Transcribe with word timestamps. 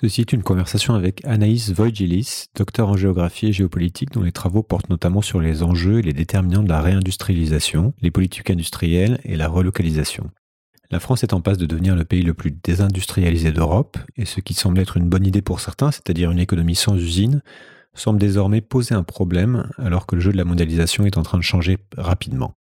Ceci 0.00 0.20
est 0.20 0.32
une 0.32 0.44
conversation 0.44 0.94
avec 0.94 1.24
Anaïs 1.24 1.72
Voigilis, 1.72 2.46
docteur 2.54 2.88
en 2.88 2.96
géographie 2.96 3.48
et 3.48 3.52
géopolitique, 3.52 4.12
dont 4.12 4.22
les 4.22 4.30
travaux 4.30 4.62
portent 4.62 4.90
notamment 4.90 5.22
sur 5.22 5.40
les 5.40 5.64
enjeux 5.64 5.98
et 5.98 6.02
les 6.02 6.12
déterminants 6.12 6.62
de 6.62 6.68
la 6.68 6.80
réindustrialisation, 6.80 7.94
les 8.00 8.12
politiques 8.12 8.50
industrielles 8.50 9.18
et 9.24 9.34
la 9.34 9.48
relocalisation. 9.48 10.30
La 10.92 11.00
France 11.00 11.24
est 11.24 11.32
en 11.32 11.40
passe 11.40 11.58
de 11.58 11.66
devenir 11.66 11.96
le 11.96 12.04
pays 12.04 12.22
le 12.22 12.32
plus 12.32 12.52
désindustrialisé 12.52 13.50
d'Europe, 13.50 13.98
et 14.16 14.24
ce 14.24 14.38
qui 14.38 14.54
semble 14.54 14.78
être 14.78 14.98
une 14.98 15.08
bonne 15.08 15.26
idée 15.26 15.42
pour 15.42 15.58
certains, 15.58 15.90
c'est-à-dire 15.90 16.30
une 16.30 16.38
économie 16.38 16.76
sans 16.76 16.94
usine, 16.94 17.42
semble 17.92 18.20
désormais 18.20 18.60
poser 18.60 18.94
un 18.94 19.02
problème 19.02 19.68
alors 19.78 20.06
que 20.06 20.14
le 20.14 20.20
jeu 20.20 20.30
de 20.30 20.36
la 20.36 20.44
mondialisation 20.44 21.06
est 21.06 21.18
en 21.18 21.24
train 21.24 21.38
de 21.38 21.42
changer 21.42 21.76
rapidement. 21.96 22.54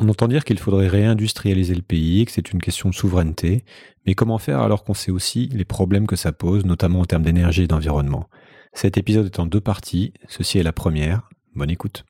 On 0.00 0.08
entend 0.08 0.26
dire 0.26 0.44
qu'il 0.44 0.58
faudrait 0.58 0.88
réindustrialiser 0.88 1.74
le 1.74 1.82
pays, 1.82 2.24
que 2.24 2.32
c'est 2.32 2.52
une 2.52 2.60
question 2.60 2.88
de 2.88 2.94
souveraineté, 2.94 3.64
mais 4.06 4.14
comment 4.14 4.38
faire 4.38 4.60
alors 4.60 4.82
qu'on 4.82 4.94
sait 4.94 5.12
aussi 5.12 5.48
les 5.52 5.64
problèmes 5.64 6.06
que 6.06 6.16
ça 6.16 6.32
pose, 6.32 6.64
notamment 6.64 7.00
en 7.00 7.04
termes 7.04 7.22
d'énergie 7.22 7.62
et 7.62 7.66
d'environnement? 7.68 8.28
Cet 8.72 8.98
épisode 8.98 9.26
est 9.26 9.38
en 9.38 9.46
deux 9.46 9.60
parties, 9.60 10.12
ceci 10.28 10.58
est 10.58 10.64
la 10.64 10.72
première. 10.72 11.28
Bonne 11.54 11.70
écoute. 11.70 12.04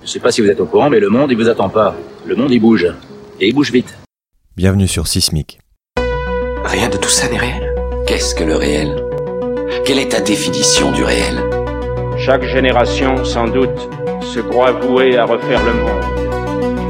Je 0.00 0.06
ne 0.06 0.08
sais 0.08 0.20
pas 0.20 0.30
si 0.30 0.42
vous 0.42 0.48
êtes 0.48 0.60
au 0.60 0.66
courant, 0.66 0.90
mais 0.90 1.00
le 1.00 1.08
monde, 1.08 1.32
il 1.32 1.36
vous 1.36 1.48
attend 1.48 1.68
pas. 1.68 1.96
Le 2.24 2.36
monde, 2.36 2.52
il 2.52 2.60
bouge. 2.60 2.86
Et 3.40 3.48
il 3.48 3.54
bouge 3.54 3.72
vite. 3.72 3.98
Bienvenue 4.56 4.86
sur 4.86 5.08
Sismic. 5.08 5.58
Rien 6.64 6.88
de 6.88 6.96
tout 6.96 7.08
ça 7.08 7.28
n'est 7.28 7.38
réel. 7.38 7.74
Qu'est-ce 8.06 8.34
que 8.36 8.44
le 8.44 8.54
réel? 8.54 9.02
Quelle 9.84 9.98
est 9.98 10.10
ta 10.10 10.20
définition 10.20 10.92
du 10.92 11.02
réel? 11.02 11.42
Chaque 12.16 12.44
génération, 12.44 13.24
sans 13.24 13.48
doute, 13.48 13.90
se 14.22 14.38
croit 14.38 14.72
vouée 14.72 15.16
à 15.16 15.24
refaire 15.24 15.64
le 15.64 15.72
monde. 15.72 16.23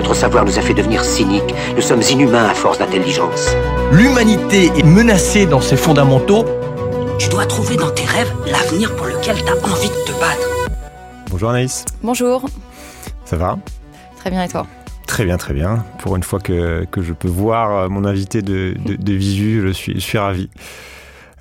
Notre 0.05 0.17
savoir 0.17 0.45
nous 0.45 0.59
a 0.59 0.61
fait 0.61 0.75
devenir 0.75 1.03
cyniques. 1.03 1.55
Nous 1.75 1.81
sommes 1.81 2.03
inhumains 2.03 2.45
à 2.45 2.53
force 2.53 2.79
d'intelligence. 2.79 3.49
L'humanité 3.91 4.67
est 4.77 4.83
menacée 4.83 5.47
dans 5.47 5.63
ses 5.63 5.79
fondamentaux. 5.79 6.45
Tu 7.19 7.31
dois 7.31 7.47
trouver 7.47 7.77
dans 7.77 7.91
tes 7.91 8.05
rêves 8.05 8.31
l'avenir 8.45 8.95
pour 8.97 9.07
lequel 9.07 9.35
tu 9.37 9.49
as 9.49 9.57
envie 9.67 9.89
de 9.89 10.05
te 10.05 10.13
battre. 10.21 10.69
Bonjour 11.31 11.49
Anaïs. 11.49 11.87
Bonjour. 12.03 12.45
Ça 13.25 13.39
va? 13.39 13.59
Très 14.19 14.29
bien 14.29 14.45
et 14.45 14.49
toi? 14.49 14.67
Très 15.07 15.25
bien, 15.25 15.39
très 15.39 15.55
bien. 15.55 15.83
Pour 16.01 16.17
une 16.17 16.23
fois 16.23 16.39
que, 16.39 16.85
que 16.91 17.01
je 17.01 17.15
peux 17.15 17.29
voir 17.29 17.89
mon 17.89 18.05
invité 18.05 18.43
de, 18.43 18.75
de, 18.85 18.97
de 18.97 19.13
visu, 19.15 19.63
je 19.67 19.73
suis, 19.73 19.95
je 19.95 20.01
suis 20.01 20.19
ravi. 20.19 20.51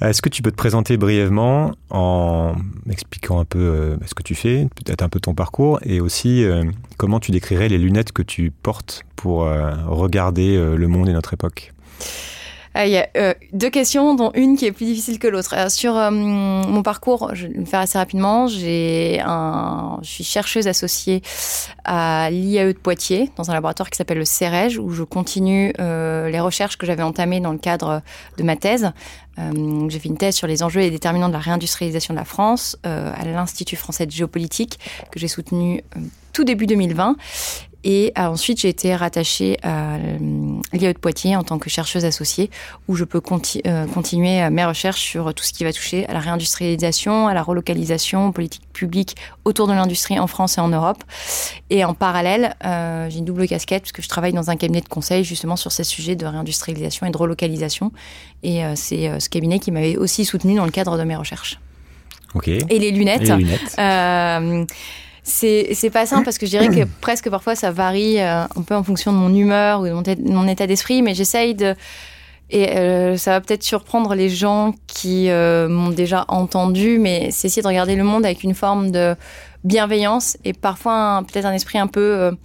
Est-ce 0.03 0.21
que 0.21 0.27
tu 0.27 0.41
peux 0.41 0.51
te 0.51 0.57
présenter 0.57 0.97
brièvement 0.97 1.71
en 1.89 2.55
expliquant 2.89 3.39
un 3.39 3.45
peu 3.45 3.59
euh, 3.59 3.95
ce 4.05 4.13
que 4.13 4.21
tu 4.21 4.35
fais, 4.35 4.67
peut-être 4.75 5.01
un 5.01 5.07
peu 5.07 5.21
ton 5.21 5.33
parcours, 5.33 5.79
et 5.83 6.01
aussi 6.01 6.43
euh, 6.43 6.65
comment 6.97 7.21
tu 7.21 7.31
décrirais 7.31 7.69
les 7.69 7.77
lunettes 7.77 8.11
que 8.11 8.21
tu 8.21 8.51
portes 8.51 9.03
pour 9.15 9.45
euh, 9.45 9.71
regarder 9.87 10.57
le 10.57 10.87
monde 10.89 11.07
et 11.07 11.13
notre 11.13 11.33
époque? 11.33 11.71
Il 12.75 12.89
y 12.89 12.97
a 12.97 13.07
euh, 13.17 13.33
deux 13.51 13.69
questions, 13.69 14.15
dont 14.15 14.31
une 14.33 14.57
qui 14.57 14.65
est 14.65 14.71
plus 14.71 14.85
difficile 14.85 15.19
que 15.19 15.27
l'autre. 15.27 15.53
Euh, 15.55 15.69
sur 15.69 15.95
euh, 15.95 16.09
mon 16.09 16.81
parcours, 16.81 17.29
je 17.33 17.47
vais 17.47 17.53
le 17.53 17.65
faire 17.65 17.79
assez 17.79 17.97
rapidement. 17.97 18.47
J'ai 18.47 19.21
un, 19.23 19.99
je 20.01 20.09
suis 20.09 20.23
chercheuse 20.23 20.67
associée 20.67 21.21
à 21.83 22.29
l'IAE 22.31 22.73
de 22.73 22.77
Poitiers, 22.77 23.29
dans 23.37 23.51
un 23.51 23.53
laboratoire 23.53 23.89
qui 23.89 23.97
s'appelle 23.97 24.17
le 24.17 24.25
CEREG, 24.25 24.79
où 24.79 24.89
je 24.89 25.03
continue 25.03 25.73
les 25.77 26.39
recherches 26.39 26.77
que 26.77 26.85
j'avais 26.85 27.03
entamées 27.03 27.39
dans 27.39 27.51
le 27.51 27.57
cadre 27.57 28.01
de 28.37 28.43
ma 28.43 28.55
thèse. 28.55 28.91
j'ai 29.37 29.99
fait 29.99 30.09
une 30.09 30.17
thèse 30.17 30.35
sur 30.35 30.47
les 30.47 30.63
enjeux 30.63 30.81
et 30.81 30.85
les 30.85 30.91
déterminants 30.91 31.27
de 31.27 31.33
la 31.33 31.39
réindustrialisation 31.39 32.13
de 32.13 32.19
la 32.19 32.25
France 32.25 32.77
à 32.83 33.25
l'Institut 33.25 33.75
français 33.75 34.05
de 34.05 34.11
géopolitique, 34.11 34.79
que 35.11 35.19
j'ai 35.19 35.27
soutenu 35.27 35.83
tout 36.31 36.43
début 36.43 36.65
2020. 36.67 37.15
Et 37.83 38.13
euh, 38.17 38.23
ensuite, 38.23 38.61
j'ai 38.61 38.69
été 38.69 38.95
rattachée 38.95 39.57
à 39.63 39.97
l'IAE 40.71 40.93
de 40.93 40.99
Poitiers 40.99 41.35
en 41.35 41.43
tant 41.43 41.59
que 41.59 41.69
chercheuse 41.69 42.05
associée, 42.05 42.49
où 42.87 42.95
je 42.95 43.03
peux 43.03 43.21
conti 43.21 43.61
euh, 43.67 43.85
continuer 43.87 44.49
mes 44.49 44.65
recherches 44.65 45.01
sur 45.01 45.33
tout 45.33 45.43
ce 45.43 45.53
qui 45.53 45.63
va 45.63 45.73
toucher 45.73 46.05
à 46.07 46.13
la 46.13 46.19
réindustrialisation, 46.19 47.27
à 47.27 47.33
la 47.33 47.43
relocalisation, 47.43 48.27
aux 48.27 48.31
politiques 48.31 48.63
publiques 48.73 49.15
autour 49.45 49.67
de 49.67 49.73
l'industrie 49.73 50.19
en 50.19 50.27
France 50.27 50.57
et 50.57 50.61
en 50.61 50.69
Europe. 50.69 51.03
Et 51.69 51.85
en 51.85 51.93
parallèle, 51.93 52.55
euh, 52.65 53.09
j'ai 53.09 53.19
une 53.19 53.25
double 53.25 53.47
casquette, 53.47 53.83
puisque 53.83 54.01
je 54.01 54.09
travaille 54.09 54.33
dans 54.33 54.49
un 54.49 54.55
cabinet 54.55 54.81
de 54.81 54.89
conseil 54.89 55.23
justement 55.23 55.55
sur 55.55 55.71
ces 55.71 55.83
sujets 55.83 56.15
de 56.15 56.25
réindustrialisation 56.25 57.05
et 57.05 57.11
de 57.11 57.17
relocalisation. 57.17 57.91
Et 58.41 58.65
euh, 58.65 58.73
c'est 58.75 59.07
euh, 59.07 59.19
ce 59.19 59.29
cabinet 59.29 59.59
qui 59.59 59.71
m'avait 59.71 59.97
aussi 59.97 60.25
soutenu 60.25 60.55
dans 60.55 60.65
le 60.65 60.71
cadre 60.71 60.97
de 60.97 61.03
mes 61.03 61.15
recherches. 61.15 61.59
Ok. 62.35 62.47
Et 62.47 62.79
les 62.79 62.91
lunettes. 62.91 63.21
Et 63.21 63.25
les 63.25 63.35
lunettes. 63.37 63.75
C'est 65.23 65.89
pas 65.91 66.05
simple 66.05 66.25
parce 66.25 66.37
que 66.37 66.45
je 66.45 66.51
dirais 66.51 66.69
que 66.69 66.87
presque 67.01 67.29
parfois 67.29 67.55
ça 67.55 67.71
varie 67.71 68.19
euh, 68.19 68.43
un 68.43 68.61
peu 68.61 68.75
en 68.75 68.83
fonction 68.83 69.13
de 69.13 69.17
mon 69.17 69.33
humeur 69.33 69.81
ou 69.81 69.85
de 69.85 69.91
mon, 69.91 70.03
mon 70.33 70.47
état 70.47 70.67
d'esprit, 70.67 71.01
mais 71.01 71.13
j'essaye 71.13 71.55
de. 71.55 71.75
Et 72.49 72.77
euh, 72.77 73.17
ça 73.17 73.31
va 73.31 73.41
peut-être 73.41 73.63
surprendre 73.63 74.13
les 74.13 74.29
gens 74.29 74.75
qui 74.85 75.29
euh, 75.29 75.67
m'ont 75.67 75.89
déjà 75.89 76.25
entendu, 76.27 76.99
mais 76.99 77.29
c'est 77.31 77.47
essayer 77.47 77.63
de 77.63 77.67
regarder 77.67 77.95
le 77.95 78.03
monde 78.03 78.25
avec 78.25 78.43
une 78.43 78.53
forme 78.53 78.91
de 78.91 79.15
bienveillance 79.63 80.37
et 80.43 80.53
parfois 80.53 81.23
peut-être 81.31 81.45
un 81.45 81.53
esprit 81.53 81.79
un 81.79 81.87
peu 81.87 82.35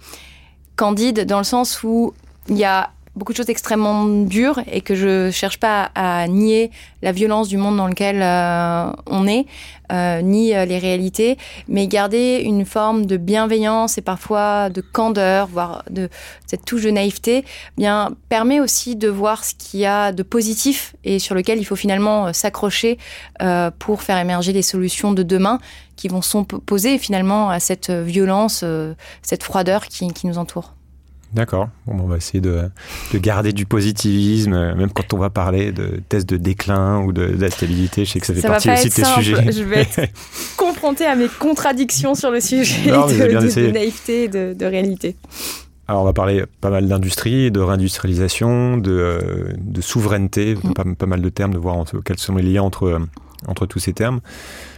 candide 0.77 1.25
dans 1.25 1.37
le 1.37 1.43
sens 1.43 1.83
où 1.83 2.13
il 2.47 2.57
y 2.57 2.63
a 2.63 2.91
beaucoup 3.19 3.33
de 3.33 3.37
choses 3.37 3.49
extrêmement 3.49 4.05
dures 4.05 4.59
et 4.71 4.79
que 4.79 4.95
je 4.95 5.29
cherche 5.29 5.59
pas 5.59 5.91
à, 5.93 6.25
nier 6.27 6.71
la 7.01 7.11
violence 7.11 7.49
du 7.49 7.57
monde 7.57 7.75
dans 7.75 7.87
lequel 7.87 8.21
euh, 8.21 8.91
on 9.07 9.27
est, 9.27 9.45
euh, 9.91 10.21
ni 10.21 10.55
euh, 10.55 10.63
les 10.65 10.79
réalités, 10.79 11.37
mais 11.67 11.87
garder 11.87 12.41
une 12.43 12.65
forme 12.65 13.05
de 13.05 13.17
bienveillance 13.17 13.97
et 13.97 14.01
parfois 14.01 14.69
de 14.69 14.79
candeur, 14.79 15.47
voire 15.47 15.83
de 15.89 16.09
cette 16.47 16.63
touche 16.63 16.83
de 16.83 16.91
naïveté, 16.91 17.43
bien 17.77 18.15
permet 18.29 18.61
aussi 18.61 18.95
de 18.95 19.09
voir 19.09 19.43
ce 19.43 19.53
qu'il 19.53 19.81
y 19.81 19.85
a 19.85 20.13
de 20.13 20.23
positif 20.23 20.95
et 21.03 21.19
sur 21.19 21.35
lequel 21.35 21.59
il 21.59 21.65
faut 21.65 21.75
finalement 21.75 22.31
s'accrocher 22.31 22.97
pour 23.79 24.01
faire 24.01 24.17
émerger 24.17 24.53
les 24.53 24.61
solutions 24.61 25.11
de 25.11 25.23
demain 25.23 25.59
qui 25.97 26.07
vont 26.07 26.21
s'opposer 26.21 26.97
finalement 26.97 27.49
à 27.49 27.59
cette 27.59 27.91
violence, 27.91 28.63
cette 29.21 29.43
froideur 29.43 29.87
qui, 29.87 30.07
qui 30.13 30.27
nous 30.27 30.37
entoure. 30.37 30.73
D'accord. 31.33 31.69
Bon, 31.85 31.99
on 32.03 32.07
va 32.07 32.17
essayer 32.17 32.41
de, 32.41 32.63
de, 33.13 33.17
garder 33.19 33.53
du 33.53 33.65
positivisme, 33.65 34.51
même 34.51 34.89
quand 34.91 35.13
on 35.13 35.17
va 35.17 35.29
parler 35.29 35.71
de 35.71 36.01
tests 36.09 36.27
de 36.27 36.37
déclin 36.37 37.01
ou 37.01 37.13
de, 37.13 37.27
de 37.27 37.41
la 37.41 37.51
stabilité. 37.51 38.03
Je 38.03 38.11
sais 38.11 38.19
que 38.19 38.25
ça 38.25 38.33
fait 38.33 38.41
ça 38.41 38.47
partie 38.47 38.71
aussi 38.71 38.89
de 38.89 38.93
tes 38.95 39.03
simple. 39.03 39.23
sujets. 39.23 39.51
Je 39.51 39.63
vais 39.63 39.81
être 39.81 40.01
confrontée 40.57 41.05
à 41.05 41.15
mes 41.15 41.27
contradictions 41.27 42.15
sur 42.15 42.31
le 42.31 42.39
sujet 42.39 42.91
Non, 42.91 43.05
de, 43.05 43.13
de, 43.13 43.71
naïveté 43.71 44.23
et 44.23 44.27
de, 44.27 44.65
réalité. 44.65 45.15
Alors, 45.87 46.01
on 46.01 46.05
va 46.05 46.13
parler 46.13 46.43
pas 46.61 46.69
mal 46.71 46.87
d'industrie, 46.87 47.51
de 47.51 47.59
réindustrialisation, 47.59 48.77
de, 48.77 48.91
euh, 48.91 49.81
souveraineté, 49.81 50.55
Mm. 50.55 50.73
pas, 50.73 50.83
pas, 50.97 51.05
mal 51.05 51.21
de 51.21 51.29
termes, 51.29 51.53
de 51.53 51.59
voir 51.59 51.75
entre, 51.75 51.99
quels 51.99 52.19
sont 52.19 52.35
les 52.35 52.43
liens 52.43 52.63
entre, 52.63 52.99
entre 53.47 53.65
tous 53.67 53.79
ces 53.79 53.93
termes. 53.93 54.19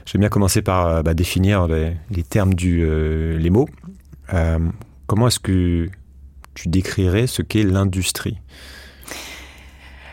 Je 0.05 0.13
vais 0.13 0.19
bien 0.19 0.29
commencer 0.29 0.61
par 0.61 1.03
bah, 1.03 1.13
définir 1.13 1.67
les, 1.67 1.93
les, 2.09 2.23
termes 2.23 2.53
du, 2.53 2.83
euh, 2.83 3.37
les 3.37 3.49
mots. 3.49 3.69
Euh, 4.33 4.59
comment 5.07 5.27
est-ce 5.27 5.39
que 5.39 5.89
tu 6.53 6.69
décrirais 6.69 7.27
ce 7.27 7.41
qu'est 7.41 7.63
l'industrie? 7.63 8.37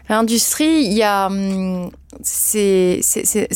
L'industrie, 0.09 0.85
il 0.85 0.93
y 0.95 1.03
a. 1.03 1.27
hum, 1.27 1.91
C'est 2.23 3.01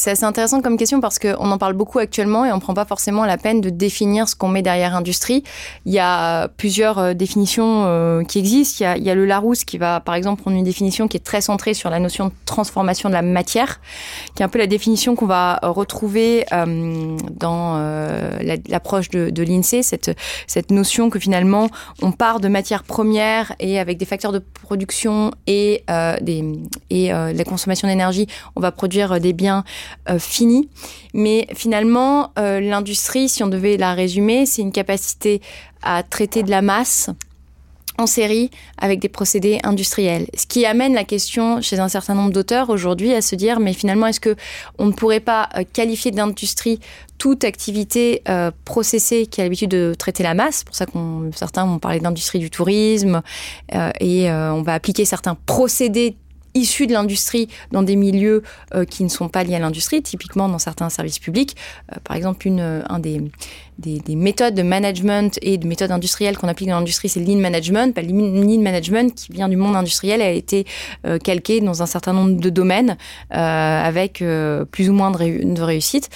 assez 0.07 0.25
intéressant 0.25 0.61
comme 0.61 0.77
question 0.77 1.01
parce 1.01 1.19
qu'on 1.19 1.51
en 1.51 1.57
parle 1.57 1.73
beaucoup 1.73 1.99
actuellement 1.99 2.45
et 2.45 2.53
on 2.53 2.57
ne 2.57 2.61
prend 2.61 2.75
pas 2.75 2.85
forcément 2.85 3.25
la 3.25 3.39
peine 3.39 3.63
de 3.63 3.71
définir 3.71 4.29
ce 4.29 4.37
qu'on 4.37 4.49
met 4.49 4.61
derrière 4.61 4.95
industrie. 4.95 5.43
Il 5.87 5.93
y 5.93 5.99
a 5.99 6.49
plusieurs 6.49 6.99
euh, 6.99 7.15
définitions 7.15 7.85
euh, 7.87 8.23
qui 8.25 8.39
existent. 8.39 8.77
Il 8.81 8.83
y, 8.83 8.87
a, 8.87 8.97
il 8.99 9.05
y, 9.05 9.11
a, 9.11 9.15
le 9.15 9.25
Larousse 9.25 9.65
qui 9.65 9.79
va, 9.79 10.01
par 10.01 10.15
exemple, 10.15 10.43
prendre 10.43 10.57
une 10.57 10.65
définition 10.65 11.09
qui 11.09 11.17
est 11.17 11.21
très 11.21 11.41
centrée 11.41 11.73
sur 11.73 11.89
la 11.89 11.99
notion 11.99 12.27
de 12.27 12.33
transformation 12.45 13.09
de 13.09 13.15
la 13.15 13.23
matière, 13.23 13.81
qui 14.35 14.43
est 14.43 14.45
un 14.45 14.51
peu 14.51 14.59
la 14.59 14.67
définition 14.67 15.15
qu'on 15.15 15.27
va 15.27 15.59
retrouver 15.63 16.45
euh, 16.53 17.17
dans 17.31 17.79
l'approche 18.69 19.09
la, 19.15 19.21
de, 19.21 19.31
de 19.31 19.43
l'INSEE, 19.43 19.83
cette, 19.83 20.11
cette 20.47 20.71
notion 20.71 21.09
que 21.09 21.19
finalement 21.19 21.69
on 22.03 22.13
part 22.13 22.41
de 22.41 22.49
matières 22.49 22.85
premières 22.85 23.55
et 23.61 23.79
avec 23.79 23.97
des 23.97 24.05
facteurs 24.05 24.33
de 24.33 24.43
production 24.63 25.31
et, 25.47 25.85
des, 26.21 26.45
et 26.91 27.13
euh, 27.13 27.33
la 27.33 27.45
consommation 27.45 27.89
d'énergie, 27.89 28.27
on 28.57 28.61
va 28.61 28.73
produire 28.73 29.21
des 29.21 29.33
biens 29.33 29.65
euh, 30.09 30.19
finis. 30.19 30.69
Mais 31.15 31.47
finalement, 31.55 32.33
euh, 32.39 32.61
l'industrie, 32.61 33.29
si 33.29 33.43
on 33.43 33.49
devait 33.49 33.77
la 33.77 33.95
résumer, 33.95 34.47
c'est 34.47 34.63
une 34.63 34.73
capacité 34.73 35.41
à 35.83 36.03
traiter 36.03 36.43
de 36.43 36.51
la 36.51 36.63
masse 36.63 37.11
en 37.99 38.07
série 38.07 38.51
avec 38.79 39.01
des 39.01 39.09
procédés 39.09 39.59
industriels. 39.65 40.27
Ce 40.37 40.47
qui 40.47 40.65
amène 40.65 40.95
la 40.95 41.05
question 41.05 41.61
chez 41.61 41.79
un 41.79 41.89
certain 41.89 42.15
nombre 42.15 42.33
d'auteurs 42.33 42.71
aujourd'hui 42.71 43.13
à 43.13 43.21
se 43.21 43.35
dire 43.35 43.61
mais 43.61 43.73
finalement 43.73 44.07
est-ce 44.07 44.21
que 44.21 44.35
on 44.79 44.87
ne 44.87 44.93
pourrait 44.93 45.21
pas 45.21 45.49
euh, 45.57 45.65
qualifier 45.71 46.11
d'industrie 46.11 46.81
toute 47.19 47.45
activité 47.45 48.23
euh, 48.29 48.51
processée 48.65 49.27
qui 49.27 49.41
a 49.41 49.45
l'habitude 49.45 49.71
de 49.71 49.95
traiter 49.97 50.23
la 50.23 50.35
masse, 50.35 50.59
c'est 50.59 50.67
pour 50.67 50.75
ça 50.75 50.87
qu'on 50.87 51.31
certains 51.35 51.67
vont 51.67 51.79
parler 51.79 52.01
d'industrie 52.01 52.39
du 52.39 52.51
tourisme 52.51 53.23
euh, 53.75 53.91
et 54.01 54.31
on 54.31 54.63
va 54.63 54.75
appliquer 54.75 55.05
certains 55.05 55.37
procédés 55.47 56.17
issus 56.55 56.87
de 56.87 56.93
l'industrie 56.93 57.49
dans 57.71 57.83
des 57.83 57.97
milieux 57.97 58.43
euh, 58.75 58.85
qui 58.85 59.05
ne 59.05 59.09
sont 59.09 59.29
pas 59.29 59.45
liés 59.45 59.55
à 59.55 59.59
l'industrie, 59.59 60.03
typiquement 60.03 60.49
dans 60.49 60.59
certains 60.59 60.91
services 60.91 61.19
publics. 61.19 61.57
Euh, 61.93 61.97
par 62.05 62.17
exemple, 62.17 62.47
une, 62.47 62.85
un 62.89 62.99
des, 62.99 63.21
des, 63.79 64.01
des, 64.01 64.17
méthodes 64.17 64.55
de 64.55 64.63
management 64.63 65.39
et 65.43 65.59
de 65.59 65.67
méthodes 65.67 65.91
industrielles 65.91 66.37
qu'on 66.37 66.49
applique 66.49 66.69
dans 66.69 66.79
l'industrie, 66.79 67.09
c'est 67.09 67.21
le 67.21 67.27
lean 67.27 67.41
management. 67.41 67.95
Bah, 67.95 68.03
le 68.03 68.09
lean 68.09 68.61
management 68.61 69.15
qui 69.15 69.33
vient 69.33 69.49
du 69.49 69.57
monde 69.57 69.77
industriel 69.77 70.21
a 70.23 70.31
été 70.31 70.67
euh, 71.07 71.19
calqué 71.19 71.61
dans 71.61 71.83
un 71.83 71.87
certain 71.87 72.13
nombre 72.13 72.41
de 72.41 72.51
domaines 72.51 72.97
avec 73.31 74.23
plus 74.71 74.91
ou 74.91 74.93
moins 74.93 75.11
de 75.11 75.63
réussite. 75.63 76.09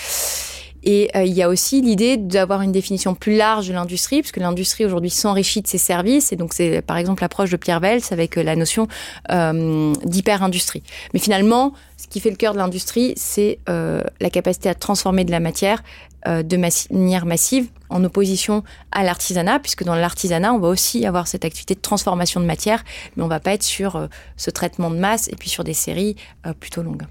Et 0.87 1.11
euh, 1.17 1.25
il 1.25 1.33
y 1.33 1.43
a 1.43 1.49
aussi 1.49 1.83
l'idée 1.83 2.17
d'avoir 2.17 2.63
une 2.63 2.71
définition 2.71 3.17
plus 3.17 3.37
large 3.37 3.67
de 3.69 3.75
l'industrie, 3.75 4.21
puisque 4.21 4.37
l'industrie 4.37 4.85
aujourd'hui 4.85 5.11
s'enrichit 5.11 5.61
de 5.61 5.67
ses 5.67 5.79
services. 5.79 6.33
Et 6.33 6.37
donc 6.37 6.55
c'est 6.55 6.81
par 6.81 6.97
exemple 6.97 7.23
l'approche 7.23 7.51
de 7.51 7.57
Pierre 7.57 7.81
Vels 7.81 8.03
avec 8.13 8.39
euh, 8.39 8.45
la 8.45 8.55
notion 8.55 8.87
euh, 9.33 9.93
d'hyper-industrie. 10.05 10.85
Mais 11.13 11.19
finalement, 11.19 11.73
ce 11.97 12.07
qui 12.07 12.21
fait 12.21 12.31
le 12.31 12.37
cœur 12.37 12.53
de 12.53 12.59
l'industrie, 12.59 13.15
c'est 13.17 13.59
la 13.67 14.31
capacité 14.31 14.69
à 14.69 14.75
transformer 14.75 15.25
de 15.25 15.31
la 15.31 15.41
matière 15.41 15.83
de 16.27 16.57
manière 16.57 17.25
massive 17.25 17.69
en 17.89 18.05
opposition 18.05 18.63
à 18.93 19.03
l'artisanat, 19.03 19.59
puisque 19.61 19.83
dans 19.83 19.95
l'artisanat, 19.95 20.53
on 20.53 20.59
va 20.59 20.69
aussi 20.69 21.07
avoir 21.07 21.27
cette 21.27 21.45
activité 21.45 21.75
de 21.75 21.81
transformation 21.81 22.41
de 22.41 22.47
matière, 22.47 22.85
mais 23.17 23.23
on 23.23 23.29
va 23.29 23.41
pas 23.41 23.53
être 23.53 23.63
sur 23.63 24.09
ce 24.37 24.51
traitement 24.51 24.91
de 24.91 24.99
masse 24.99 25.29
et 25.29 25.37
puis 25.37 25.49
sur 25.49 25.65
des 25.65 25.75
séries 25.75 26.17
plutôt 26.61 26.83
longues. 26.83 27.07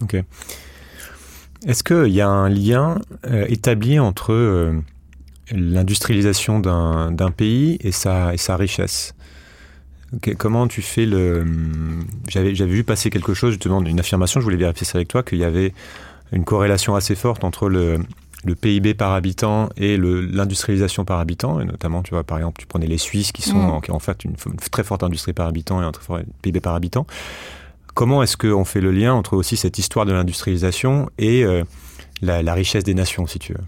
Ok. 0.00 0.16
Est-ce 1.66 1.84
qu'il 1.84 2.12
y 2.12 2.20
a 2.20 2.28
un 2.28 2.48
lien 2.48 2.98
euh, 3.26 3.44
établi 3.48 3.98
entre 3.98 4.32
euh, 4.32 4.80
l'industrialisation 5.50 6.58
d'un 6.60 7.30
pays 7.30 7.78
et 7.80 7.92
sa, 7.92 8.32
et 8.32 8.38
sa 8.38 8.56
richesse? 8.56 9.14
Okay, 10.16 10.34
Comment 10.34 10.66
tu 10.66 10.82
fais 10.82 11.06
le... 11.06 11.44
J'avais 12.28 12.52
vu 12.52 12.82
passer 12.82 13.10
quelque 13.10 13.34
chose, 13.34 13.52
justement, 13.52 13.80
une 13.82 14.00
affirmation, 14.00 14.40
je 14.40 14.44
voulais 14.44 14.56
vérifier 14.56 14.86
ça 14.86 14.98
avec 14.98 15.08
toi, 15.08 15.22
qu'il 15.22 15.38
y 15.38 15.44
avait 15.44 15.72
une 16.32 16.44
corrélation 16.44 16.94
assez 16.94 17.14
forte 17.14 17.44
entre 17.44 17.68
le, 17.68 17.98
le 18.44 18.54
PIB 18.54 18.94
par 18.94 19.12
habitant 19.12 19.68
et 19.76 19.96
l'industrialisation 19.96 21.04
par 21.04 21.20
habitant, 21.20 21.60
et 21.60 21.64
notamment, 21.64 22.02
tu 22.02 22.10
vois, 22.10 22.24
par 22.24 22.38
exemple, 22.38 22.60
tu 22.60 22.66
prenais 22.66 22.86
les 22.86 22.98
Suisses 22.98 23.32
qui 23.32 23.42
sont 23.42 23.58
mmh. 23.58 23.70
en, 23.70 23.80
qui 23.80 23.90
ont 23.90 23.96
en 23.96 24.00
fait 24.00 24.24
une, 24.24 24.34
une, 24.46 24.56
très 24.56 24.82
forte 24.82 25.02
industrie 25.02 25.32
par 25.32 25.46
habitant 25.46 25.82
et 25.82 25.84
un 25.84 25.92
très 25.92 26.04
fort 26.04 26.20
PIB 26.42 26.60
par 26.60 26.74
habitant. 26.74 27.06
Comment 27.94 28.22
est-ce 28.22 28.36
qu'on 28.36 28.64
fait 28.64 28.80
le 28.80 28.92
lien 28.92 29.12
entre 29.12 29.36
aussi 29.36 29.56
cette 29.56 29.78
histoire 29.78 30.06
de 30.06 30.12
l'industrialisation 30.12 31.08
et 31.18 31.44
euh, 31.44 31.64
la, 32.22 32.54
richesse 32.54 32.84
des 32.84 32.94
nations, 32.94 33.26
si 33.26 33.38
tu 33.38 33.52
veux? 33.52 33.64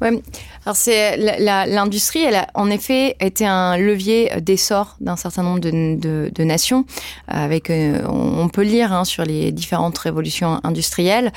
Ouais, 0.00 0.22
alors 0.64 0.76
c'est 0.76 1.16
l'industrie, 1.16 2.20
elle 2.20 2.36
a 2.36 2.46
en 2.54 2.70
effet 2.70 3.16
été 3.20 3.44
un 3.44 3.76
levier 3.76 4.30
d'essor 4.40 4.96
d'un 5.00 5.16
certain 5.16 5.42
nombre 5.42 5.58
de, 5.58 6.44
nations. 6.44 6.84
Avec, 7.26 7.68
euh, 7.70 8.06
on 8.06 8.48
peut 8.48 8.62
lire 8.62 8.92
hein, 8.92 9.04
sur 9.04 9.24
les 9.24 9.50
différentes 9.50 9.98
révolutions 9.98 10.60
industrielles 10.62 11.32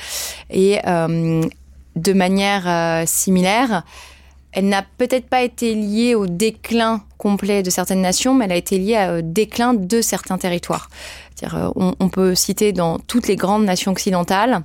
et 0.50 0.78
euh, 0.86 1.42
de 1.96 2.12
manière 2.12 3.06
similaire, 3.08 3.82
elle 4.52 4.68
n'a 4.68 4.84
peut-être 4.98 5.26
pas 5.26 5.42
été 5.42 5.74
liée 5.74 6.14
au 6.14 6.26
déclin 6.26 7.02
complet 7.16 7.62
de 7.62 7.70
certaines 7.70 8.02
nations, 8.02 8.34
mais 8.34 8.44
elle 8.44 8.52
a 8.52 8.56
été 8.56 8.78
liée 8.78 9.18
au 9.18 9.22
déclin 9.22 9.72
de 9.74 10.00
certains 10.02 10.38
territoires. 10.38 10.88
On, 11.76 11.94
on, 11.98 12.08
peut 12.08 12.34
citer 12.34 12.72
dans 12.72 12.98
toutes 12.98 13.28
les 13.28 13.36
grandes 13.36 13.64
nations 13.64 13.92
occidentales 13.92 14.62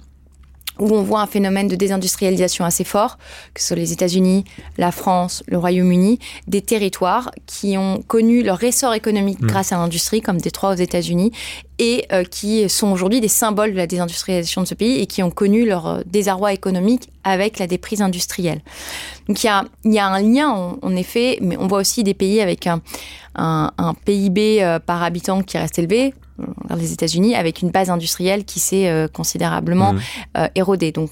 où 0.79 0.94
on 0.94 1.01
voit 1.01 1.21
un 1.21 1.27
phénomène 1.27 1.68
de 1.68 1.75
désindustrialisation 1.75 2.65
assez 2.65 2.83
fort, 2.83 3.18
que 3.53 3.62
ce 3.62 3.68
soit 3.68 3.77
les 3.77 3.91
États-Unis, 3.94 4.45
la 4.77 4.91
France, 4.91 5.44
le 5.47 5.57
Royaume-Uni, 5.57 6.19
des 6.47 6.62
territoires 6.62 7.31
qui 7.45 7.77
ont 7.77 8.01
connu 8.07 8.44
leur 8.44 8.63
essor 8.63 8.94
économique 8.94 9.41
mmh. 9.41 9.47
grâce 9.47 9.71
à 9.71 9.77
l'industrie, 9.77 10.21
comme 10.21 10.39
Détroit 10.39 10.71
aux 10.71 10.75
États-Unis, 10.75 11.31
et 11.79 12.06
euh, 12.12 12.24
qui 12.24 12.68
sont 12.69 12.91
aujourd'hui 12.91 13.21
des 13.21 13.27
symboles 13.27 13.71
de 13.71 13.77
la 13.77 13.88
désindustrialisation 13.88 14.62
de 14.62 14.68
ce 14.68 14.73
pays 14.73 15.00
et 15.00 15.06
qui 15.06 15.21
ont 15.21 15.31
connu 15.31 15.65
leur 15.65 15.88
euh, 15.88 16.01
désarroi 16.06 16.53
économique 16.53 17.09
avec 17.23 17.59
la 17.59 17.68
déprise 17.68 18.01
industrielle. 18.01 18.62
Donc 19.27 19.44
il 19.44 19.47
y 19.47 19.50
a, 19.50 19.65
il 19.83 19.94
y 19.94 20.00
a 20.00 20.07
un 20.07 20.21
lien, 20.21 20.50
en, 20.50 20.77
en, 20.81 20.95
effet, 20.95 21.38
mais 21.41 21.57
on 21.57 21.68
voit 21.68 21.80
aussi 21.80 22.03
des 22.03 22.13
pays 22.13 22.41
avec 22.41 22.68
un, 22.68 22.81
un, 23.35 23.71
un 23.77 23.94
PIB 23.94 24.63
euh, 24.63 24.80
par 24.80 25.03
habitant 25.03 25.44
qui 25.44 25.57
reste 25.57 25.77
élevé, 25.77 26.13
les 26.75 26.94
États-Unis 26.94 27.36
avec 27.36 27.62
une 27.62 27.69
base 27.69 27.89
industrielle 27.89 28.45
qui 28.45 28.60
s'est 28.60 28.89
euh, 28.89 29.07
considérablement 29.07 29.94
mmh. 29.94 30.00
euh, 30.38 30.48
érodée. 30.56 30.92
Donc 30.92 31.12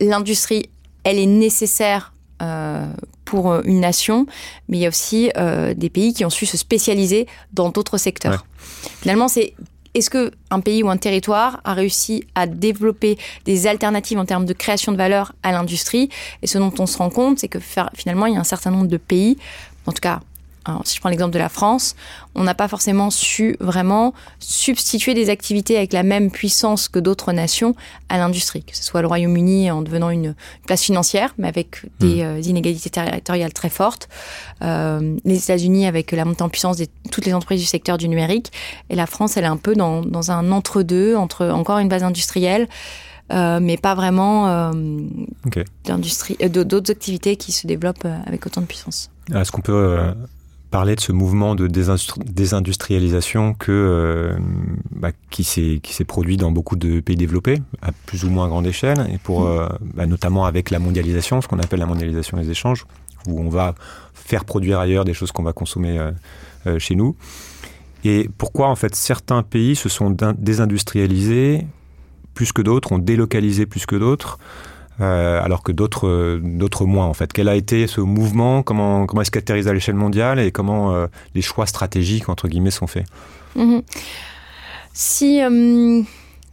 l'industrie, 0.00 0.70
elle 1.04 1.18
est 1.18 1.26
nécessaire 1.26 2.12
euh, 2.42 2.86
pour 3.24 3.54
une 3.64 3.80
nation, 3.80 4.26
mais 4.68 4.78
il 4.78 4.80
y 4.80 4.86
a 4.86 4.88
aussi 4.88 5.30
des 5.76 5.90
pays 5.90 6.12
qui 6.12 6.24
ont 6.24 6.30
su 6.30 6.44
se 6.44 6.58
spécialiser 6.58 7.26
dans 7.52 7.70
d'autres 7.70 7.96
secteurs. 7.96 8.32
Ouais. 8.32 8.90
Finalement, 9.00 9.28
c'est 9.28 9.54
est-ce 9.94 10.10
que 10.10 10.32
un 10.50 10.60
pays 10.60 10.82
ou 10.82 10.90
un 10.90 10.98
territoire 10.98 11.60
a 11.64 11.72
réussi 11.72 12.24
à 12.34 12.46
développer 12.46 13.16
des 13.44 13.66
alternatives 13.66 14.18
en 14.18 14.26
termes 14.26 14.44
de 14.44 14.52
création 14.52 14.92
de 14.92 14.96
valeur 14.96 15.32
à 15.42 15.52
l'industrie? 15.52 16.10
Et 16.42 16.46
ce 16.46 16.58
dont 16.58 16.72
on 16.78 16.86
se 16.86 16.98
rend 16.98 17.10
compte, 17.10 17.38
c'est 17.38 17.48
que 17.48 17.60
finalement, 17.94 18.26
il 18.26 18.34
y 18.34 18.36
a 18.36 18.40
un 18.40 18.44
certain 18.44 18.70
nombre 18.70 18.88
de 18.88 18.98
pays, 18.98 19.38
en 19.86 19.92
tout 19.92 20.00
cas 20.00 20.20
alors, 20.64 20.86
si 20.86 20.96
je 20.96 21.00
prends 21.00 21.10
l'exemple 21.10 21.32
de 21.32 21.38
la 21.38 21.50
France, 21.50 21.94
on 22.34 22.42
n'a 22.42 22.54
pas 22.54 22.68
forcément 22.68 23.10
su 23.10 23.56
vraiment 23.60 24.14
substituer 24.38 25.12
des 25.12 25.28
activités 25.28 25.76
avec 25.76 25.92
la 25.92 26.02
même 26.02 26.30
puissance 26.30 26.88
que 26.88 26.98
d'autres 26.98 27.32
nations 27.32 27.74
à 28.08 28.16
l'industrie, 28.16 28.62
que 28.64 28.74
ce 28.74 28.82
soit 28.82 29.02
le 29.02 29.06
Royaume-Uni 29.08 29.70
en 29.70 29.82
devenant 29.82 30.08
une 30.08 30.34
place 30.66 30.82
financière, 30.82 31.34
mais 31.36 31.48
avec 31.48 31.82
des 32.00 32.22
mmh. 32.22 32.26
euh, 32.26 32.40
inégalités 32.40 32.88
territoriales 32.88 33.52
très 33.52 33.68
fortes, 33.68 34.08
euh, 34.62 35.16
les 35.24 35.36
États-Unis 35.36 35.86
avec 35.86 36.12
la 36.12 36.24
montée 36.24 36.42
en 36.42 36.48
puissance 36.48 36.78
de 36.78 36.86
toutes 37.10 37.26
les 37.26 37.34
entreprises 37.34 37.60
du 37.60 37.66
secteur 37.66 37.98
du 37.98 38.08
numérique, 38.08 38.50
et 38.88 38.94
la 38.94 39.06
France, 39.06 39.36
elle 39.36 39.44
est 39.44 39.48
un 39.48 39.58
peu 39.58 39.74
dans, 39.74 40.00
dans 40.00 40.30
un 40.30 40.50
entre-deux, 40.50 41.14
entre 41.14 41.46
encore 41.46 41.78
une 41.78 41.88
base 41.88 42.04
industrielle, 42.04 42.68
euh, 43.32 43.58
mais 43.60 43.76
pas 43.76 43.94
vraiment 43.94 44.48
euh, 44.48 44.72
okay. 45.46 45.64
d'autres 45.84 46.90
activités 46.90 47.36
qui 47.36 47.52
se 47.52 47.66
développent 47.66 48.06
avec 48.26 48.46
autant 48.46 48.62
de 48.62 48.66
puissance. 48.66 49.10
Est-ce 49.34 49.52
qu'on 49.52 49.62
peut 49.62 49.98
parler 50.74 50.96
de 50.96 51.00
ce 51.00 51.12
mouvement 51.12 51.54
de 51.54 51.68
désindustrialisation 51.68 53.54
que, 53.54 53.70
euh, 53.70 54.36
bah, 54.90 55.10
qui 55.30 55.44
s'est 55.44 56.04
produit 56.04 56.36
dans 56.36 56.50
beaucoup 56.50 56.74
de 56.74 56.98
pays 56.98 57.14
développés, 57.14 57.62
à 57.80 57.92
plus 58.06 58.24
ou 58.24 58.28
moins 58.28 58.48
grande 58.48 58.66
échelle, 58.66 59.08
et 59.12 59.18
pour, 59.18 59.46
euh, 59.46 59.68
bah, 59.94 60.06
notamment 60.06 60.46
avec 60.46 60.70
la 60.70 60.80
mondialisation, 60.80 61.40
ce 61.40 61.46
qu'on 61.46 61.60
appelle 61.60 61.78
la 61.78 61.86
mondialisation 61.86 62.38
des 62.38 62.50
échanges, 62.50 62.86
où 63.28 63.40
on 63.40 63.48
va 63.50 63.76
faire 64.14 64.44
produire 64.44 64.80
ailleurs 64.80 65.04
des 65.04 65.14
choses 65.14 65.30
qu'on 65.30 65.44
va 65.44 65.52
consommer 65.52 65.96
euh, 66.66 66.78
chez 66.80 66.96
nous. 66.96 67.14
Et 68.02 68.28
pourquoi, 68.36 68.66
en 68.66 68.74
fait, 68.74 68.96
certains 68.96 69.44
pays 69.44 69.76
se 69.76 69.88
sont 69.88 70.16
désindustrialisés 70.36 71.68
plus 72.34 72.50
que 72.50 72.62
d'autres, 72.62 72.90
ont 72.90 72.98
délocalisé 72.98 73.64
plus 73.64 73.86
que 73.86 73.94
d'autres 73.94 74.40
euh, 75.00 75.42
alors 75.42 75.62
que 75.62 75.72
d'autres 75.72 76.40
d'autres 76.42 76.86
moins 76.86 77.06
en 77.06 77.14
fait. 77.14 77.32
Quel 77.32 77.48
a 77.48 77.56
été 77.56 77.86
ce 77.86 78.00
mouvement? 78.00 78.62
Comment 78.62 79.06
comment 79.06 79.22
est-ce 79.22 79.36
atterrise 79.36 79.68
à 79.68 79.72
l'échelle 79.72 79.96
mondiale 79.96 80.38
et 80.38 80.52
comment 80.52 80.92
euh, 80.92 81.06
les 81.34 81.42
choix 81.42 81.66
stratégiques 81.66 82.28
entre 82.28 82.48
guillemets 82.48 82.70
sont 82.70 82.86
faits? 82.86 83.06
-hmm. 83.56 83.82
Si 84.92 85.42
euh, 85.42 86.02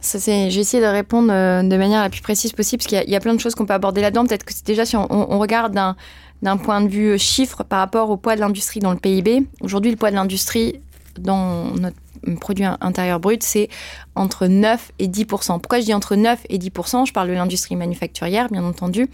j'ai 0.02 0.60
essayé 0.60 0.82
de 0.82 0.88
répondre 0.88 1.32
euh, 1.32 1.62
de 1.62 1.76
manière 1.76 2.02
la 2.02 2.10
plus 2.10 2.22
précise 2.22 2.52
possible 2.52 2.82
parce 2.82 2.88
qu'il 2.88 3.10
y, 3.10 3.16
a 3.16 3.20
plein 3.20 3.34
de 3.34 3.40
choses 3.40 3.54
qu'on 3.54 3.66
peut 3.66 3.74
aborder 3.74 4.00
là-dedans. 4.00 4.26
Peut-être 4.26 4.44
que 4.44 4.52
c'est 4.52 4.66
déjà 4.66 4.84
si 4.84 4.96
on, 4.96 5.06
on 5.10 5.38
regarde 5.38 5.72
d'un 5.72 5.96
d'un 6.42 6.56
point 6.56 6.80
de 6.80 6.88
vue 6.88 7.18
chiffre 7.20 7.62
par 7.62 7.78
rapport 7.78 8.10
au 8.10 8.16
poids 8.16 8.34
de 8.34 8.40
l'industrie 8.40 8.80
dans 8.80 8.90
le 8.90 8.98
PIB. 8.98 9.46
Aujourd'hui, 9.60 9.92
le 9.92 9.96
poids 9.96 10.10
de 10.10 10.16
l'industrie 10.16 10.80
dans 11.18 11.66
notre 11.76 11.96
produit 12.40 12.64
intérieur 12.80 13.20
brut, 13.20 13.42
c'est 13.42 13.68
entre 14.14 14.46
9 14.46 14.92
et 14.98 15.08
10% 15.08 15.60
Pourquoi 15.60 15.80
je 15.80 15.84
dis 15.84 15.94
entre 15.94 16.16
9 16.16 16.40
et 16.48 16.58
10% 16.58 17.06
Je 17.06 17.12
parle 17.12 17.28
de 17.28 17.34
l'industrie 17.34 17.76
manufacturière, 17.76 18.48
bien 18.48 18.64
entendu. 18.64 19.08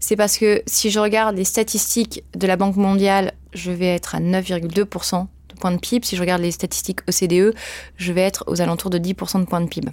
C'est 0.00 0.16
parce 0.16 0.36
que 0.36 0.62
si 0.66 0.90
je 0.90 0.98
regarde 0.98 1.36
les 1.36 1.44
statistiques 1.44 2.24
de 2.34 2.46
la 2.46 2.56
Banque 2.56 2.76
mondiale, 2.76 3.34
je 3.54 3.70
vais 3.70 3.86
être 3.86 4.14
à 4.14 4.20
9,2% 4.20 5.26
de 5.48 5.54
points 5.60 5.70
de 5.70 5.78
PIB. 5.78 6.04
Si 6.04 6.16
je 6.16 6.20
regarde 6.20 6.42
les 6.42 6.50
statistiques 6.50 7.00
OCDE, 7.08 7.54
je 7.96 8.12
vais 8.12 8.22
être 8.22 8.44
aux 8.48 8.60
alentours 8.60 8.90
de 8.90 8.98
10% 8.98 9.40
de 9.40 9.44
points 9.44 9.60
de 9.60 9.68
PIB. 9.68 9.90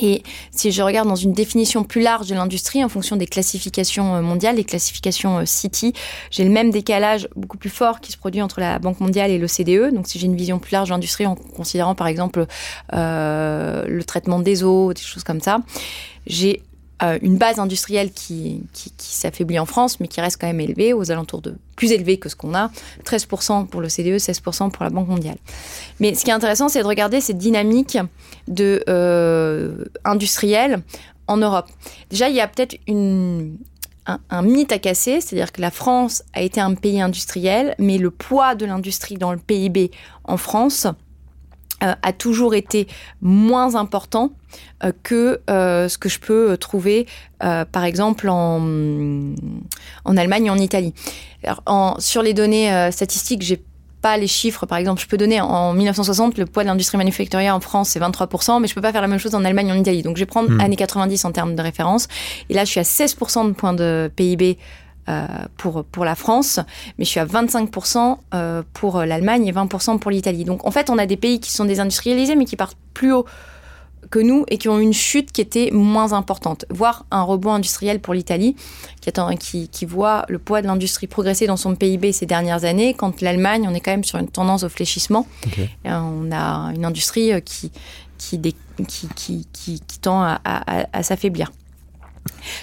Et 0.00 0.22
si 0.52 0.70
je 0.70 0.82
regarde 0.82 1.08
dans 1.08 1.16
une 1.16 1.32
définition 1.32 1.84
plus 1.84 2.00
large 2.00 2.28
de 2.28 2.34
l'industrie 2.34 2.84
en 2.84 2.88
fonction 2.88 3.16
des 3.16 3.26
classifications 3.26 4.14
euh, 4.16 4.20
mondiales, 4.20 4.56
les 4.56 4.64
classifications 4.64 5.38
euh, 5.38 5.44
City, 5.44 5.92
j'ai 6.30 6.44
le 6.44 6.50
même 6.50 6.70
décalage 6.70 7.28
beaucoup 7.34 7.58
plus 7.58 7.70
fort 7.70 8.00
qui 8.00 8.12
se 8.12 8.16
produit 8.16 8.42
entre 8.42 8.60
la 8.60 8.78
Banque 8.78 9.00
mondiale 9.00 9.30
et 9.30 9.38
l'OCDE. 9.38 9.94
Donc 9.94 10.06
si 10.06 10.18
j'ai 10.18 10.26
une 10.26 10.36
vision 10.36 10.58
plus 10.58 10.72
large 10.72 10.88
de 10.88 10.94
l'industrie 10.94 11.26
en 11.26 11.34
considérant 11.34 11.94
par 11.94 12.06
exemple 12.06 12.46
euh, 12.92 13.84
le 13.86 14.04
traitement 14.04 14.38
des 14.38 14.62
eaux, 14.62 14.92
des 14.92 15.02
choses 15.02 15.24
comme 15.24 15.40
ça, 15.40 15.58
j'ai 16.26 16.62
euh, 17.02 17.18
une 17.22 17.36
base 17.36 17.58
industrielle 17.58 18.10
qui, 18.10 18.62
qui, 18.72 18.90
s'affaiblit 18.98 19.58
en 19.58 19.66
France, 19.66 20.00
mais 20.00 20.08
qui 20.08 20.20
reste 20.20 20.40
quand 20.40 20.48
même 20.48 20.60
élevée, 20.60 20.92
aux 20.92 21.10
alentours 21.10 21.40
de 21.40 21.54
plus 21.76 21.92
élevée 21.92 22.18
que 22.18 22.28
ce 22.28 22.34
qu'on 22.34 22.54
a, 22.54 22.70
13% 23.04 23.66
pour 23.66 23.80
le 23.80 23.88
CDE, 23.88 24.16
16% 24.16 24.70
pour 24.70 24.82
la 24.82 24.90
Banque 24.90 25.08
mondiale. 25.08 25.36
Mais 26.00 26.14
ce 26.14 26.24
qui 26.24 26.30
est 26.30 26.34
intéressant, 26.34 26.68
c'est 26.68 26.82
de 26.82 26.86
regarder 26.86 27.20
cette 27.20 27.38
dynamique 27.38 27.98
de 28.48 28.82
euh, 28.88 29.84
industrielle 30.04 30.82
en 31.28 31.36
Europe. 31.36 31.68
Déjà, 32.10 32.28
il 32.28 32.34
y 32.34 32.40
a 32.40 32.48
peut-être 32.48 32.76
une, 32.88 33.58
un, 34.30 34.42
mythe 34.42 34.72
à 34.72 34.78
casser, 34.78 35.20
c'est-à-dire 35.20 35.52
que 35.52 35.60
la 35.60 35.70
France 35.70 36.22
a 36.32 36.42
été 36.42 36.60
un 36.60 36.74
pays 36.74 37.00
industriel, 37.00 37.74
mais 37.78 37.98
le 37.98 38.10
poids 38.10 38.54
de 38.54 38.66
l'industrie 38.66 39.16
dans 39.16 39.32
le 39.32 39.38
PIB 39.38 39.90
en 40.24 40.36
France 40.36 40.86
a 41.80 42.12
toujours 42.12 42.54
été 42.54 42.88
moins 43.20 43.74
important 43.74 44.32
euh, 44.82 44.92
que 45.02 45.40
euh, 45.50 45.88
ce 45.88 45.98
que 45.98 46.08
je 46.08 46.18
peux 46.18 46.56
trouver, 46.56 47.06
par 47.38 47.84
exemple, 47.84 48.28
en, 48.28 48.60
en 50.04 50.16
Allemagne 50.16 50.46
et 50.46 50.50
en 50.50 50.58
Italie. 50.58 50.94
Alors, 51.44 51.62
en, 51.66 51.96
sur 52.00 52.22
les 52.22 52.34
données 52.34 52.90
statistiques, 52.90 53.42
j'ai 53.42 53.62
pas 54.00 54.16
les 54.16 54.26
chiffres, 54.26 54.66
par 54.66 54.78
exemple, 54.78 55.00
je 55.00 55.06
peux 55.06 55.16
donner 55.16 55.40
en 55.40 55.72
1960 55.72 56.38
le 56.38 56.46
poids 56.46 56.62
de 56.62 56.68
l'industrie 56.68 56.98
manufacturière 56.98 57.54
en 57.54 57.60
France 57.60 57.90
c'est 57.90 58.00
23%, 58.00 58.60
mais 58.60 58.68
je 58.68 58.74
peux 58.74 58.80
pas 58.80 58.92
faire 58.92 59.02
la 59.02 59.08
même 59.08 59.18
chose 59.18 59.34
en 59.34 59.44
Allemagne 59.44 59.68
et 59.68 59.72
en 59.72 59.78
Italie. 59.78 60.02
Donc 60.02 60.16
je 60.16 60.22
vais 60.22 60.26
prendre 60.26 60.50
hmm. 60.50 60.60
années 60.60 60.76
90 60.76 61.24
en 61.24 61.32
termes 61.32 61.54
de 61.54 61.62
référence. 61.62 62.08
Et 62.48 62.54
là, 62.54 62.64
je 62.64 62.70
suis 62.70 62.80
à 62.80 62.84
16% 62.84 63.48
de 63.48 63.52
points 63.52 63.72
de 63.72 64.10
PIB 64.14 64.56
euh, 64.56 64.87
pour, 65.56 65.84
pour 65.84 66.04
la 66.04 66.14
France, 66.14 66.60
mais 66.98 67.04
je 67.04 67.10
suis 67.10 67.20
à 67.20 67.26
25% 67.26 68.18
euh, 68.34 68.62
pour 68.74 68.98
l'Allemagne 69.00 69.46
et 69.46 69.52
20% 69.52 69.98
pour 69.98 70.10
l'Italie. 70.10 70.44
Donc 70.44 70.66
en 70.66 70.70
fait, 70.70 70.90
on 70.90 70.98
a 70.98 71.06
des 71.06 71.16
pays 71.16 71.40
qui 71.40 71.52
sont 71.52 71.64
désindustrialisés, 71.64 72.36
mais 72.36 72.44
qui 72.44 72.56
partent 72.56 72.76
plus 72.94 73.12
haut 73.12 73.24
que 74.10 74.18
nous 74.18 74.44
et 74.48 74.58
qui 74.58 74.68
ont 74.68 74.78
une 74.78 74.92
chute 74.92 75.32
qui 75.32 75.40
était 75.40 75.70
moins 75.72 76.12
importante, 76.12 76.64
voire 76.70 77.04
un 77.10 77.22
rebond 77.22 77.52
industriel 77.52 78.00
pour 78.00 78.14
l'Italie, 78.14 78.56
qui, 79.00 79.10
qui, 79.38 79.68
qui, 79.68 79.84
voit 79.84 80.24
le 80.28 80.38
poids 80.38 80.62
de 80.62 80.66
l'industrie 80.66 81.06
progresser 81.06 81.46
dans 81.46 81.56
son 81.56 81.74
PIB 81.74 82.12
ces 82.12 82.26
dernières 82.26 82.64
années, 82.64 82.94
quand 82.94 83.20
l'Allemagne, 83.20 83.66
on 83.68 83.74
est 83.74 83.80
quand 83.80 83.90
même 83.90 84.04
sur 84.04 84.18
une 84.18 84.28
tendance 84.28 84.62
au 84.62 84.68
fléchissement. 84.68 85.26
On 85.84 86.30
a 86.32 86.72
une 86.74 86.84
industrie 86.84 87.32
qui, 87.42 87.70
qui, 88.18 88.40
qui, 88.86 89.08
qui, 89.52 89.80
qui 89.80 89.98
tend 90.00 90.22
à, 90.22 90.40
à, 90.44 90.86
à 90.92 91.02
s'affaiblir. 91.02 91.52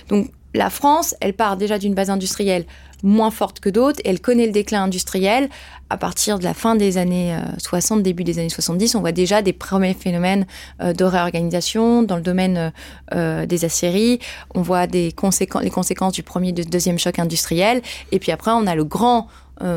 Donc 0.10 0.32
la 0.56 0.70
France, 0.70 1.16
elle 1.22 1.34
part 1.34 1.58
déjà 1.58 1.78
d'une 1.78 1.94
base 1.94 2.10
industrielle 2.10 2.66
moins 3.04 3.32
forte 3.32 3.60
que 3.60 3.70
d'autres 3.70 4.02
elle 4.04 4.20
connaît 4.20 4.48
le 4.48 4.52
déclin 4.52 4.84
industriel. 4.84 5.50
À 5.90 5.98
partir 5.98 6.40
de 6.40 6.44
la 6.44 6.56
fin 6.56 6.76
des 6.76 6.98
années 6.98 7.38
60, 7.60 8.00
euh, 8.00 8.02
début 8.02 8.24
des 8.24 8.40
années 8.40 8.50
70, 8.50 8.96
on 8.96 9.02
voit 9.02 9.12
déjà 9.12 9.44
des 9.44 9.54
premiers 9.54 9.94
phénomènes 9.94 10.48
euh, 10.82 10.94
de 10.94 11.06
réorganisation 11.06 12.02
dans 12.02 12.16
le 12.16 12.24
domaine 12.24 12.74
euh, 13.14 13.46
des 13.46 13.66
aciéries. 13.66 14.20
On 14.56 14.64
voit 14.64 14.88
les 14.88 15.12
conséquences 15.12 16.14
du 16.14 16.24
premier 16.24 16.50
et 16.50 16.54
du 16.54 16.64
deuxième 16.64 16.98
choc 16.98 17.20
industriel. 17.20 17.82
Et 18.12 18.18
puis 18.20 18.32
après, 18.32 18.52
on 18.52 18.66
a 18.66 18.76
le 18.76 18.84
grand 18.84 19.28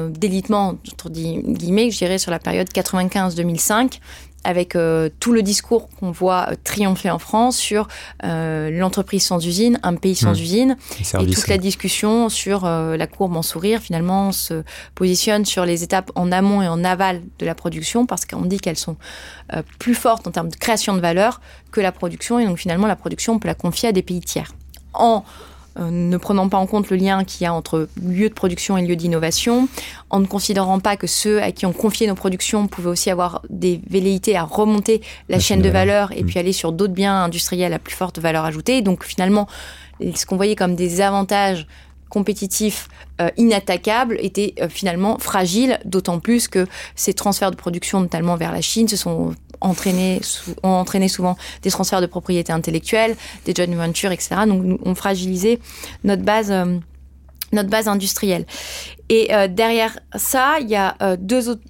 délitement, 0.08 0.74
entre 0.92 1.08
guillemets, 1.08 1.92
je 1.92 1.98
dirais, 1.98 2.18
sur 2.18 2.32
la 2.32 2.40
période 2.40 2.66
95-2005, 2.66 4.00
avec 4.44 4.76
euh, 4.76 5.08
tout 5.20 5.32
le 5.32 5.42
discours 5.42 5.88
qu'on 5.98 6.10
voit 6.10 6.48
euh, 6.50 6.54
triompher 6.62 7.10
en 7.10 7.18
France 7.18 7.56
sur 7.56 7.88
euh, 8.24 8.70
l'entreprise 8.70 9.24
sans 9.24 9.44
usine, 9.44 9.78
un 9.82 9.94
pays 9.94 10.14
sans 10.14 10.32
mmh. 10.32 10.42
usine, 10.42 10.76
et 11.20 11.26
toute 11.26 11.48
la 11.48 11.58
discussion 11.58 12.28
sur 12.28 12.64
la 12.64 13.06
courbe 13.06 13.36
en 13.36 13.42
sourire 13.42 13.80
finalement 13.80 14.32
se 14.32 14.62
positionne 14.94 15.44
sur 15.44 15.64
les 15.64 15.82
étapes 15.82 16.10
en 16.14 16.32
amont 16.32 16.62
et 16.62 16.68
en 16.68 16.84
aval 16.84 17.22
de 17.38 17.46
la 17.46 17.54
production 17.54 18.06
parce 18.06 18.24
qu'on 18.24 18.42
dit 18.42 18.58
qu'elles 18.58 18.78
sont 18.78 18.96
plus 19.78 19.94
fortes 19.94 20.26
en 20.26 20.30
termes 20.30 20.48
de 20.48 20.56
création 20.56 20.94
de 20.94 21.00
valeur 21.00 21.40
que 21.70 21.80
la 21.80 21.92
production 21.92 22.38
et 22.38 22.46
donc 22.46 22.58
finalement 22.58 22.86
la 22.86 22.96
production 22.96 23.34
on 23.34 23.38
peut 23.38 23.48
la 23.48 23.54
confier 23.54 23.88
à 23.88 23.92
des 23.92 24.02
pays 24.02 24.20
tiers. 24.20 24.52
En 24.92 25.24
ne 25.78 26.16
prenant 26.16 26.48
pas 26.48 26.58
en 26.58 26.66
compte 26.66 26.90
le 26.90 26.96
lien 26.96 27.24
qu'il 27.24 27.44
y 27.44 27.46
a 27.46 27.52
entre 27.52 27.88
lieu 28.02 28.28
de 28.28 28.34
production 28.34 28.76
et 28.76 28.82
lieu 28.82 28.96
d'innovation, 28.96 29.68
en 30.10 30.20
ne 30.20 30.26
considérant 30.26 30.80
pas 30.80 30.96
que 30.96 31.06
ceux 31.06 31.42
à 31.42 31.52
qui 31.52 31.66
on 31.66 31.72
confiait 31.72 32.06
nos 32.06 32.14
productions 32.14 32.66
pouvaient 32.66 32.90
aussi 32.90 33.10
avoir 33.10 33.42
des 33.50 33.80
velléités 33.88 34.36
à 34.36 34.42
remonter 34.42 35.00
la, 35.28 35.38
chaîne 35.38 35.62
de 35.62 35.68
valeur 35.68 36.12
et 36.12 36.22
mm. 36.22 36.26
puis 36.26 36.38
aller 36.38 36.52
sur 36.52 36.72
d'autres 36.72 36.94
biens 36.94 37.24
industriels 37.24 37.72
à 37.72 37.78
plus 37.78 37.94
forte 37.94 38.18
valeur 38.18 38.44
ajoutée. 38.44 38.82
Donc 38.82 39.04
finalement, 39.04 39.46
ce 40.14 40.26
qu'on 40.26 40.36
voyait 40.36 40.56
comme 40.56 40.74
des 40.74 41.00
avantages 41.00 41.66
compétitifs 42.08 42.88
euh, 43.20 43.30
inattaquables 43.36 44.16
était 44.20 44.54
euh, 44.60 44.68
finalement 44.68 45.18
fragile, 45.18 45.78
d'autant 45.84 46.20
plus 46.20 46.48
que 46.48 46.66
ces 46.94 47.12
transferts 47.12 47.50
de 47.50 47.56
production, 47.56 48.00
notamment 48.00 48.36
vers 48.36 48.52
la 48.52 48.62
Chine, 48.62 48.88
se 48.88 48.96
sont 48.96 49.34
entraînés, 49.60 50.20
ont 50.62 50.68
entraîné 50.68 51.08
souvent 51.08 51.36
des 51.62 51.70
transferts 51.70 52.00
de 52.00 52.06
propriété 52.06 52.52
intellectuelle, 52.52 53.16
des 53.44 53.54
joint 53.54 53.74
ventures, 53.74 54.12
etc. 54.12 54.36
Donc, 54.46 54.62
nous, 54.62 54.78
on 54.84 54.94
fragilisé 54.94 55.60
notre 56.04 56.22
base. 56.22 56.50
Euh, 56.50 56.78
notre 57.50 57.70
base 57.70 57.88
industrielle. 57.88 58.44
Et 59.08 59.30
derrière 59.48 59.98
ça, 60.16 60.58
il 60.60 60.68
y 60.68 60.76
a 60.76 61.16
deux 61.16 61.48
autres, 61.48 61.62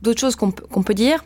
d'autres 0.00 0.20
choses 0.20 0.36
qu'on 0.36 0.52
peut 0.52 0.94
dire. 0.94 1.24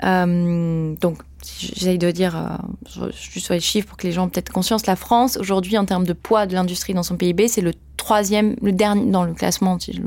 donc, 0.00 1.18
j'essaye 1.58 1.98
de 1.98 2.10
dire, 2.10 2.36
euh, 2.36 3.10
juste 3.10 3.46
sur 3.46 3.54
les 3.54 3.60
chiffres 3.60 3.88
pour 3.88 3.96
que 3.96 4.06
les 4.06 4.12
gens 4.12 4.26
aient 4.26 4.30
peut-être 4.30 4.52
conscience, 4.52 4.86
la 4.86 4.96
France, 4.96 5.36
aujourd'hui, 5.36 5.76
en 5.78 5.84
termes 5.84 6.06
de 6.06 6.12
poids 6.12 6.46
de 6.46 6.54
l'industrie 6.54 6.94
dans 6.94 7.02
son 7.02 7.16
PIB, 7.16 7.48
c'est 7.48 7.60
le 7.60 7.72
troisième, 7.96 8.56
le 8.62 8.72
dernier 8.72 9.10
dans 9.10 9.24
le 9.24 9.34
classement, 9.34 9.78
je 9.80 10.00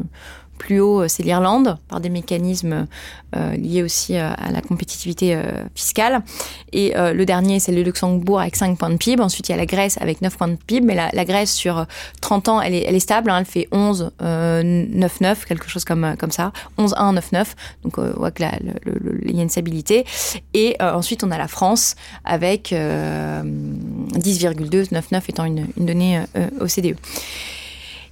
plus 0.57 0.79
haut, 0.79 1.01
euh, 1.01 1.07
c'est 1.07 1.23
l'Irlande, 1.23 1.77
par 1.87 1.99
des 1.99 2.09
mécanismes 2.09 2.87
euh, 3.35 3.55
liés 3.55 3.83
aussi 3.83 4.17
euh, 4.17 4.31
à 4.35 4.51
la 4.51 4.61
compétitivité 4.61 5.37
fiscale. 5.75 6.23
Et 6.71 6.93
le 6.95 7.25
dernier, 7.25 7.59
c'est 7.59 7.71
le 7.71 7.83
Luxembourg 7.83 8.41
avec 8.41 8.55
5 8.55 8.77
points 8.77 8.89
de 8.89 8.97
PIB. 8.97 9.21
Ensuite, 9.21 9.49
il 9.49 9.51
y 9.51 9.55
a 9.55 9.57
la 9.57 9.65
Grèce 9.65 9.97
avec 10.01 10.21
9 10.21 10.37
points 10.37 10.47
de 10.47 10.55
PIB. 10.55 10.85
Mais 10.85 10.95
la, 10.95 11.25
Grèce, 11.25 11.53
sur 11.53 11.85
30 12.21 12.49
ans, 12.49 12.61
elle 12.61 12.73
est, 12.73 12.85
elle 12.87 12.95
est 12.95 12.99
stable. 12.99 13.29
Hein. 13.29 13.39
elle 13.39 13.45
fait 13.45 13.67
11, 13.71 14.11
9, 14.19 15.21
9, 15.21 15.45
quelque 15.45 15.69
chose 15.69 15.85
comme, 15.85 16.15
comme 16.17 16.31
ça. 16.31 16.51
11, 16.77 16.95
1, 16.97 17.13
9, 17.13 17.31
9. 17.31 17.55
Donc, 17.83 17.97
on 17.97 18.11
voit 18.17 18.31
qu'il 18.31 18.45
y 18.45 19.39
a 19.39 19.41
une 19.41 19.49
stabilité. 19.49 20.05
Et 20.53 20.75
ensuite, 20.79 21.23
on 21.23 21.31
a 21.31 21.37
la 21.37 21.47
France 21.47 21.95
avec 22.23 22.71
10,2, 22.71 24.87
9, 24.91 25.11
9 25.11 25.29
étant 25.29 25.45
une, 25.45 25.67
une 25.77 25.85
donnée 25.85 26.21
OCDE. 26.59 26.97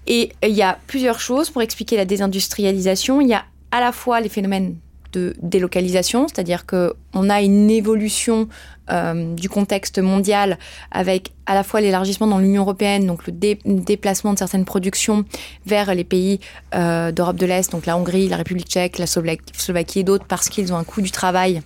Et 0.08 0.32
il 0.44 0.50
y 0.50 0.62
a 0.62 0.78
plusieurs 0.88 1.20
choses 1.20 1.50
pour 1.50 1.62
expliquer 1.62 1.98
la 1.98 2.06
désindustrialisation. 2.06 3.22
Il 3.22 3.30
y 3.30 3.34
a 3.34 3.46
à 3.72 3.80
la 3.80 3.92
fois 3.92 4.22
les 4.22 4.30
phénomènes 4.30 4.76
de 5.14 5.36
délocalisation, 5.42 6.28
c'est-à-dire 6.28 6.66
qu'on 6.66 7.30
a 7.30 7.42
une 7.42 7.70
évolution 7.70 8.50
euh, 8.92 9.34
du 9.36 9.48
contexte 9.48 10.00
mondial 10.00 10.58
avec 10.92 11.32
à 11.46 11.54
la 11.54 11.64
fois 11.64 11.82
l'élargissement 11.82 12.28
dans 12.28 12.40
l'Union 12.40 12.64
européenne, 12.64 13.06
donc 13.06 13.28
le 13.28 13.34
déplacement 13.34 14.34
de 14.34 14.40
certaines 14.40 14.66
productions 14.66 15.24
vers 15.66 15.94
les 15.94 16.04
pays 16.04 16.40
euh, 16.74 17.12
d'Europe 17.12 17.38
de 17.38 17.46
l'Est, 17.46 17.72
donc 17.72 17.86
la 17.86 17.98
Hongrie, 17.98 18.28
la 18.28 18.38
République 18.38 18.68
tchèque, 18.68 18.98
la 18.98 19.08
Slovaquie 19.08 20.00
et 20.00 20.04
d'autres, 20.04 20.26
parce 20.26 20.50
qu'ils 20.50 20.74
ont 20.74 20.78
un 20.78 20.84
coût 20.84 21.02
du 21.02 21.12
travail 21.12 21.62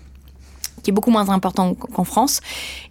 qui 0.88 0.92
est 0.92 0.94
beaucoup 0.94 1.12
moins 1.12 1.28
important 1.28 1.74
qu'en 1.74 2.06
France. 2.06 2.40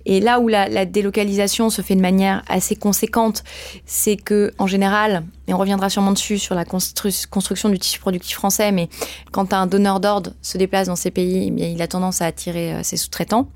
Et 0.04 0.20
là 0.20 0.38
où 0.38 0.48
la, 0.48 0.84
délocalisation 0.84 1.70
se 1.70 1.80
fait 1.80 1.94
de 1.94 2.02
manière 2.02 2.42
assez 2.46 2.76
conséquente, 2.76 3.42
c'est 3.86 4.16
que 4.16 4.52
en 4.58 4.66
général, 4.66 5.24
et 5.48 5.54
on 5.54 5.56
reviendra 5.56 5.88
sûrement 5.88 6.12
dessus 6.12 6.38
sur 6.38 6.54
la 6.54 6.66
construction 6.66 7.70
du 7.70 7.78
tissu 7.78 7.98
productif 7.98 8.36
français, 8.36 8.70
mais 8.70 8.90
quand 9.32 9.54
un 9.54 9.66
donneur 9.66 9.98
d'ordre 9.98 10.32
se 10.42 10.58
déplace 10.58 10.88
dans 10.88 10.96
ces 10.96 11.10
pays, 11.10 11.50
eh 11.56 11.70
il 11.70 11.80
a 11.80 11.88
tendance 11.88 12.20
à 12.20 12.26
attirer 12.26 12.74
euh, 12.74 12.82
ses 12.82 12.98
sous-traitants. 12.98 13.48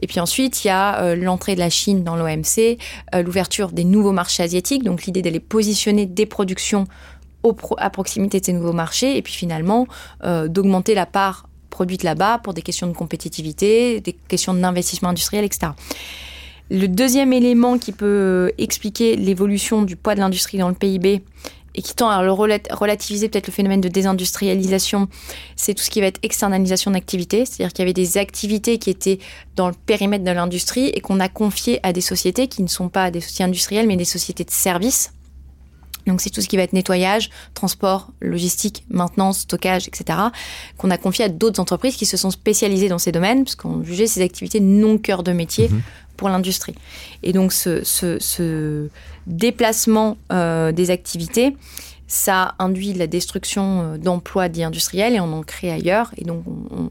Et 0.00 0.06
puis 0.06 0.20
ensuite, 0.20 0.64
il 0.64 0.68
y 0.68 0.70
a 0.70 1.02
euh, 1.02 1.16
l'entrée 1.16 1.56
de 1.56 1.60
la 1.60 1.70
Chine 1.70 2.04
dans 2.04 2.14
l'OMC, 2.14 2.78
euh, 3.16 3.22
l'ouverture 3.24 3.72
des 3.72 3.82
nouveaux 3.82 4.12
marchés 4.12 4.44
asiatiques, 4.44 4.84
donc 4.84 5.06
l'idée 5.06 5.22
d'aller 5.22 5.40
positionner 5.40 6.06
des 6.06 6.26
productions 6.26 6.86
à 7.78 7.90
proximité 7.90 8.38
de 8.38 8.44
ces 8.44 8.52
nouveaux 8.52 8.72
marchés, 8.72 9.16
et 9.16 9.22
puis 9.22 9.32
finalement 9.32 9.86
d'augmenter 10.22 10.94
la 10.94 11.06
part 11.06 11.47
produites 11.70 12.02
là-bas 12.02 12.38
pour 12.38 12.54
des 12.54 12.62
questions 12.62 12.86
de 12.86 12.92
compétitivité, 12.92 14.00
des 14.00 14.12
questions 14.12 14.54
d'investissement 14.54 15.10
industriel, 15.10 15.44
etc. 15.44 15.72
Le 16.70 16.86
deuxième 16.86 17.32
élément 17.32 17.78
qui 17.78 17.92
peut 17.92 18.52
expliquer 18.58 19.16
l'évolution 19.16 19.82
du 19.82 19.96
poids 19.96 20.14
de 20.14 20.20
l'industrie 20.20 20.58
dans 20.58 20.68
le 20.68 20.74
PIB 20.74 21.22
et 21.74 21.82
qui 21.82 21.94
tend 21.94 22.10
à 22.10 22.22
le 22.22 22.32
relativiser 22.32 23.28
peut-être 23.28 23.46
le 23.46 23.52
phénomène 23.52 23.80
de 23.80 23.88
désindustrialisation, 23.88 25.08
c'est 25.54 25.74
tout 25.74 25.82
ce 25.82 25.90
qui 25.90 26.00
va 26.00 26.08
être 26.08 26.18
externalisation 26.22 26.90
d'activités. 26.90 27.46
C'est-à-dire 27.46 27.72
qu'il 27.72 27.84
y 27.84 27.86
avait 27.86 27.92
des 27.92 28.18
activités 28.18 28.78
qui 28.78 28.90
étaient 28.90 29.18
dans 29.54 29.68
le 29.68 29.74
périmètre 29.86 30.24
de 30.24 30.30
l'industrie 30.30 30.88
et 30.88 31.00
qu'on 31.00 31.20
a 31.20 31.28
confiées 31.28 31.78
à 31.84 31.92
des 31.92 32.00
sociétés 32.00 32.48
qui 32.48 32.62
ne 32.62 32.68
sont 32.68 32.88
pas 32.88 33.10
des 33.10 33.20
sociétés 33.20 33.44
industrielles 33.44 33.86
mais 33.86 33.96
des 33.96 34.04
sociétés 34.04 34.44
de 34.44 34.50
services 34.50 35.12
donc 36.08 36.20
c'est 36.20 36.30
tout 36.30 36.40
ce 36.40 36.48
qui 36.48 36.56
va 36.56 36.62
être 36.62 36.72
nettoyage, 36.72 37.30
transport, 37.54 38.08
logistique, 38.20 38.84
maintenance, 38.90 39.40
stockage, 39.40 39.86
etc. 39.88 40.18
qu'on 40.76 40.90
a 40.90 40.98
confié 40.98 41.26
à 41.26 41.28
d'autres 41.28 41.60
entreprises 41.60 41.96
qui 41.96 42.06
se 42.06 42.16
sont 42.16 42.30
spécialisées 42.30 42.88
dans 42.88 42.98
ces 42.98 43.12
domaines, 43.12 43.44
parce 43.44 43.54
qu'on 43.54 43.84
jugeait 43.84 44.06
ces 44.06 44.22
activités 44.22 44.60
non 44.60 44.98
cœur 44.98 45.22
de 45.22 45.32
métier 45.32 45.68
mhm. 45.68 45.82
pour 46.16 46.28
l'industrie. 46.28 46.74
Et 47.22 47.32
donc 47.32 47.52
ce, 47.52 48.88
déplacement 49.26 50.16
euh, 50.32 50.72
des 50.72 50.90
activités, 50.90 51.54
ça 52.08 52.54
induit 52.58 52.94
la 52.94 53.06
destruction 53.06 53.82
euh, 53.82 53.98
d'emplois 53.98 54.48
dits 54.48 54.64
industriels 54.64 55.14
et 55.14 55.20
on 55.20 55.32
en 55.32 55.42
crée 55.42 55.70
ailleurs 55.70 56.10
et 56.16 56.24
donc 56.24 56.42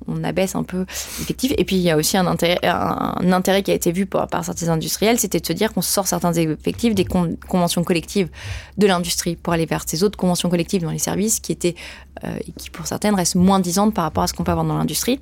on, 0.07 0.23
abaisse 0.23 0.55
un 0.55 0.63
peu 0.63 0.85
l'effectif. 1.19 1.53
Et 1.57 1.63
puis 1.63 1.75
il 1.75 1.81
y 1.81 1.91
a 1.91 1.95
aussi 1.95 2.17
un 2.17 2.25
intérêt, 2.25 2.59
un, 2.63 3.31
intérêt 3.31 3.61
qui 3.61 3.71
a 3.71 3.73
été 3.75 3.91
vu 3.91 4.05
par, 4.07 4.27
certains 4.43 4.69
industriels, 4.69 5.19
c'était 5.19 5.39
de 5.39 5.45
se 5.45 5.53
dire 5.53 5.73
qu'on 5.73 5.81
sort 5.81 6.07
certains 6.07 6.33
effectifs 6.33 6.95
des 6.95 7.05
conventions 7.05 7.83
collectives 7.83 8.29
de 8.77 8.87
l'industrie 8.87 9.35
pour 9.35 9.53
aller 9.53 9.65
vers 9.65 9.83
ces 9.87 10.03
autres 10.03 10.17
conventions 10.17 10.49
collectives 10.49 10.81
dans 10.81 10.91
les 10.91 10.97
services 10.97 11.39
qui 11.39 11.51
étaient 11.51 11.75
euh, 12.23 12.37
qui 12.57 12.71
pour 12.71 12.87
certaines 12.87 13.13
restent 13.13 13.35
moins 13.35 13.59
disantes 13.59 13.93
par 13.93 14.03
rapport 14.03 14.23
à 14.23 14.27
ce 14.27 14.33
qu'on 14.33 14.43
peut 14.43 14.51
avoir 14.51 14.65
dans 14.65 14.77
l'industrie. 14.77 15.19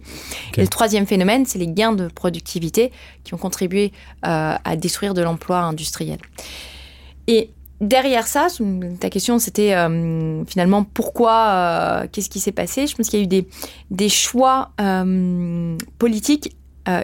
Et 0.55 0.61
le 0.61 0.67
troisième 0.67 1.05
phénomène, 1.05 1.45
c'est 1.45 1.59
les 1.59 1.67
gains 1.67 1.91
de 1.91 2.07
productivité 2.07 2.91
qui 3.23 3.33
ont 3.33 3.37
contribué 3.37 3.91
euh, 4.25 4.55
à 4.63 4.75
détruire 4.77 5.13
de 5.13 5.21
l'emploi 5.21 5.59
industriel. 5.59 6.19
Et 7.27 7.49
derrière 7.81 8.27
ça, 8.27 8.47
ta 8.99 9.09
question 9.09 9.39
c'était 9.39 9.73
euh, 9.73 10.43
finalement 10.45 10.83
pourquoi, 10.83 11.47
euh, 11.47 12.07
qu'est-ce 12.11 12.29
qui 12.29 12.39
s'est 12.39 12.51
passé? 12.51 12.87
Je 12.87 12.95
pense 12.95 13.09
qu'il 13.09 13.19
y 13.19 13.21
a 13.21 13.25
eu 13.25 13.45
des, 13.91 14.09
choix 14.09 14.71
euh, 14.81 15.77
politiques 15.97 16.55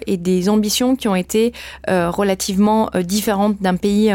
et 0.05 0.17
des 0.17 0.47
ambitions 0.47 0.95
qui 0.95 1.07
ont 1.07 1.15
été 1.15 1.53
relativement 1.87 2.91
différentes 3.03 3.59
d'un 3.63 3.75
pays, 3.77 4.13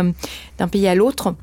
pays 0.70 0.86
à 0.86 0.94
l'autre. 0.94 1.34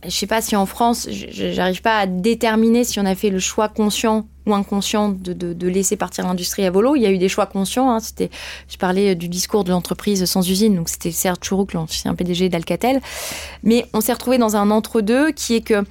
Je 0.00 0.06
ne 0.08 0.12
sais 0.12 0.26
pas 0.26 0.40
si 0.40 0.56
en 0.56 0.64
France, 0.64 1.06
j'arrive 1.10 1.82
pas 1.82 1.98
à 1.98 2.06
déterminer 2.06 2.84
si 2.84 3.00
on 3.00 3.04
a 3.04 3.14
fait 3.14 3.28
le 3.28 3.38
choix 3.38 3.68
conscient 3.68 4.26
ou 4.46 4.54
inconscient 4.54 5.08
de, 5.08 5.32
de, 5.32 5.68
laisser 5.68 5.96
partir 5.96 6.26
l'industrie 6.26 6.64
à 6.64 6.70
volo. 6.70 6.96
Il 6.96 7.02
y 7.02 7.06
a 7.06 7.10
eu 7.10 7.18
des 7.18 7.28
choix 7.28 7.46
conscients. 7.46 7.90
Hein. 7.90 8.00
C'était, 8.00 8.30
je 8.68 8.76
parlais 8.76 9.14
du 9.14 9.28
discours 9.28 9.64
de 9.64 9.70
l'entreprise 9.70 10.24
sans 10.24 10.48
usine, 10.48 10.76
donc 10.76 10.88
c'était 10.88 11.12
Serge 11.12 11.38
Chourouk, 11.42 11.72
l'ancien 11.72 12.14
PDG 12.14 12.48
d'Alcatel. 12.48 13.00
Mais 13.62 13.86
on 13.92 14.00
s'est 14.00 14.12
retrouvé 14.12 14.38
dans 14.38 14.56
un 14.56 14.70
entre-deux 14.70 15.32
qui 15.32 15.54
est 15.54 15.62
que 15.62 15.84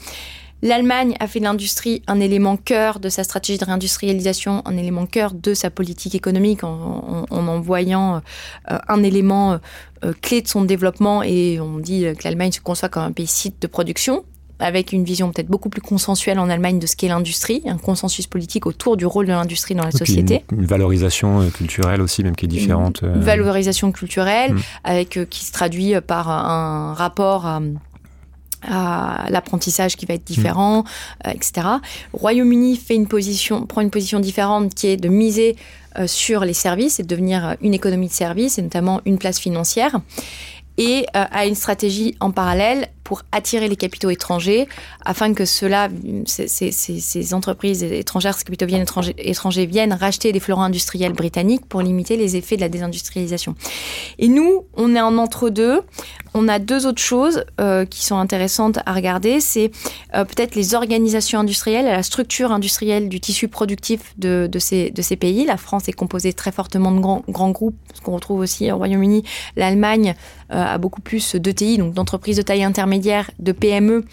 L'Allemagne 0.64 1.18
a 1.20 1.28
fait 1.28 1.40
de 1.40 1.44
l'industrie 1.44 2.04
un 2.08 2.22
élément 2.22 2.56
cœur 2.56 3.02
de 3.02 3.10
sa 3.10 3.26
stratégie 3.26 3.60
de 3.60 3.66
réindustrialisation, 3.66 4.62
un 4.64 4.78
élément 4.78 5.06
cœur 5.06 5.34
de 5.34 5.54
sa 5.54 5.70
politique 5.70 6.16
économique 6.16 6.64
en, 6.64 7.26
en, 7.30 7.48
envoyant 7.50 8.22
euh, 8.72 8.78
un 8.88 9.04
élément 9.04 9.60
euh, 10.06 10.14
clé 10.22 10.42
de 10.42 10.48
son 10.48 10.64
développement 10.64 11.22
et 11.22 11.60
on 11.60 11.80
dit 11.80 12.06
que 12.18 12.24
l'Allemagne 12.24 12.54
se 12.54 12.62
conçoit 12.62 12.88
comme 12.88 13.04
un 13.04 13.12
pays 13.12 13.28
site 13.28 13.62
de 13.62 13.68
production 13.68 14.24
avec 14.60 14.92
une 14.92 15.04
vision 15.04 15.32
peut-être 15.32 15.48
beaucoup 15.48 15.70
plus 15.70 15.82
consensuelle 15.82 16.40
en 16.40 16.50
Allemagne 16.50 16.80
de 16.80 16.88
ce 16.88 16.96
qu'est 16.96 17.08
l'industrie, 17.08 17.62
un 17.66 17.78
consensus 17.78 18.28
politique 18.28 18.66
autour 18.66 18.98
du 18.98 19.06
rôle 19.06 19.26
de 19.26 19.32
l'industrie 19.32 19.76
dans 19.76 19.86
la 19.86 19.92
société. 19.92 20.44
Une, 20.52 20.66
valorisation 20.66 21.42
euh, 21.42 21.50
culturelle 21.50 22.02
aussi, 22.02 22.24
même 22.24 22.36
qui 22.36 22.46
est 22.46 22.50
différente. 22.50 23.02
Une, 23.02 23.22
valorisation 23.22 23.92
culturelle, 23.92 24.54
mm. 24.54 24.62
avec 24.84 25.20
qui 25.30 25.46
se 25.46 25.52
traduit 25.52 25.94
par 26.02 26.30
un 26.30 26.94
rapport 26.94 27.46
à 27.46 27.62
à 28.66 29.26
l'apprentissage 29.30 29.96
qui 29.96 30.06
va 30.06 30.14
être 30.14 30.24
différent, 30.24 30.84
mm. 30.84 31.28
euh, 31.28 31.32
etc. 31.32 31.68
Royaume-Uni 32.14 32.78
fait 32.78 32.96
une 32.96 33.08
position, 33.08 33.66
prend 33.66 33.82
une 33.82 33.92
position 33.92 34.20
différente 34.20 34.74
qui 34.74 34.88
est 34.88 34.98
de 34.98 35.10
miser 35.10 35.56
euh, 35.98 36.08
sur 36.08 36.46
les 36.46 36.54
services 36.54 37.00
et 37.00 37.04
de 37.04 37.08
devenir 37.08 37.56
une 37.62 37.74
économie 37.74 38.08
de 38.08 38.14
services 38.14 38.58
et 38.58 38.62
notamment 38.62 39.02
une 39.06 39.18
place 39.18 39.40
financière 39.40 40.00
et 40.78 41.06
euh, 41.16 41.26
a 41.30 41.46
une 41.46 41.56
stratégie 41.56 42.16
en 42.20 42.32
parallèle 42.32 42.88
pour 43.04 43.24
attirer 43.32 43.68
les 43.68 43.76
capitaux 43.76 44.10
étrangers 44.10 44.68
afin 45.04 45.34
que 45.34 45.46
ces, 45.46 47.34
entreprises 47.34 47.84
étrangères, 47.84 48.38
ces 48.38 48.46
capitaux 48.46 48.66
viennent 48.66 48.86
viennent 49.68 49.94
racheter 49.94 50.32
des 50.32 50.40
fleurons 50.40 50.62
industriels 50.62 51.14
britanniques 51.14 51.66
pour 51.66 51.82
limiter 51.82 52.18
les 52.18 52.36
effets 52.36 52.56
de 52.56 52.62
la 52.62 52.70
désindustrialisation. 52.70 53.56
Et 54.20 54.28
nous, 54.28 54.66
on 54.76 54.96
est 54.96 55.02
en 55.02 55.18
entre-deux. 55.18 55.82
On 56.34 56.48
a 56.48 56.60
deux 56.60 56.88
autres 56.88 57.02
choses 57.02 57.46
euh, 57.62 57.86
qui 57.86 58.04
sont 58.04 58.18
intéressantes 58.18 58.80
à 58.86 58.94
regarder. 58.94 59.40
C'est 59.40 59.72
euh, 60.16 60.26
peut-être 60.26 60.56
les 60.56 60.74
organisations 60.74 61.40
industrielles, 61.40 61.86
la 61.86 62.04
structure 62.04 62.52
industrielle 62.52 63.10
du 63.10 63.20
tissu 63.20 63.48
productif 63.48 64.14
de, 64.18 64.50
ces, 64.60 64.92
pays. 65.20 65.46
La 65.46 65.58
France 65.58 65.88
est 65.88 65.94
composée 65.94 66.34
très 66.34 66.52
fortement 66.52 66.92
de 66.92 67.00
grands, 67.00 67.24
grands 67.30 67.52
groupes, 67.52 67.76
ce 67.94 68.02
qu'on 68.02 68.14
retrouve 68.14 68.40
aussi 68.40 68.72
au 68.72 68.78
Royaume-Uni. 68.78 69.24
L'Allemagne 69.56 70.16
euh, 70.52 70.64
a 70.64 70.78
beaucoup 70.78 71.02
plus 71.02 71.36
d'ETI, 71.36 71.78
donc 71.78 71.94
d'entreprises 71.94 72.38
de 72.38 72.42
taille 72.42 72.64
intermédiaire 72.64 73.30
de 73.40 73.52
PME 73.52 74.06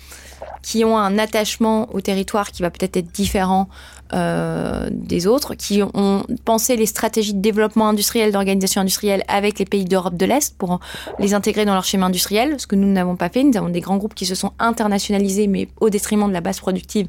qui 0.62 0.84
ont 0.84 0.98
un 0.98 1.18
attachement 1.18 1.88
au 1.94 2.00
territoire 2.00 2.50
qui 2.50 2.62
va 2.62 2.70
peut-être 2.70 2.96
être 2.96 3.10
différent 3.12 3.68
euh, 4.12 4.88
des 4.90 5.26
autres, 5.26 5.54
qui 5.54 5.82
ont 5.82 6.24
pensé 6.44 6.76
les 6.76 6.86
stratégies 6.86 7.34
de 7.34 7.40
développement 7.40 7.88
industriel, 7.88 8.32
d'organisation 8.32 8.80
industrielle 8.80 9.24
avec 9.28 9.58
les 9.58 9.64
pays 9.64 9.84
d'Europe 9.84 10.16
de 10.16 10.26
l'Est 10.26 10.56
pour 10.58 10.80
les 11.18 11.34
intégrer 11.34 11.64
dans 11.64 11.74
leur 11.74 11.84
schéma 11.84 12.06
industriel, 12.06 12.58
ce 12.58 12.66
que 12.66 12.76
nous 12.76 12.90
n'avons 12.90 13.16
pas 13.16 13.28
fait. 13.28 13.42
Nous 13.44 13.56
avons 13.56 13.68
des 13.68 13.80
grands 13.80 13.96
groupes 13.96 14.14
qui 14.14 14.26
se 14.26 14.34
sont 14.34 14.52
internationalisés, 14.58 15.46
mais 15.46 15.68
au 15.80 15.90
détriment 15.90 16.28
de 16.28 16.32
la 16.32 16.40
base 16.40 16.60
productive 16.60 17.08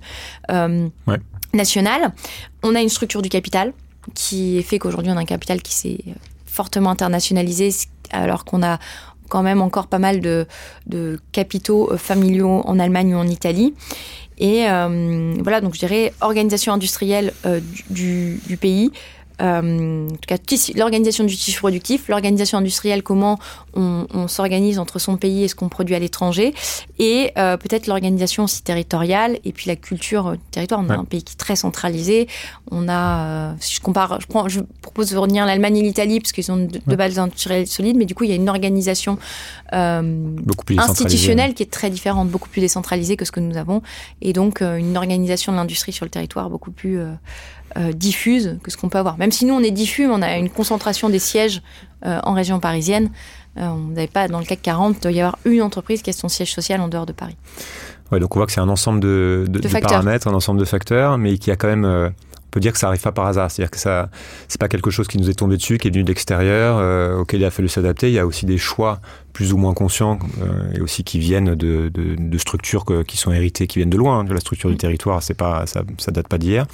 euh, 0.51 0.87
nationale. 1.53 2.13
On 2.63 2.75
a 2.75 2.81
une 2.81 2.89
structure 2.89 3.21
du 3.21 3.29
capital 3.29 3.73
qui 4.13 4.61
fait 4.63 4.79
qu'aujourd'hui 4.79 5.11
on 5.11 5.17
a 5.17 5.21
un 5.21 5.25
capital 5.25 5.61
qui 5.61 5.73
s'est 5.73 5.99
fortement 6.45 6.89
internationalisé 6.89 7.69
alors 8.11 8.45
qu'on 8.45 8.63
a 8.63 8.79
quand 9.31 9.43
même 9.43 9.61
encore 9.61 9.87
pas 9.87 9.97
mal 9.97 10.19
de, 10.19 10.45
capitaux 11.31 11.91
euh, 11.91 11.97
familiaux 11.97 12.61
en 12.65 12.77
Allemagne 12.77 13.15
ou 13.15 13.17
en 13.17 13.27
Italie. 13.27 13.73
Et 14.41 14.67
euh, 14.67 15.35
voilà, 15.43 15.61
donc 15.61 15.75
je 15.75 15.79
dirais 15.79 16.13
organisation 16.19 16.73
industrielle 16.73 17.31
euh, 17.45 17.59
du, 17.91 18.39
pays, 18.59 18.91
euh, 19.41 20.07
en 20.07 20.11
tout 20.11 20.27
cas 20.27 20.37
l'organisation 20.75 21.23
du 21.23 21.35
tissu 21.35 21.59
productif, 21.59 22.07
l'organisation 22.07 22.57
industrielle, 22.57 23.03
comment 23.03 23.39
on, 23.73 24.05
on 24.13 24.27
s'organise 24.27 24.79
entre 24.79 24.99
son 24.99 25.17
pays 25.17 25.43
et 25.43 25.47
ce 25.47 25.55
qu'on 25.55 25.69
produit 25.69 25.95
à 25.95 25.99
l'étranger, 25.99 26.53
et 26.99 27.31
euh, 27.37 27.57
peut-être 27.57 27.87
l'organisation 27.87 28.43
aussi 28.43 28.63
territoriale, 28.63 29.39
et 29.43 29.51
puis 29.51 29.67
la 29.67 29.75
culture 29.75 30.27
euh, 30.27 30.35
territoire. 30.51 30.81
On 30.85 30.89
a 30.89 30.95
un 30.95 31.05
pays 31.05 31.23
qui 31.23 31.33
est 31.33 31.37
très 31.37 31.55
centralisé. 31.55 32.27
On 32.69 32.87
a, 32.87 33.55
si 33.59 33.75
je 33.75 33.81
compare, 33.81 34.19
je, 34.21 34.27
prends, 34.27 34.47
je 34.47 34.61
propose 34.81 35.09
de 35.09 35.17
revenir 35.17 35.45
l'Allemagne 35.45 35.77
et 35.77 35.81
l'Italie, 35.81 36.19
parce 36.19 36.31
qu'ils 36.31 36.51
ont 36.51 36.57
deux 36.57 36.79
de 36.85 36.95
bases 36.95 37.19
industrielles 37.19 37.67
solides, 37.67 37.97
mais 37.97 38.05
du 38.05 38.15
coup, 38.15 38.23
il 38.23 38.29
y 38.29 38.33
a 38.33 38.35
une 38.35 38.49
organisation 38.49 39.17
institutionnelle 39.71 41.53
qui 41.53 41.63
est 41.63 41.71
très 41.71 41.89
différente, 41.89 42.29
beaucoup 42.29 42.49
plus 42.49 42.61
décentralisée 42.61 43.15
que 43.15 43.25
ce 43.25 43.31
que 43.31 43.39
nous 43.39 43.57
avons, 43.57 43.81
et 44.21 44.33
donc 44.33 44.61
une 44.61 44.97
organisation 44.97 45.51
de 45.51 45.57
l'industrie 45.57 45.93
sur 45.93 46.05
le 46.05 46.11
territoire 46.11 46.49
beaucoup 46.49 46.71
plus 46.71 46.99
euh, 47.77 47.93
diffuse 47.93 48.57
que 48.63 48.71
ce 48.71 48.77
qu'on 48.77 48.89
peut 48.89 48.97
avoir. 48.97 49.17
Même 49.17 49.31
si 49.31 49.45
nous, 49.45 49.53
on 49.53 49.61
est 49.61 49.71
diffus, 49.71 50.05
on 50.05 50.21
a 50.21 50.37
une 50.37 50.49
concentration 50.49 51.09
des 51.09 51.19
sièges 51.19 51.61
euh, 52.05 52.19
en 52.23 52.33
région 52.33 52.59
parisienne. 52.59 53.11
Euh, 53.57 53.67
on 53.67 53.89
n'avait 53.89 54.07
pas, 54.07 54.27
dans 54.27 54.39
le 54.39 54.45
CAC 54.45 54.61
40, 54.61 54.97
il 54.97 55.01
doit 55.01 55.11
y 55.11 55.21
avoir 55.21 55.37
une 55.45 55.61
entreprise 55.61 56.01
qui 56.01 56.09
a 56.09 56.13
son 56.13 56.27
siège 56.27 56.53
social 56.53 56.81
en 56.81 56.89
dehors 56.89 57.05
de 57.05 57.13
Paris. 57.13 57.37
Ouais, 58.11 58.19
donc 58.19 58.35
on 58.35 58.39
voit 58.39 58.45
que 58.45 58.51
c'est 58.51 58.59
un 58.59 58.67
ensemble 58.67 58.99
de, 58.99 59.45
de, 59.47 59.59
paramètres, 59.79 60.27
un 60.27 60.33
ensemble 60.33 60.59
de 60.59 60.65
facteurs, 60.65 61.17
mais 61.17 61.37
qui 61.37 61.49
a 61.49 61.55
quand 61.55 61.69
même 61.69 61.85
on 61.85 62.51
peut 62.51 62.59
dire 62.59 62.73
que 62.73 62.79
ça 62.79 62.87
arrive 62.87 62.99
pas 62.99 63.13
par 63.13 63.27
hasard. 63.27 63.49
C'est-à-dire 63.49 63.71
que 63.71 63.79
ça, 63.79 64.09
c'est 64.49 64.59
pas 64.59 64.67
quelque 64.67 64.91
chose 64.91 65.07
qui 65.07 65.17
nous 65.17 65.29
est 65.29 65.35
tombé 65.35 65.55
dessus, 65.55 65.77
qui 65.77 65.87
est 65.87 65.91
venu 65.91 66.03
d'extérieur, 66.03 67.17
auquel 67.17 67.39
il 67.39 67.45
a 67.45 67.51
fallu 67.51 67.69
s'adapter. 67.69 68.09
Il 68.09 68.13
y 68.13 68.19
a 68.19 68.25
aussi 68.25 68.45
des 68.45 68.57
choix 68.57 68.99
plus 69.31 69.53
ou 69.53 69.57
moins 69.57 69.73
conscients 69.73 70.19
et 70.75 70.81
aussi 70.81 71.05
qui 71.05 71.19
viennent 71.19 71.55
de, 71.55 71.89
de 71.89 72.37
structures 72.37 72.83
qui 73.07 73.15
sont 73.15 73.31
héritées, 73.31 73.67
qui 73.67 73.79
viennent 73.79 73.89
de 73.89 73.97
loin, 73.97 74.19
hein, 74.19 74.23
de 74.25 74.33
la 74.33 74.41
structure 74.41 74.69
du 74.69 74.75
territoire. 74.75 75.23
C'est 75.23 75.33
pas, 75.33 75.65
ça, 75.65 75.83
ça 75.97 76.11
date 76.11 76.27
pas 76.27 76.37
d'hier 76.37 76.67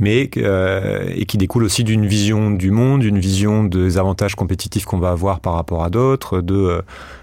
mais 0.00 0.28
euh, 0.38 1.12
et 1.14 1.26
qui 1.26 1.38
découle 1.38 1.62
aussi 1.62 1.84
d'une 1.84 2.06
vision 2.06 2.50
du 2.50 2.72
monde, 2.72 3.02
d'une 3.02 3.18
vision 3.18 3.62
des 3.62 3.98
avantages 3.98 4.34
compétitifs 4.34 4.86
qu'on 4.86 4.98
va 4.98 5.10
avoir 5.10 5.40
par 5.40 5.54
rapport 5.54 5.84
à 5.84 5.90
d'autres, 5.90 6.40
de 6.40 6.54
euh, 6.54 6.82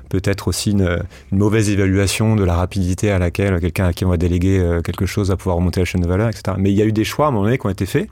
peut-être 0.10 0.48
aussi 0.48 0.72
une, 0.72 1.00
mauvaise 1.32 1.70
évaluation 1.70 2.36
de 2.36 2.44
la 2.44 2.56
rapidité 2.56 3.12
à 3.12 3.20
laquelle 3.20 3.60
quelqu'un 3.60 3.88
à 3.88 3.94
qui 3.94 4.06
on 4.06 4.10
va 4.10 4.18
déléguer 4.18 4.60
euh, 4.60 4.82
quelque 4.82 5.06
chose 5.06 5.30
va 5.30 5.38
pouvoir 5.38 5.58
remonter 5.58 5.82
la 5.82 5.86
chaîne 5.86 6.02
de 6.02 6.08
valeur, 6.08 6.30
etc. 6.30 6.56
Mais 6.58 6.72
il 6.72 6.78
y 6.78 6.82
a 6.82 6.86
eu 6.86 6.94
des 6.94 7.04
choix 7.04 7.26
à 7.26 7.30
un 7.30 7.32
moment 7.32 7.46
donné 7.46 7.58
qui 7.58 7.66
ont 7.66 7.72
été 7.72 7.88
faits 7.88 8.10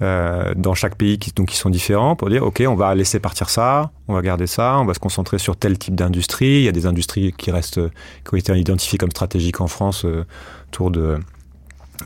euh, 0.00 0.52
dans 0.56 0.74
chaque 0.74 0.96
pays 0.96 1.18
qui, 1.18 1.30
donc, 1.32 1.48
qui 1.48 1.56
sont 1.56 1.70
différents 1.70 2.16
pour 2.16 2.28
dire 2.30 2.42
ok 2.42 2.62
on 2.66 2.74
va 2.74 2.94
laisser 2.94 3.20
partir 3.20 3.50
ça, 3.50 3.92
on 4.08 4.14
va 4.14 4.22
garder 4.22 4.46
ça, 4.46 4.78
on 4.80 4.86
va 4.86 4.94
se 4.94 4.98
concentrer 4.98 5.38
sur 5.38 5.56
tel 5.56 5.78
type 5.78 5.94
d'industrie. 5.94 6.56
Il 6.56 6.62
y 6.62 6.68
a 6.68 6.72
des 6.72 6.86
industries 6.86 7.34
qui 7.36 7.50
restent 7.50 7.80
qui 8.24 8.34
ont 8.34 8.38
été 8.38 8.58
identifiées 8.58 8.98
comme 8.98 9.10
stratégiques 9.10 9.60
en 9.60 9.68
France 9.68 10.06
autour 10.68 10.90
de 10.90 11.00
euh, 11.00 11.18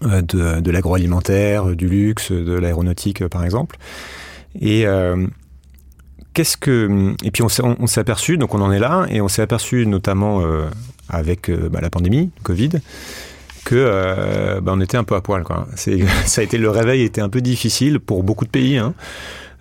de, 0.02 0.60
de 0.60 0.70
l'agroalimentaire, 0.70 1.66
du 1.76 1.88
luxe, 1.88 2.32
de 2.32 2.52
l'aéronautique 2.52 3.26
par 3.28 3.44
exemple. 3.44 3.76
Et 4.60 4.86
euh, 4.86 5.26
qu'est-ce 6.34 6.56
que 6.56 7.14
et 7.24 7.30
puis 7.30 7.42
on 7.42 7.48
s'est 7.86 8.00
aperçu 8.00 8.38
donc 8.38 8.54
on 8.54 8.60
en 8.60 8.72
est 8.72 8.78
là 8.78 9.06
et 9.10 9.20
on 9.20 9.28
s'est 9.28 9.42
aperçu 9.42 9.86
notamment 9.86 10.40
euh, 10.42 10.66
avec 11.08 11.50
bah, 11.50 11.80
la 11.80 11.90
pandémie 11.90 12.30
Covid 12.42 12.70
que 13.64 14.60
bah, 14.60 14.72
on 14.74 14.80
était 14.80 14.96
un 14.96 15.04
peu 15.04 15.14
à 15.14 15.20
poil 15.20 15.42
quoi. 15.42 15.66
Ça 15.76 16.40
a 16.40 16.44
été 16.44 16.58
le 16.58 16.70
réveil 16.70 17.02
était 17.02 17.20
un 17.20 17.28
peu 17.28 17.40
difficile 17.40 18.00
pour 18.00 18.22
beaucoup 18.22 18.44
de 18.44 18.50
pays. 18.50 18.78
Hein 18.78 18.94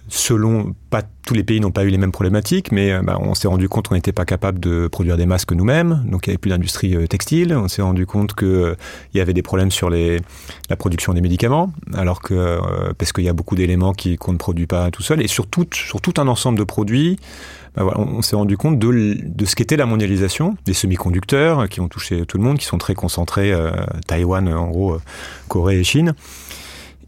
selon, 0.07 0.73
pas 0.89 1.01
tous 1.25 1.33
les 1.33 1.43
pays 1.43 1.59
n'ont 1.59 1.71
pas 1.71 1.83
eu 1.83 1.89
les 1.89 1.97
mêmes 1.97 2.11
problématiques, 2.11 2.71
mais 2.71 2.91
euh, 2.91 3.01
bah, 3.01 3.17
on 3.19 3.33
s'est 3.33 3.47
rendu 3.47 3.67
compte 3.67 3.87
qu'on 3.87 3.95
n'était 3.95 4.11
pas 4.11 4.25
capable 4.25 4.59
de 4.59 4.87
produire 4.87 5.17
des 5.17 5.25
masques 5.25 5.51
nous-mêmes, 5.51 6.03
donc 6.05 6.27
il 6.27 6.29
n'y 6.29 6.33
avait 6.33 6.37
plus 6.37 6.49
d'industrie 6.49 6.95
euh, 6.95 7.07
textile. 7.07 7.55
On 7.55 7.67
s'est 7.67 7.81
rendu 7.81 8.05
compte 8.05 8.35
qu'il 8.35 8.47
euh, 8.47 8.75
y 9.13 9.19
avait 9.19 9.33
des 9.33 9.41
problèmes 9.41 9.71
sur 9.71 9.89
les, 9.89 10.21
la 10.69 10.75
production 10.75 11.13
des 11.13 11.21
médicaments, 11.21 11.73
alors 11.93 12.21
que 12.21 12.59
parce 12.97 13.11
qu'il 13.11 13.23
y 13.23 13.29
a 13.29 13.33
beaucoup 13.33 13.55
d'éléments 13.55 13.93
qu'on 14.19 14.33
ne 14.33 14.37
produit 14.37 14.67
pas 14.67 14.91
tout 14.91 15.01
seul, 15.01 15.21
et 15.21 15.27
sur 15.27 15.47
tout, 15.47 15.65
sur 15.73 15.99
tout 16.01 16.13
un 16.17 16.27
ensemble 16.27 16.59
de 16.59 16.63
produits. 16.63 17.17
Bah, 17.75 17.83
on, 17.97 18.21
s'est 18.21 18.37
rendu 18.37 18.55
compte 18.55 18.79
de, 18.79 19.17
de 19.21 19.45
ce 19.45 19.53
qu'était 19.53 19.75
la 19.75 19.85
mondialisation, 19.85 20.55
des 20.63 20.73
semi-conducteurs 20.73 21.67
qui 21.67 21.81
ont 21.81 21.89
touché 21.89 22.25
tout 22.25 22.37
le 22.37 22.43
monde, 22.43 22.57
qui 22.57 22.63
sont 22.63 22.77
très 22.77 22.93
concentrés, 22.93 23.53
Taïwan 24.07 24.47
en 24.47 24.69
gros, 24.69 24.97
Corée 25.49 25.79
et 25.79 25.83
Chine. 25.83 26.15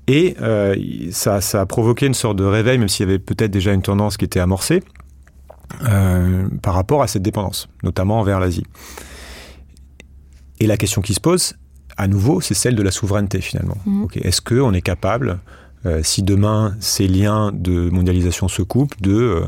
Et 0.07 0.35
euh, 0.41 0.75
ça, 1.11 1.41
ça, 1.41 1.61
a 1.61 1.65
provoqué 1.65 2.05
une 2.05 2.13
sorte 2.13 2.37
de 2.37 2.45
réveil, 2.45 2.77
même 2.77 2.87
s'il 2.87 3.05
y 3.05 3.09
avait 3.09 3.19
peut-être 3.19 3.51
déjà 3.51 3.73
une 3.73 3.81
tendance 3.81 4.15
qui 4.17 4.25
était 4.25 4.39
amorcée, 4.39 4.81
euh, 5.83 6.47
par 6.61 6.73
rapport 6.73 7.01
à 7.03 7.07
cette 7.07 7.23
dépendance, 7.23 7.67
notamment 7.83 8.19
envers 8.19 8.39
l'Asie. 8.39 8.65
Et 10.59 10.67
la 10.67 10.77
question 10.77 11.01
qui 11.01 11.13
se 11.13 11.19
pose, 11.19 11.55
à 11.97 12.07
nouveau, 12.07 12.39
c'est 12.39 12.53
celle 12.53 12.75
de 12.75 12.83
la 12.83 12.91
souveraineté 12.91 13.41
finalement. 13.41 13.77
Mmh. 13.85 14.05
Est-ce 14.21 14.41
qu'on 14.41 14.73
est 14.73 14.81
capable, 14.81 15.39
euh, 15.85 16.01
si 16.03 16.23
demain 16.23 16.75
ces 16.79 17.07
liens 17.07 17.51
de 17.53 17.89
mondialisation 17.89 18.47
se 18.47 18.61
coupent, 18.61 18.99
de, 19.01 19.43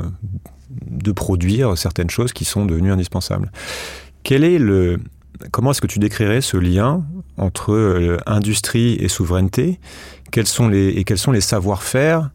de 0.70 1.12
produire 1.14 1.78
certaines 1.78 2.10
choses 2.10 2.34
qui 2.34 2.44
sont 2.44 2.66
devenues 2.66 2.92
indispensables? 2.92 3.52
Quel 4.24 4.44
est 4.44 4.60
le, 4.60 5.00
comment 5.52 5.72
est-ce 5.72 5.82
que 5.82 5.88
tu 5.88 6.00
décrirais 6.00 6.42
ce 6.42 6.58
lien 6.58 7.04
entre 7.38 7.74
euh, 7.74 8.18
industrie 8.26 8.96
et 8.96 9.08
souveraineté? 9.08 9.80
Quels 10.32 10.48
sont 10.48 10.68
les, 10.68 10.90
Et 10.90 11.04
quels 11.04 11.18
sont 11.18 11.32
les 11.32 11.42
savoir-faire 11.42 12.30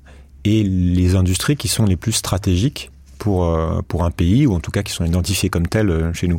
et 0.45 0.63
les 0.63 1.17
industries 1.17 1.57
qui 1.57 1.69
sont 1.69 1.85
les 1.85 1.97
plus 1.97 2.13
stratégiques 2.13 2.91
pour, 3.19 3.45
euh, 3.45 3.81
pour 3.87 4.05
un 4.05 4.11
pays, 4.11 4.47
ou 4.47 4.55
en 4.55 4.61
tout 4.61 4.71
cas 4.71 4.83
qui 4.83 4.93
sont 4.93 5.05
identifiées 5.05 5.49
comme 5.49 5.67
telles 5.67 5.91
euh, 5.91 6.13
chez 6.13 6.29
nous 6.29 6.39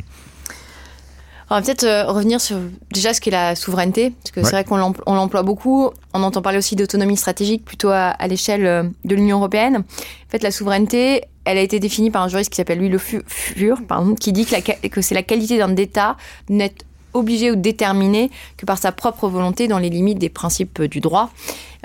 on 1.48 1.54
va 1.54 1.62
peut-être 1.62 2.10
revenir 2.10 2.40
sur 2.40 2.56
déjà 2.92 3.14
ce 3.14 3.20
qu'est 3.20 3.30
la 3.30 3.54
souveraineté, 3.54 4.10
parce 4.10 4.32
que 4.32 4.42
c'est 4.42 4.50
vrai 4.50 4.64
qu'on 4.64 4.78
l'emploie 4.78 5.44
beaucoup. 5.44 5.90
On 6.12 6.24
entend 6.24 6.42
parler 6.42 6.58
aussi 6.58 6.74
d'autonomie 6.74 7.16
stratégique 7.16 7.64
plutôt 7.64 7.90
à, 7.90 8.16
l'échelle 8.26 8.90
de 9.04 9.14
l'Union 9.14 9.36
européenne. 9.36 9.76
En 9.76 10.30
fait, 10.30 10.42
la 10.42 10.50
souveraineté, 10.50 11.22
elle 11.44 11.58
a 11.58 11.60
été 11.60 11.78
définie 11.78 12.10
par 12.10 12.22
un 12.22 12.28
juriste 12.28 12.50
qui 12.50 12.56
s'appelle 12.56 12.80
Louis 12.80 12.88
Le 12.88 12.98
Fur, 12.98 13.78
pardon, 13.86 14.16
qui 14.16 14.32
dit 14.32 14.44
que, 14.44 14.88
que 14.88 15.00
c'est 15.00 15.14
la 15.14 15.22
qualité 15.22 15.56
d'un 15.56 15.76
État 15.76 16.16
n'être 16.48 16.84
obligé 17.16 17.50
ou 17.50 17.56
déterminé 17.56 18.30
que 18.56 18.66
par 18.66 18.78
sa 18.78 18.92
propre 18.92 19.28
volonté 19.28 19.68
dans 19.68 19.78
les 19.78 19.90
limites 19.90 20.18
des 20.18 20.28
principes 20.28 20.82
du 20.82 21.00
droit. 21.00 21.30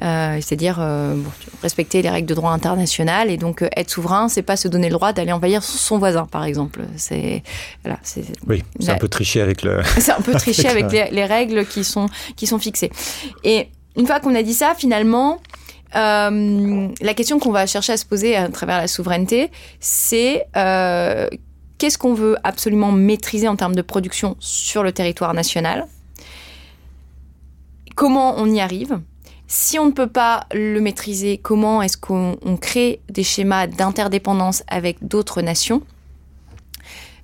Euh, 0.01 0.37
c'est-à-dire 0.41 0.77
euh, 0.79 1.15
respecter 1.61 2.01
les 2.01 2.09
règles 2.09 2.27
de 2.27 2.33
droit 2.33 2.51
international 2.51 3.29
et 3.29 3.37
donc 3.37 3.61
euh, 3.61 3.69
être 3.77 3.91
souverain, 3.91 4.29
c'est 4.29 4.41
pas 4.41 4.55
se 4.55 4.67
donner 4.67 4.87
le 4.87 4.93
droit 4.93 5.13
d'aller 5.13 5.31
envahir 5.31 5.61
son 5.61 5.99
voisin, 5.99 6.25
par 6.25 6.43
exemple. 6.43 6.81
C'est 6.95 7.43
voilà, 7.83 7.99
c'est 8.01 8.23
oui, 8.47 8.63
c'est 8.79 8.89
un 8.89 8.97
peu 8.97 9.07
tricher 9.07 9.41
avec 9.41 9.61
le. 9.61 9.81
c'est 9.99 10.11
un 10.11 10.21
peu 10.21 10.33
tricher 10.33 10.67
avec, 10.69 10.91
les, 10.91 11.09
les, 11.11 11.25
règles 11.25 11.67
qui 11.67 11.83
sont 11.83 12.07
qui 12.35 12.47
sont 12.47 12.57
fixées. 12.57 12.89
Et 13.43 13.67
une 13.95 14.07
fois 14.07 14.19
qu'on 14.19 14.33
a 14.33 14.41
dit 14.41 14.55
ça, 14.55 14.73
finalement, 14.75 15.39
la 15.93 17.13
question 17.15 17.37
qu'on 17.37 17.51
va 17.51 17.67
chercher 17.67 17.93
à 17.93 17.97
se 17.97 18.05
poser 18.05 18.35
à 18.35 18.47
travers 18.49 18.79
la 18.79 18.87
souveraineté, 18.87 19.51
c'est 19.79 20.47
qu'est-ce 21.81 21.97
qu'on 21.97 22.13
veut 22.13 22.37
absolument 22.43 22.91
maîtriser 22.91 23.47
en 23.47 23.55
termes 23.55 23.73
de 23.73 23.81
production 23.81 24.35
sur 24.39 24.83
le 24.83 24.91
territoire 24.91 25.33
national? 25.33 25.87
Comment 27.95 28.35
on 28.37 28.45
y 28.45 28.61
arrive? 28.61 28.99
Si 29.47 29.79
on 29.79 29.87
ne 29.87 29.91
peut 29.91 30.05
pas 30.05 30.45
le 30.53 30.79
maîtriser, 30.79 31.39
comment 31.39 31.81
est-ce 31.81 31.97
qu'on 31.97 32.37
crée 32.61 33.01
des 33.09 33.23
schémas 33.23 33.65
d'interdépendance 33.65 34.61
avec 34.67 35.07
d'autres 35.07 35.41
nations 35.41 35.81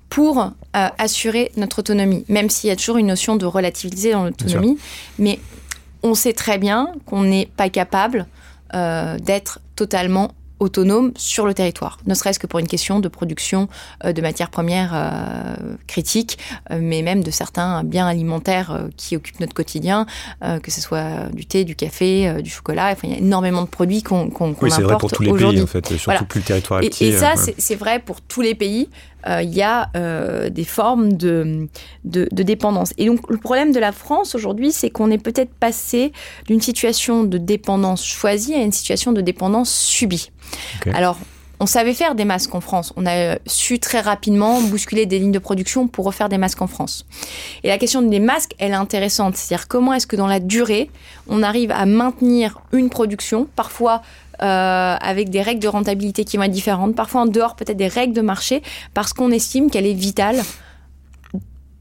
pour 0.10 0.40
euh, 0.40 0.50
assurer 0.98 1.52
notre 1.56 1.80
autonomie, 1.80 2.26
même 2.28 2.50
s'il 2.50 2.70
y 2.70 2.74
a 2.74 2.76
toujours 2.76 2.98
une 2.98 3.08
notion 3.08 3.36
de 3.36 3.46
relativiser 3.46 4.14
dans 4.14 4.24
l'autonomie, 4.24 4.80
mais 5.20 5.40
on 6.02 6.16
sait 6.16 6.34
très 6.34 6.58
bien 6.58 6.94
qu'on 7.06 7.22
n'est 7.22 7.46
pas 7.46 7.70
capable 7.70 8.26
euh, 8.74 9.20
d'être 9.20 9.60
totalement 9.76 10.32
autonome 10.60 11.12
sur 11.18 11.46
le 11.46 11.54
territoire, 11.54 11.98
ne 12.06 12.14
serait-ce 12.14 12.40
que 12.40 12.48
pour 12.48 12.60
une 12.60 12.68
question 12.68 13.00
de 13.00 13.08
production 13.08 13.68
euh, 14.04 14.14
de 14.14 14.22
matières 14.22 14.50
premières 14.50 14.92
euh, 14.94 15.56
critiques, 15.88 16.38
mais 16.72 17.02
même 17.02 17.24
de 17.24 17.32
certains 17.32 17.84
biens 17.84 18.08
alimentaires 18.08 18.88
qui 18.98 19.16
occupent 19.16 19.40
notre 19.40 19.54
quotidien, 19.54 20.06
que 20.42 20.72
ce 20.72 20.82
soit 20.82 21.30
du 21.34 21.46
thé, 21.46 21.64
du 21.64 21.76
café, 21.76 22.42
du 22.42 22.50
chocolat. 22.50 22.90
Enfin, 22.92 23.08
il 23.08 23.12
y 23.12 23.16
a 23.16 23.18
énormément 23.18 23.62
de 23.62 23.68
produits 23.68 24.04
qu'on 24.04 24.30
qu 24.30 24.44
oui, 24.62 24.72
c'est 24.72 24.82
vrai 24.82 24.98
pour 24.98 25.12
tous 25.12 25.24
les 25.24 25.34
pays 25.34 25.62
en 25.62 25.68
fait, 25.68 25.98
surtout 25.98 26.26
plus 26.26 26.40
le 26.40 26.46
territoire 26.46 26.82
est 26.82 26.90
petit. 26.90 27.06
Et, 27.06 27.18
ça, 27.18 27.34
c'est 27.36 27.76
vrai 27.76 28.00
pour 28.00 28.22
tous 28.22 28.42
les 28.42 28.56
pays. 28.56 28.90
Euh, 29.28 29.42
il 29.42 29.54
y 29.54 29.62
a 29.62 29.90
euh, 29.96 30.50
des 30.50 30.64
formes 30.64 31.14
de, 31.14 31.68
de, 32.06 32.44
dépendance. 32.44 32.94
Et 32.98 33.06
donc 33.06 33.30
le 33.30 33.38
problème 33.38 33.72
de 33.72 33.80
la 33.80 33.92
France 33.92 34.36
aujourd'hui, 34.36 34.72
c'est 34.72 34.90
qu'on 34.90 35.12
est 35.12 35.18
peut-être 35.18 35.54
passé 35.54 36.12
d'une 36.46 36.62
situation 36.62 37.24
de 37.24 37.38
dépendance 37.38 38.06
choisie 38.06 38.54
à 38.54 38.62
une 38.62 38.72
situation 38.72 39.12
de 39.12 39.22
dépendance 39.22 39.72
subie. 39.72 40.32
Alors, 40.94 41.18
on 41.60 41.66
savait 41.66 41.94
faire 41.94 42.14
des 42.14 42.26
masques 42.26 42.54
en 42.54 42.62
France. 42.62 42.94
On 42.98 43.06
a 43.08 43.38
su 43.48 43.80
très 43.80 44.00
rapidement 44.00 44.62
bousculer 44.62 45.06
des 45.06 45.18
lignes 45.18 45.32
de 45.32 45.40
production 45.40 45.88
pour 45.88 46.06
refaire 46.06 46.30
des 46.30 46.38
masques 46.38 46.62
en 46.62 46.68
France. 46.68 47.06
Et 47.64 47.70
la 47.70 47.78
question 47.78 48.02
des 48.04 48.20
masques, 48.20 48.54
elle 48.60 48.72
est 48.72 48.76
intéressante. 48.76 49.36
C'est-à-dire 49.36 49.68
comment 49.68 49.94
est-ce 49.94 50.06
que 50.06 50.16
dans 50.16 50.28
la 50.28 50.40
durée, 50.40 50.90
on 51.28 51.42
arrive 51.42 51.72
à 51.72 51.86
maintenir 51.86 52.60
une 52.72 52.90
production, 52.90 53.48
parfois 53.56 54.04
euh, 54.42 54.96
avec 55.00 55.30
des 55.30 55.42
règles 55.42 55.62
de 55.62 55.68
rentabilité 55.68 56.24
qui 56.24 56.38
vont 56.38 56.44
être 56.44 56.52
différentes, 56.52 56.96
parfois 56.96 57.22
en 57.22 57.26
dehors 57.26 57.56
peut-être 57.56 57.78
des 57.78 57.88
règles 57.88 58.14
de 58.14 58.22
marché, 58.22 58.62
parce 58.94 59.14
qu'on 59.14 59.32
estime 59.32 59.70
qu'elle 59.70 59.86
est 59.86 59.94
vitale 59.94 60.38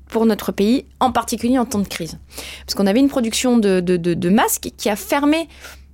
pour 0.08 0.24
notre 0.26 0.52
pays, 0.52 0.86
en 1.00 1.12
particulier 1.12 1.58
en 1.58 1.64
temps 1.64 1.80
de 1.80 1.88
crise. 1.88 2.18
Parce 2.64 2.74
qu'on 2.74 2.86
avait 2.86 3.00
une 3.00 3.08
production 3.08 3.58
de, 3.58 4.28
masques 4.30 4.70
qui 4.76 4.88
a 4.88 4.96
fermé, 4.96 5.48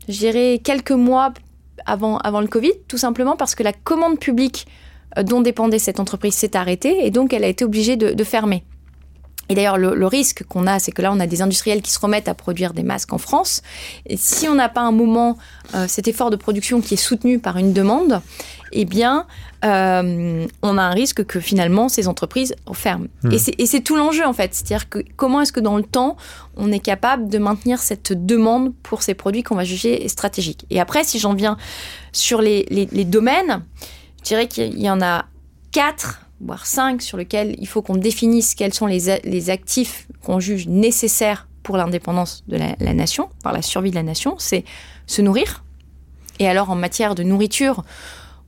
je 0.08 0.18
dirais, 0.18 0.60
quelques 0.62 0.92
mois 0.92 1.32
avant, 1.86 2.18
avant 2.18 2.40
le 2.40 2.48
Covid, 2.48 2.72
tout 2.88 2.98
simplement 2.98 3.36
parce 3.36 3.54
que 3.54 3.62
la 3.62 3.72
commande 3.72 4.18
publique 4.18 4.66
euh, 5.18 5.22
dont 5.22 5.40
dépendait 5.40 5.78
cette 5.78 5.98
entreprise 5.98 6.34
s'est 6.34 6.56
arrêtée 6.56 7.04
et 7.04 7.10
donc 7.10 7.32
elle 7.32 7.44
a 7.44 7.48
été 7.48 7.64
obligée 7.64 7.96
de 7.96 8.24
fermer. 8.24 8.64
Et 9.48 9.54
d'ailleurs, 9.54 9.76
le, 9.76 10.06
risque 10.06 10.44
qu'on 10.48 10.66
a, 10.66 10.78
c'est 10.78 10.92
que 10.92 11.02
là, 11.02 11.12
on 11.12 11.20
a 11.20 11.26
des 11.26 11.42
industriels 11.42 11.82
qui 11.82 11.90
se 11.90 11.98
remettent 11.98 12.28
à 12.28 12.34
produire 12.34 12.72
des 12.72 12.82
masques 12.82 13.12
en 13.12 13.18
France. 13.18 13.62
Et 14.06 14.16
si 14.16 14.48
on 14.48 14.54
n'a 14.54 14.68
pas 14.68 14.80
un 14.80 14.92
moment 14.92 15.36
euh, 15.74 15.86
cet 15.88 16.08
effort 16.08 16.30
de 16.30 16.36
production 16.36 16.80
qui 16.80 16.94
est 16.94 16.98
soutenu 16.98 17.38
par 17.38 17.58
une 17.58 17.72
demande, 17.72 18.22
eh 18.72 18.84
bien, 18.84 19.26
euh, 19.64 20.46
on 20.62 20.78
a 20.78 20.82
un 20.82 20.90
risque 20.90 21.24
que 21.24 21.38
finalement 21.40 21.88
ces 21.88 22.08
entreprises 22.08 22.54
ferment. 22.72 23.08
Mmh. 23.22 23.32
Et 23.58 23.66
c'est 23.66 23.80
tout 23.80 23.96
l'enjeu 23.96 24.24
en 24.24 24.32
fait. 24.32 24.54
C'est-à-dire 24.54 24.88
que 24.88 25.00
comment 25.16 25.40
est-ce 25.42 25.52
que 25.52 25.60
dans 25.60 25.76
le 25.76 25.82
temps, 25.82 26.16
on 26.56 26.72
est 26.72 26.80
capable 26.80 27.28
de 27.28 27.38
maintenir 27.38 27.80
cette 27.80 28.12
demande 28.24 28.72
pour 28.82 29.02
ces 29.02 29.14
produits 29.14 29.42
qu'on 29.42 29.56
va 29.56 29.64
juger 29.64 30.08
stratégiques? 30.08 30.64
Et 30.70 30.80
après, 30.80 31.04
si 31.04 31.18
j'en 31.18 31.34
viens 31.34 31.58
sur 32.12 32.40
les, 32.40 32.66
les, 32.70 32.88
les 32.90 33.04
domaines, 33.04 33.62
je 34.22 34.28
dirais 34.28 34.48
qu'il 34.48 34.80
y 34.80 34.88
en 34.88 35.02
a 35.02 35.26
quatre 35.72 36.21
voire 36.42 36.66
cinq, 36.66 37.02
sur 37.02 37.16
lesquels 37.16 37.54
il 37.58 37.68
faut 37.68 37.82
qu'on 37.82 37.96
définisse 37.96 38.54
quels 38.54 38.74
sont 38.74 38.86
les, 38.86 39.20
les 39.24 39.50
actifs 39.50 40.08
qu'on 40.22 40.40
juge 40.40 40.66
nécessaires 40.66 41.48
pour 41.62 41.76
l'indépendance 41.76 42.42
de 42.48 42.56
la, 42.56 42.74
la, 42.80 42.92
nation, 42.92 43.28
par 43.42 43.52
la 43.52 43.62
survie 43.62 43.90
de 43.90 43.94
la 43.94 44.02
nation, 44.02 44.34
c'est 44.38 44.64
se 45.06 45.22
nourrir. 45.22 45.64
Et 46.38 46.48
alors 46.48 46.70
en 46.70 46.74
matière 46.74 47.14
de 47.14 47.22
nourriture, 47.22 47.84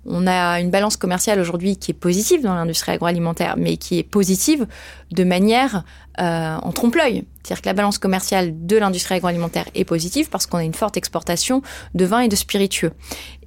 on 0.06 0.26
a 0.26 0.60
une 0.60 0.70
balance 0.70 0.96
commerciale 0.96 1.40
aujourd'hui 1.40 1.76
qui 1.76 1.90
est 1.90 1.94
positive 1.94 2.42
dans 2.42 2.54
l'industrie 2.54 2.92
agroalimentaire, 2.92 3.56
mais 3.56 3.76
qui 3.76 3.98
est 3.98 4.02
positive 4.02 4.66
de 5.12 5.24
manière 5.24 5.84
euh, 6.20 6.56
en 6.56 6.72
trompe-l'œil. 6.72 7.24
C'est-à-dire 7.42 7.62
que 7.62 7.68
la 7.68 7.72
balance 7.72 7.98
commerciale 7.98 8.66
de 8.66 8.76
l'industrie 8.76 9.16
agroalimentaire 9.16 9.66
est 9.74 9.84
positive 9.84 10.28
parce 10.30 10.46
qu'on 10.46 10.58
a 10.58 10.64
une 10.64 10.74
forte 10.74 10.96
exportation 10.96 11.62
de 11.94 12.04
vins 12.04 12.20
et 12.20 12.28
de 12.28 12.36
spiritueux. 12.36 12.92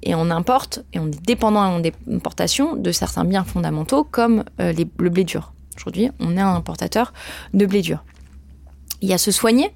Et 0.02 0.14
on 0.14 0.30
importe, 0.30 0.84
et 0.92 0.98
on 0.98 1.08
est 1.08 1.24
dépendant 1.24 1.60
en 1.60 1.82
importation 2.12 2.76
de 2.76 2.92
certains 2.92 3.24
biens 3.24 3.44
fondamentaux 3.44 4.04
comme 4.04 4.44
euh, 4.60 4.72
le 4.98 5.10
blé 5.10 5.24
dur. 5.24 5.52
Aujourd'hui, 5.76 6.10
on 6.18 6.36
est 6.36 6.40
un 6.40 6.54
importateur 6.54 7.12
de 7.54 7.64
blé 7.66 7.82
dur. 7.82 8.04
Il 9.00 9.08
y 9.08 9.12
a 9.12 9.18
se 9.18 9.30
soigner. 9.30 9.70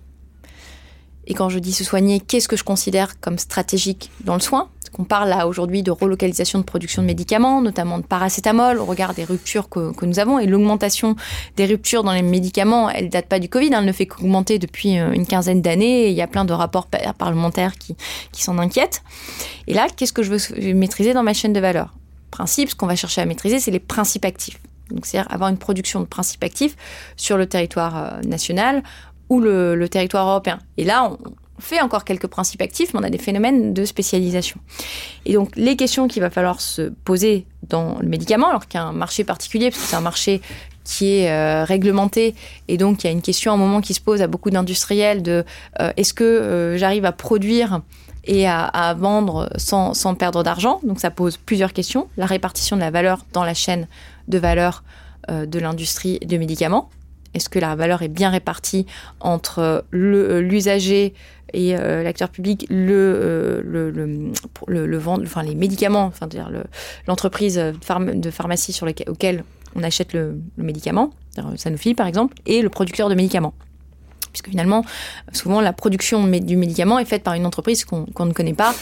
Et 1.29 1.35
quand 1.35 1.49
je 1.49 1.61
dis 1.61 1.73
se 1.73 1.85
soigner, 1.85 2.19
qu'est-ce 2.19 2.49
que 2.49 2.57
je 2.57 2.65
considère 2.65 3.21
comme 3.21 3.39
stratégique 3.39 4.11
dans 4.25 4.35
le 4.35 4.41
soin? 4.41 4.69
Qu'on 4.93 5.05
parle 5.05 5.29
là 5.31 5.47
aujourd'hui 5.47 5.83
de 5.83 5.91
relocalisation 5.91 6.59
de 6.59 6.65
production 6.65 7.03
de 7.03 7.07
médicaments, 7.07 7.63
notamment 7.63 7.99
de 7.99 8.05
paracétamol, 8.05 8.79
au 8.79 8.85
regard 8.85 9.15
des 9.15 9.25
ruptures 9.25 9.69
que, 9.69 10.05
nous 10.05 10.19
avons. 10.19 10.39
Et 10.39 10.47
l'augmentation 10.47 11.17
des 11.57 11.67
ruptures 11.67 12.05
dans 12.05 12.13
les 12.13 12.23
médicaments, 12.23 12.91
elle 12.91 13.09
date 13.09 13.27
pas 13.27 13.39
du 13.39 13.49
Covid, 13.49 13.75
hein, 13.75 13.79
elle 13.81 13.87
ne 13.87 13.93
fait 13.93 14.07
qu'augmenter 14.07 14.59
depuis 14.59 14.99
euh, 14.99 15.13
une 15.13 15.27
quinzaine 15.27 15.63
d'années. 15.63 16.09
Il 16.09 16.15
y 16.15 16.23
a 16.23 16.27
plein 16.27 16.45
de 16.45 16.53
rapports 16.53 16.89
parlementaires 17.19 17.73
qui, 17.79 17.97
s'en 18.43 18.59
inquiètent. 18.59 19.03
Et 19.67 19.75
là, 19.75 19.87
qu'est-ce 19.95 20.13
que 20.13 20.23
je 20.23 20.31
veux 20.31 20.75
maîtriser 20.75 21.15
dans 21.15 21.23
ma 21.23 21.33
chaîne 21.33 21.53
de 21.53 21.61
valeur? 21.61 21.95
Principe, 22.31 22.71
ce 22.71 22.75
qu'on 22.75 22.87
va 22.87 22.97
chercher 22.97 23.21
à 23.21 23.27
maîtriser, 23.27 23.61
c'est 23.61 23.71
les 23.71 23.79
principes 23.79 24.25
actifs. 24.25 24.59
Donc, 24.91 25.07
c'est-à-dire 25.07 25.33
avoir 25.33 25.49
une 25.49 25.59
production 25.59 26.01
de 26.01 26.07
principes 26.07 26.43
actifs 26.43 26.77
sur 27.17 27.37
le 27.37 27.47
territoire 27.47 27.97
euh, 27.97 28.21
national 28.23 28.83
ou 29.29 29.41
le, 29.41 29.75
le 29.77 29.89
territoire 29.89 30.29
européen. 30.29 30.59
Et 30.77 30.85
là, 30.85 31.11
on, 31.11 31.19
fait 31.63 31.81
encore 31.81 32.05
quelques 32.05 32.27
principes 32.27 32.63
actifs, 32.63 32.93
mais 32.93 33.01
on 33.01 33.05
a 33.05 33.11
des 33.11 33.19
phénomènes 33.19 33.73
de 33.73 33.85
spécialisation. 33.85 34.61
Et 35.25 35.35
donc, 35.35 35.51
les 35.57 35.77
questions 35.77 36.09
qu'il 36.09 36.23
va 36.23 36.31
falloir 36.31 36.61
se 36.61 36.91
poser 37.05 37.47
dans 37.69 37.99
le 38.01 38.09
médicament, 38.09 38.49
alors 38.49 38.67
qu'il 38.67 38.79
y 38.79 38.83
a 38.83 38.87
un 38.87 38.93
marché 38.93 39.25
particulier, 39.25 39.71
parce 39.71 39.83
que 39.83 39.89
c'est 39.89 39.97
un 39.97 40.01
marché 40.01 40.41
qui 40.85 41.19
est 41.19 41.31
euh, 41.31 41.65
réglementé, 41.65 42.35
et 42.69 42.77
donc 42.77 43.03
il 43.03 43.07
y 43.07 43.11
a 43.11 43.13
une 43.13 43.23
question 43.23 43.53
à 43.53 43.55
un 43.55 43.59
moment 43.59 43.81
qui 43.81 43.95
se 43.95 44.01
pose 44.01 44.23
à 44.23 44.27
beaucoup 44.27 44.51
d'industriels 44.51 45.23
de 45.23 45.45
euh, 45.81 45.93
est-ce 45.97 46.13
que 46.13 46.25
euh, 46.25 46.77
j'arrive 46.77 47.05
à 47.05 47.13
produire 47.13 47.81
et 48.25 48.47
à, 48.49 48.95
vendre 48.97 49.51
sans, 49.57 49.95
sans 49.95 50.15
perdre 50.15 50.43
d'argent? 50.45 50.81
Donc 50.85 51.01
ça 51.01 51.11
pose 51.11 51.37
plusieurs 51.37 51.73
questions. 51.73 52.09
La 52.17 52.27
répartition 52.27 52.77
de 52.77 52.81
la 52.81 52.91
valeur 52.91 53.25
dans 53.33 53.45
la 53.45 53.55
chaîne 53.55 53.89
de 54.29 54.39
valeur 54.39 54.85
de 55.29 55.59
l'industrie 55.59 56.21
du 56.21 56.39
médicament. 56.39 56.89
Est-ce 57.35 57.49
que 57.49 57.59
la 57.59 57.75
valeur 57.75 58.03
est 58.03 58.09
bien 58.09 58.31
répartie 58.31 58.87
entre 59.21 59.85
l'usager 59.91 61.15
et 61.53 61.77
euh, 61.77 62.03
l'acteur 62.03 62.29
public 62.29 62.67
le, 62.71 62.91
euh, 62.91 63.63
le, 63.65 64.87
le, 64.87 64.99
vendre, 64.99 65.25
enfin 65.25 65.43
les 65.43 65.55
médicaments, 65.55 66.07
enfin 66.07 66.27
dire 66.27 66.51
l'entreprise 67.07 67.57
de 67.57 68.31
pharmacie 68.31 68.73
sur 68.73 68.87
lequel, 68.87 69.09
auquel 69.11 69.45
on 69.75 69.83
achète 69.83 70.13
le, 70.13 70.41
médicament, 70.57 71.11
Sanofi 71.57 71.95
par 71.95 72.07
exemple, 72.07 72.37
et 72.47 72.63
le 72.63 72.69
producteur 72.69 73.09
de 73.09 73.15
médicaments. 73.15 73.55
Puisque 74.33 74.49
finalement, 74.49 74.85
souvent 75.33 75.61
la 75.61 75.75
production 75.75 76.27
du 76.27 76.57
médicament 76.57 76.99
est 76.99 77.05
faite 77.05 77.23
par 77.23 77.35
une 77.35 77.45
entreprise 77.45 77.85
qu'on 77.85 78.07
ne 78.27 78.33
connaît 78.33 78.55
pas, 78.55 78.75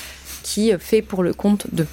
qui 0.43 0.73
fait 0.79 1.03
pour 1.03 1.23
le 1.23 1.35
compte 1.35 1.67
d'eux. 1.73 1.89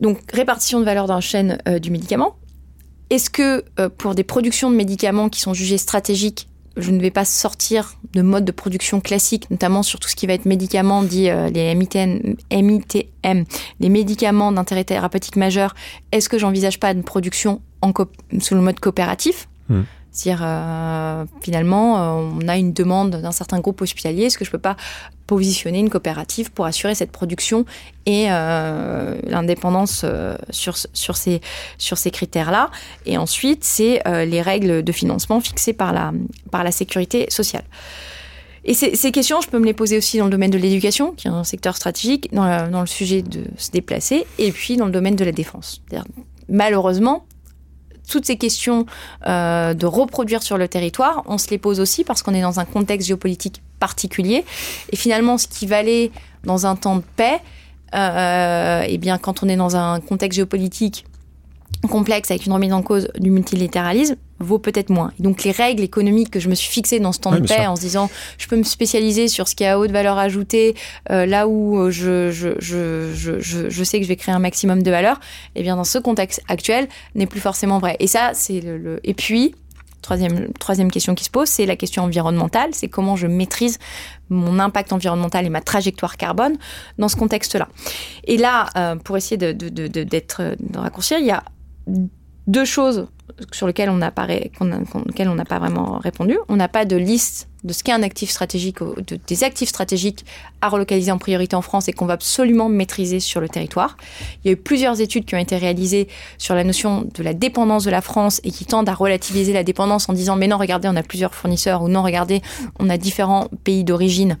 Donc 0.00 0.18
répartition 0.32 0.80
de 0.80 0.84
valeur 0.84 1.06
dans 1.06 1.14
la 1.14 1.20
chaîne 1.20 1.58
euh, 1.68 1.78
du 1.78 1.90
médicament. 1.90 2.36
est-ce 3.08 3.30
que 3.30 3.64
pour 3.88 4.14
des 4.14 4.24
productions 4.24 4.70
de 4.70 4.76
médicaments 4.76 5.28
qui 5.28 5.40
sont 5.40 5.54
jugées 5.54 5.78
stratégiques, 5.78 6.49
je 6.76 6.90
ne 6.90 7.00
vais 7.00 7.10
pas 7.10 7.24
sortir 7.24 7.94
de 8.12 8.22
mode 8.22 8.44
de 8.44 8.52
production 8.52 9.00
classique, 9.00 9.50
notamment 9.50 9.82
sur 9.82 10.00
tout 10.00 10.08
ce 10.08 10.16
qui 10.16 10.26
va 10.26 10.34
être 10.34 10.46
médicaments, 10.46 11.02
dit 11.02 11.28
les 11.52 11.74
MITM, 11.74 13.44
les 13.80 13.88
médicaments 13.88 14.52
d'intérêt 14.52 14.84
thérapeutique 14.84 15.36
majeur. 15.36 15.74
Est-ce 16.12 16.28
que 16.28 16.38
j'envisage 16.38 16.80
pas 16.80 16.92
une 16.92 17.02
production 17.02 17.60
sous 18.40 18.54
le 18.54 18.60
mode 18.60 18.80
coopératif? 18.80 19.48
Hmm. 19.68 19.82
C'est-à-dire, 20.12 20.42
euh, 20.44 21.24
finalement, 21.40 21.98
euh, 21.98 22.30
on 22.42 22.48
a 22.48 22.56
une 22.56 22.72
demande 22.72 23.10
d'un 23.10 23.32
certain 23.32 23.60
groupe 23.60 23.80
hospitalier. 23.80 24.24
Est-ce 24.24 24.38
que 24.38 24.44
je 24.44 24.50
ne 24.50 24.52
peux 24.52 24.58
pas 24.58 24.76
positionner 25.26 25.78
une 25.78 25.88
coopérative 25.90 26.50
pour 26.50 26.64
assurer 26.66 26.96
cette 26.96 27.12
production 27.12 27.64
et 28.06 28.26
euh, 28.28 29.20
l'indépendance 29.22 30.04
sur, 30.50 30.76
ces, 31.16 32.10
critères-là? 32.10 32.70
Et 33.06 33.18
ensuite, 33.18 33.62
c'est 33.62 34.02
les 34.06 34.42
règles 34.42 34.82
de 34.82 34.92
financement 34.92 35.40
fixées 35.40 35.72
par 35.74 35.92
la, 35.92 36.72
sécurité 36.72 37.26
sociale. 37.30 37.64
Et 38.64 38.74
ces, 38.74 39.12
questions, 39.12 39.40
je 39.40 39.48
peux 39.48 39.60
me 39.60 39.64
les 39.64 39.74
poser 39.74 39.96
aussi 39.96 40.18
dans 40.18 40.24
le 40.24 40.30
domaine 40.30 40.50
de 40.50 40.58
l'éducation, 40.58 41.12
qui 41.12 41.28
est 41.28 41.30
un 41.30 41.44
secteur 41.44 41.76
stratégique, 41.76 42.32
dans 42.34 42.80
le 42.80 42.86
sujet 42.86 43.22
de 43.22 43.44
se 43.56 43.70
déplacer, 43.70 44.26
et 44.38 44.50
puis 44.50 44.76
dans 44.76 44.86
le 44.86 44.92
domaine 44.92 45.14
de 45.14 45.24
la 45.24 45.32
défense. 45.32 45.82
Malheureusement, 46.48 47.24
toutes 48.10 48.26
ces 48.26 48.36
questions 48.36 48.84
euh, 49.26 49.72
de 49.72 49.86
reproduire 49.86 50.42
sur 50.42 50.58
le 50.58 50.68
territoire, 50.68 51.22
on 51.26 51.38
se 51.38 51.48
les 51.48 51.58
pose 51.58 51.80
aussi 51.80 52.04
parce 52.04 52.22
qu'on 52.22 52.34
est 52.34 52.42
dans 52.42 52.60
un 52.60 52.66
contexte 52.66 53.08
géopolitique 53.08 53.62
particulier. 53.78 54.44
Et 54.92 54.96
finalement, 54.96 55.38
ce 55.38 55.46
qui 55.48 55.66
valait 55.66 56.10
dans 56.44 56.66
un 56.66 56.76
temps 56.76 56.96
de 56.96 57.02
paix, 57.16 57.40
euh, 57.94 58.84
eh 58.86 58.98
bien, 58.98 59.16
quand 59.16 59.42
on 59.42 59.48
est 59.48 59.56
dans 59.56 59.76
un 59.76 60.00
contexte 60.00 60.36
géopolitique 60.36 61.06
complexe 61.88 62.30
avec 62.30 62.46
une 62.46 62.52
remise 62.52 62.72
en 62.72 62.82
cause 62.82 63.08
du 63.18 63.30
multilatéralisme 63.30 64.16
vaut 64.38 64.58
peut-être 64.58 64.88
moins. 64.90 65.12
donc 65.18 65.44
les 65.44 65.50
règles 65.50 65.82
économiques 65.82 66.30
que 66.30 66.40
je 66.40 66.48
me 66.48 66.54
suis 66.54 66.70
fixées 66.70 66.98
dans 66.98 67.12
ce 67.12 67.20
temps 67.20 67.32
de 67.32 67.40
paix 67.40 67.66
en 67.66 67.76
se 67.76 67.82
disant 67.82 68.10
je 68.38 68.46
peux 68.48 68.56
me 68.56 68.62
spécialiser 68.62 69.28
sur 69.28 69.48
ce 69.48 69.54
qui 69.54 69.64
a 69.66 69.78
haute 69.78 69.90
valeur 69.90 70.18
ajoutée 70.18 70.74
euh, 71.10 71.26
là 71.26 71.46
où 71.46 71.78
euh, 71.78 71.90
je, 71.90 72.30
je, 72.30 72.58
je, 72.58 73.12
je, 73.12 73.68
je 73.68 73.84
sais 73.84 73.98
que 73.98 74.04
je 74.04 74.08
vais 74.08 74.16
créer 74.16 74.34
un 74.34 74.38
maximum 74.38 74.82
de 74.82 74.90
valeur, 74.90 75.20
eh 75.56 75.62
bien 75.62 75.76
dans 75.76 75.84
ce 75.84 75.98
contexte 75.98 76.42
actuel 76.48 76.88
n'est 77.14 77.26
plus 77.26 77.40
forcément 77.40 77.78
vrai. 77.78 77.96
Et 77.98 78.06
ça 78.06 78.30
c'est 78.34 78.60
le, 78.60 79.00
et 79.04 79.14
puis 79.14 79.54
Troisième, 80.02 80.50
troisième 80.54 80.90
question 80.90 81.14
qui 81.14 81.24
se 81.24 81.30
pose, 81.30 81.48
c'est 81.48 81.66
la 81.66 81.76
question 81.76 82.04
environnementale. 82.04 82.70
C'est 82.72 82.88
comment 82.88 83.16
je 83.16 83.26
maîtrise 83.26 83.78
mon 84.30 84.58
impact 84.58 84.94
environnemental 84.94 85.44
et 85.44 85.50
ma 85.50 85.60
trajectoire 85.60 86.16
carbone 86.16 86.56
dans 86.98 87.08
ce 87.08 87.16
contexte-là. 87.16 87.68
Et 88.24 88.38
là, 88.38 88.66
euh, 88.76 88.96
pour 88.96 89.18
essayer 89.18 89.36
de, 89.36 89.52
de, 89.52 89.88
de, 89.88 90.02
d'être, 90.02 90.56
de 90.58 90.78
raccourcir, 90.78 91.18
il 91.18 91.26
y 91.26 91.30
a 91.30 91.44
deux 92.46 92.64
choses 92.64 93.06
sur 93.52 93.66
lesquelles 93.66 93.90
on 93.90 93.96
n'a 93.96 94.10
pas, 94.10 94.26
vraiment 95.58 95.98
répondu. 95.98 96.38
On 96.48 96.56
n'a 96.56 96.68
pas 96.68 96.84
de 96.84 96.96
liste 96.96 97.48
de 97.64 97.72
ce 97.72 97.82
qu'est 97.82 97.92
un 97.92 98.02
actif 98.02 98.30
stratégique, 98.30 98.78
des 99.26 99.44
actifs 99.44 99.68
stratégiques 99.68 100.24
à 100.60 100.68
relocaliser 100.68 101.12
en 101.12 101.18
priorité 101.18 101.56
en 101.56 101.62
France 101.62 101.88
et 101.88 101.92
qu'on 101.92 102.06
va 102.06 102.14
absolument 102.14 102.68
maîtriser 102.68 103.20
sur 103.20 103.40
le 103.40 103.48
territoire. 103.48 103.96
Il 104.42 104.48
y 104.48 104.50
a 104.50 104.52
eu 104.52 104.56
plusieurs 104.56 105.00
études 105.00 105.24
qui 105.24 105.34
ont 105.34 105.38
été 105.38 105.56
réalisées 105.56 106.08
sur 106.38 106.54
la 106.54 106.64
notion 106.64 107.08
de 107.14 107.22
la 107.22 107.34
dépendance 107.34 107.84
de 107.84 107.90
la 107.90 108.00
France 108.00 108.40
et 108.44 108.50
qui 108.50 108.64
tendent 108.64 108.88
à 108.88 108.94
relativiser 108.94 109.52
la 109.52 109.64
dépendance 109.64 110.08
en 110.08 110.12
disant 110.12 110.36
mais 110.36 110.48
non, 110.48 110.58
regardez, 110.58 110.88
on 110.88 110.96
a 110.96 111.02
plusieurs 111.02 111.34
fournisseurs 111.34 111.82
ou 111.82 111.88
non, 111.88 112.02
regardez, 112.02 112.42
on 112.78 112.90
a 112.90 112.98
différents 112.98 113.48
pays 113.64 113.84
d'origine. 113.84 114.38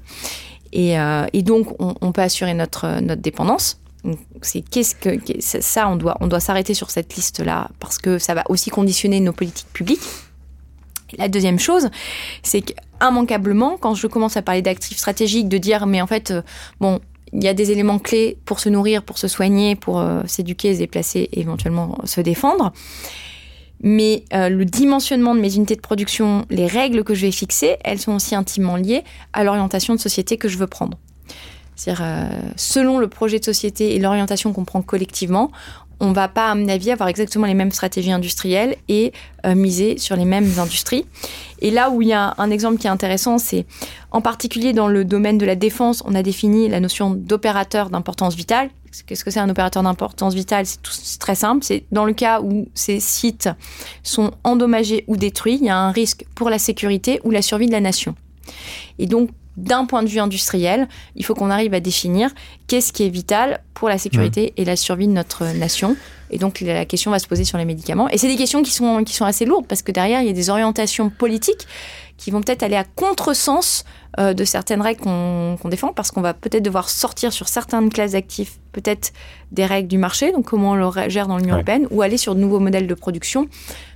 Et, 0.72 0.98
euh, 0.98 1.26
donc, 1.34 1.68
on, 1.80 2.12
peut 2.12 2.22
assurer 2.22 2.54
notre 2.54 3.00
dépendance 3.16 3.80
c'est 4.42 4.62
qu'est-ce 4.62 4.94
que 4.94 5.18
ça 5.40 5.88
on 5.88 5.96
doit 5.96 6.16
on 6.20 6.26
doit 6.26 6.40
s'arrêter 6.40 6.74
sur 6.74 6.90
cette 6.90 7.14
liste 7.16 7.40
là 7.40 7.68
parce 7.78 7.98
que 7.98 8.18
ça 8.18 8.34
va 8.34 8.44
aussi 8.48 8.70
conditionner 8.70 9.20
nos 9.20 9.32
politiques 9.32 9.72
publiques. 9.72 10.02
la 11.18 11.28
deuxième 11.28 11.58
chose, 11.58 11.90
c'est 12.42 12.62
qu'immanquablement 12.62 13.76
quand 13.76 13.94
je 13.94 14.06
commence 14.06 14.36
à 14.36 14.42
parler 14.42 14.62
d'actifs 14.62 14.98
stratégiques 14.98 15.48
de 15.48 15.58
dire 15.58 15.86
mais 15.86 16.00
en 16.00 16.06
fait 16.06 16.30
euh, 16.30 16.42
bon 16.80 17.00
il 17.32 17.44
y 17.44 17.48
a 17.48 17.54
des 17.54 17.70
éléments 17.70 17.98
clés 17.98 18.38
pour 18.44 18.58
se 18.58 18.68
nourrir, 18.68 19.02
pour 19.04 19.18
se 19.18 19.28
soigner, 19.28 19.76
pour 19.76 20.00
euh, 20.00 20.22
s'éduquer, 20.26 20.74
se 20.74 20.80
déplacer, 20.80 21.28
éventuellement 21.32 21.98
se 22.04 22.20
défendre. 22.20 22.72
Mais 23.82 24.24
euh, 24.34 24.48
le 24.48 24.64
dimensionnement 24.64 25.34
de 25.34 25.40
mes 25.40 25.54
unités 25.54 25.76
de 25.76 25.80
production, 25.80 26.44
les 26.50 26.66
règles 26.66 27.02
que 27.02 27.14
je 27.14 27.26
vais 27.26 27.32
fixer, 27.32 27.76
elles 27.82 27.98
sont 27.98 28.14
aussi 28.14 28.34
intimement 28.34 28.76
liées 28.76 29.04
à 29.32 29.44
l'orientation 29.44 29.94
de 29.94 30.00
société 30.00 30.36
que 30.36 30.48
je 30.48 30.58
veux 30.58 30.66
prendre. 30.66 30.98
C'est-à-dire, 31.80 32.04
euh, 32.04 32.28
selon 32.56 32.98
le 32.98 33.08
projet 33.08 33.38
de 33.38 33.44
société 33.44 33.94
et 33.94 33.98
l'orientation 33.98 34.52
qu'on 34.52 34.66
prend 34.66 34.82
collectivement, 34.82 35.50
on 35.98 36.12
va 36.12 36.28
pas, 36.28 36.50
à 36.50 36.54
mon 36.54 36.68
avis, 36.68 36.90
avoir 36.90 37.08
exactement 37.08 37.46
les 37.46 37.54
mêmes 37.54 37.72
stratégies 37.72 38.12
industrielles 38.12 38.76
et 38.88 39.12
euh, 39.46 39.54
miser 39.54 39.96
sur 39.96 40.14
les 40.14 40.26
mêmes 40.26 40.58
industries. 40.58 41.06
Et 41.62 41.70
là 41.70 41.88
où 41.88 42.02
il 42.02 42.08
y 42.08 42.12
a 42.12 42.34
un 42.36 42.50
exemple 42.50 42.76
qui 42.76 42.86
est 42.86 42.90
intéressant, 42.90 43.38
c'est 43.38 43.64
en 44.10 44.20
particulier 44.20 44.74
dans 44.74 44.88
le 44.88 45.06
domaine 45.06 45.38
de 45.38 45.46
la 45.46 45.56
défense, 45.56 46.02
on 46.04 46.14
a 46.14 46.22
défini 46.22 46.68
la 46.68 46.80
notion 46.80 47.12
d'opérateur 47.12 47.88
d'importance 47.88 48.34
vitale. 48.34 48.68
Qu'est-ce 49.06 49.24
que 49.24 49.30
c'est 49.30 49.40
un 49.40 49.48
opérateur 49.48 49.82
d'importance 49.82 50.34
vitale? 50.34 50.66
C'est 50.66 51.18
très 51.18 51.34
simple. 51.34 51.64
C'est 51.64 51.84
dans 51.92 52.04
le 52.04 52.12
cas 52.12 52.42
où 52.42 52.68
ces 52.74 53.00
sites 53.00 53.48
sont 54.02 54.32
endommagés 54.44 55.04
ou 55.06 55.16
détruits, 55.16 55.58
il 55.60 55.66
y 55.66 55.70
a 55.70 55.78
un 55.78 55.92
risque 55.92 56.26
pour 56.34 56.50
la 56.50 56.58
sécurité 56.58 57.20
ou 57.24 57.30
la 57.30 57.40
survie 57.40 57.68
de 57.68 57.72
la 57.72 57.80
nation. 57.80 58.14
Et 58.98 59.06
donc, 59.06 59.30
d'un 59.56 59.84
point 59.84 60.02
de 60.02 60.08
vue 60.08 60.20
industriel, 60.20 60.88
il 61.16 61.24
faut 61.24 61.34
qu'on 61.34 61.50
arrive 61.50 61.74
à 61.74 61.80
définir 61.80 62.30
qu'est-ce 62.66 62.92
qui 62.92 63.04
est 63.04 63.08
vital 63.08 63.60
pour 63.74 63.88
la 63.88 63.98
sécurité 63.98 64.52
et 64.56 64.64
la 64.64 64.76
survie 64.76 65.06
de 65.06 65.12
notre 65.12 65.44
nation. 65.56 65.96
Et 66.30 66.38
donc 66.38 66.60
la 66.60 66.84
question 66.84 67.10
va 67.10 67.18
se 67.18 67.26
poser 67.26 67.44
sur 67.44 67.58
les 67.58 67.64
médicaments. 67.64 68.08
Et 68.08 68.18
c'est 68.18 68.28
des 68.28 68.36
questions 68.36 68.62
qui 68.62 68.70
sont, 68.70 69.04
qui 69.04 69.14
sont 69.14 69.24
assez 69.24 69.44
lourdes 69.44 69.66
parce 69.66 69.82
que 69.82 69.92
derrière, 69.92 70.20
il 70.22 70.28
y 70.28 70.30
a 70.30 70.34
des 70.34 70.50
orientations 70.50 71.10
politiques 71.10 71.66
qui 72.16 72.30
vont 72.30 72.40
peut-être 72.42 72.62
aller 72.62 72.76
à 72.76 72.84
contresens 72.84 73.84
euh, 74.18 74.34
de 74.34 74.44
certaines 74.44 74.82
règles 74.82 75.00
qu'on 75.00 75.56
défend 75.64 75.92
parce 75.92 76.10
qu'on 76.10 76.20
va 76.20 76.34
peut-être 76.34 76.62
devoir 76.62 76.88
sortir 76.88 77.32
sur 77.32 77.48
certaines 77.48 77.90
classes 77.90 78.12
d'actifs, 78.12 78.58
peut-être 78.72 79.12
des 79.52 79.64
règles 79.64 79.88
du 79.88 79.98
marché, 79.98 80.30
donc 80.30 80.44
comment 80.44 80.72
on 80.72 80.74
le 80.74 81.08
gère 81.08 81.26
dans 81.26 81.38
l'Union 81.38 81.54
européenne, 81.54 81.86
ou 81.90 82.02
aller 82.02 82.18
sur 82.18 82.34
de 82.34 82.40
nouveaux 82.40 82.60
modèles 82.60 82.86
de 82.86 82.94
production. 82.94 83.48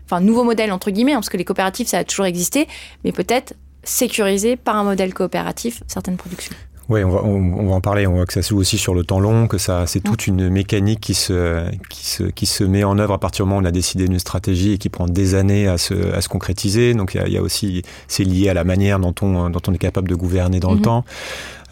Enfin, 0.06 0.20
nouveaux 0.20 0.44
modèles 0.44 0.72
entre 0.72 0.90
guillemets, 0.90 1.12
hein, 1.12 1.16
parce 1.16 1.28
que 1.28 1.36
les 1.36 1.44
coopératives, 1.44 1.86
ça 1.86 1.98
a 1.98 2.04
toujours 2.04 2.26
existé, 2.26 2.66
mais 3.04 3.12
peut-être 3.12 3.54
sécuriser 3.84 4.56
par 4.56 4.76
un 4.76 4.84
modèle 4.84 5.14
coopératif 5.14 5.82
certaines 5.86 6.16
productions. 6.16 6.54
Oui, 6.90 7.02
on 7.02 7.08
va, 7.08 7.22
on, 7.24 7.66
va 7.66 7.74
en 7.74 7.80
parler. 7.80 8.06
On 8.06 8.12
voit 8.12 8.26
que 8.26 8.34
ça 8.34 8.42
se 8.42 8.50
joue 8.50 8.58
aussi 8.58 8.76
sur 8.76 8.94
le 8.94 9.04
temps 9.04 9.18
long, 9.18 9.46
que 9.46 9.56
ça, 9.56 9.86
c'est 9.86 10.00
toute 10.00 10.26
une 10.26 10.50
mécanique 10.50 11.00
qui 11.00 11.14
se, 11.14 11.64
qui, 11.88 12.04
se, 12.06 12.24
qui 12.24 12.44
se 12.44 12.62
met 12.62 12.84
en 12.84 12.98
œuvre 12.98 13.14
à 13.14 13.18
partir 13.18 13.44
du 13.44 13.48
moment 13.48 13.60
où 13.60 13.64
on 13.64 13.68
a 13.68 13.72
décidé 13.72 14.06
d'une 14.06 14.18
stratégie 14.18 14.72
et 14.72 14.78
qui 14.78 14.90
prend 14.90 15.06
des 15.06 15.34
années 15.34 15.66
à 15.66 15.78
se, 15.78 16.12
à 16.12 16.20
se 16.20 16.28
concrétiser. 16.28 16.92
Donc 16.92 17.14
il 17.14 17.18
y 17.18 17.20
a, 17.20 17.26
il 17.26 17.32
y 17.32 17.38
a 17.38 17.42
aussi, 17.42 17.82
c'est 18.06 18.24
lié 18.24 18.50
à 18.50 18.54
la 18.54 18.64
manière 18.64 18.98
dont 18.98 19.14
on, 19.22 19.48
dont 19.48 19.62
on 19.66 19.72
est 19.72 19.78
capable 19.78 20.08
de 20.08 20.14
gouverner 20.14 20.60
dans 20.60 20.72
le 20.72 20.76
mhm. 20.76 20.82
temps. 20.82 21.04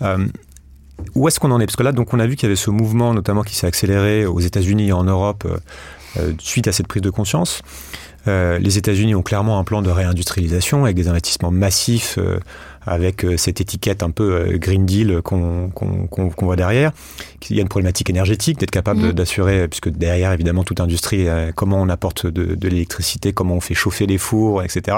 Euh, 0.00 0.26
où 1.14 1.28
est-ce 1.28 1.40
qu'on 1.40 1.50
en 1.50 1.60
est? 1.60 1.66
Parce 1.66 1.76
que 1.76 1.82
là, 1.82 1.92
donc, 1.92 2.14
on 2.14 2.20
a 2.20 2.26
vu 2.26 2.36
qu'il 2.36 2.44
y 2.44 2.46
avait 2.46 2.56
ce 2.56 2.70
mouvement, 2.70 3.12
notamment 3.12 3.42
qui 3.42 3.54
s'est 3.54 3.66
accéléré 3.66 4.24
aux 4.24 4.40
États-Unis 4.40 4.88
et 4.88 4.92
en 4.92 5.04
Europe 5.04 5.44
euh, 5.46 5.58
euh 6.18 6.32
suite 6.38 6.68
à 6.68 6.72
cette 6.72 6.86
prise 6.86 7.02
de 7.02 7.10
conscience. 7.10 7.62
Euh, 8.28 8.58
les 8.58 8.78
États-Unis 8.78 9.14
ont 9.14 9.22
clairement 9.22 9.58
un 9.58 9.64
plan 9.64 9.82
de 9.82 9.90
réindustrialisation 9.90 10.84
avec 10.84 10.96
des 10.96 11.08
investissements 11.08 11.50
massifs, 11.50 12.18
euh, 12.18 12.38
avec 12.86 13.24
euh, 13.24 13.36
cette 13.36 13.60
étiquette 13.60 14.02
un 14.02 14.10
peu 14.10 14.56
Green 14.58 14.86
Deal 14.86 15.20
qu'on 15.22 15.70
voit 16.38 16.56
derrière. 16.56 16.92
Il 17.50 17.56
y 17.56 17.58
a 17.58 17.62
une 17.62 17.68
problématique 17.68 18.10
énergétique, 18.10 18.58
d'être 18.58 18.70
capable 18.70 19.00
mmh. 19.08 19.12
d'assurer, 19.12 19.68
puisque 19.68 19.88
derrière, 19.88 20.32
évidemment, 20.32 20.64
toute 20.64 20.80
industrie, 20.80 21.26
comment 21.54 21.80
on 21.80 21.88
apporte 21.88 22.26
de, 22.26 22.54
de 22.54 22.68
l'électricité, 22.68 23.32
comment 23.32 23.54
on 23.56 23.60
fait 23.60 23.74
chauffer 23.74 24.06
les 24.06 24.18
fours, 24.18 24.62
etc. 24.62 24.96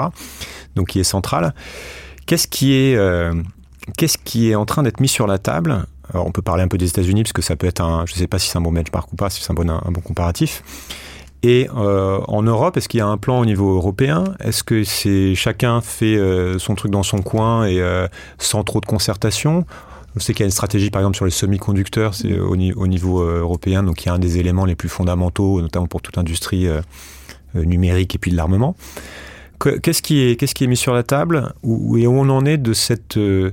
Donc, 0.75 0.89
qui 0.89 0.99
est 0.99 1.03
central. 1.03 1.53
Qu'est-ce 2.25 2.47
qui 2.47 2.73
est, 2.73 2.97
qu'est-ce 3.97 4.17
qui 4.17 4.51
est 4.51 4.55
en 4.55 4.65
train 4.65 4.83
d'être 4.83 4.99
mis 4.99 5.07
sur 5.07 5.27
la 5.27 5.37
table? 5.37 5.85
Alors, 6.13 6.27
on 6.27 6.31
peut 6.31 6.41
parler 6.41 6.63
un 6.63 6.67
peu 6.67 6.77
des 6.77 6.87
États-Unis, 6.87 7.23
parce 7.23 7.33
que 7.33 7.41
ça 7.41 7.55
peut 7.55 7.67
être 7.67 7.81
un, 7.81 8.05
je 8.05 8.13
ne 8.13 8.17
sais 8.17 8.27
pas 8.27 8.39
si 8.39 8.49
c'est 8.49 8.57
un 8.57 8.61
bon 8.61 8.71
benchmark 8.71 9.11
ou 9.11 9.15
pas, 9.15 9.29
si 9.29 9.41
c'est 9.41 9.51
un 9.51 9.55
bon, 9.55 9.69
un 9.69 9.91
bon 9.91 10.01
comparatif. 10.01 10.63
Et 11.45 11.69
euh, 11.77 12.21
en 12.27 12.41
Europe, 12.41 12.75
est-ce 12.75 12.89
qu'il 12.89 12.97
y 12.97 13.01
a 13.01 13.05
un 13.05 13.17
plan 13.17 13.39
au 13.39 13.45
niveau 13.45 13.75
européen? 13.75 14.23
Est-ce 14.39 14.63
que 14.63 14.83
c'est 14.83 15.35
chacun 15.35 15.79
fait 15.79 16.17
euh, 16.17 16.57
son 16.57 16.73
truc 16.73 16.91
dans 16.91 17.03
son 17.03 17.21
coin 17.21 17.67
et 17.67 17.79
euh, 17.79 18.07
sans 18.39 18.63
trop 18.63 18.81
de 18.81 18.87
concertation? 18.87 19.63
On 20.15 20.19
sait 20.19 20.33
qu'il 20.33 20.39
y 20.39 20.45
a 20.45 20.47
une 20.47 20.51
stratégie, 20.51 20.89
par 20.89 21.01
exemple, 21.01 21.17
sur 21.17 21.25
les 21.25 21.29
semi-conducteurs, 21.29 22.15
au, 22.49 22.55
niveau 22.87 23.21
européen, 23.21 23.83
donc 23.83 24.03
il 24.03 24.07
y 24.07 24.09
a 24.09 24.15
un 24.15 24.19
des 24.19 24.39
éléments 24.39 24.65
les 24.65 24.73
plus 24.73 24.89
fondamentaux, 24.89 25.61
notamment 25.61 25.85
pour 25.85 26.01
toute 26.01 26.17
industrie 26.17 26.67
numérique 27.53 28.15
et 28.15 28.17
puis 28.17 28.31
de 28.31 28.37
l'armement. 28.37 28.75
Qu'est-ce 29.59 30.01
qui 30.01 30.21
est, 30.21 30.67
mis 30.67 30.77
sur 30.77 30.93
la 30.95 31.03
table? 31.03 31.53
Et 31.63 32.07
où 32.07 32.17
on 32.17 32.29
en 32.29 32.45
est 32.45 32.57
de 32.57 33.51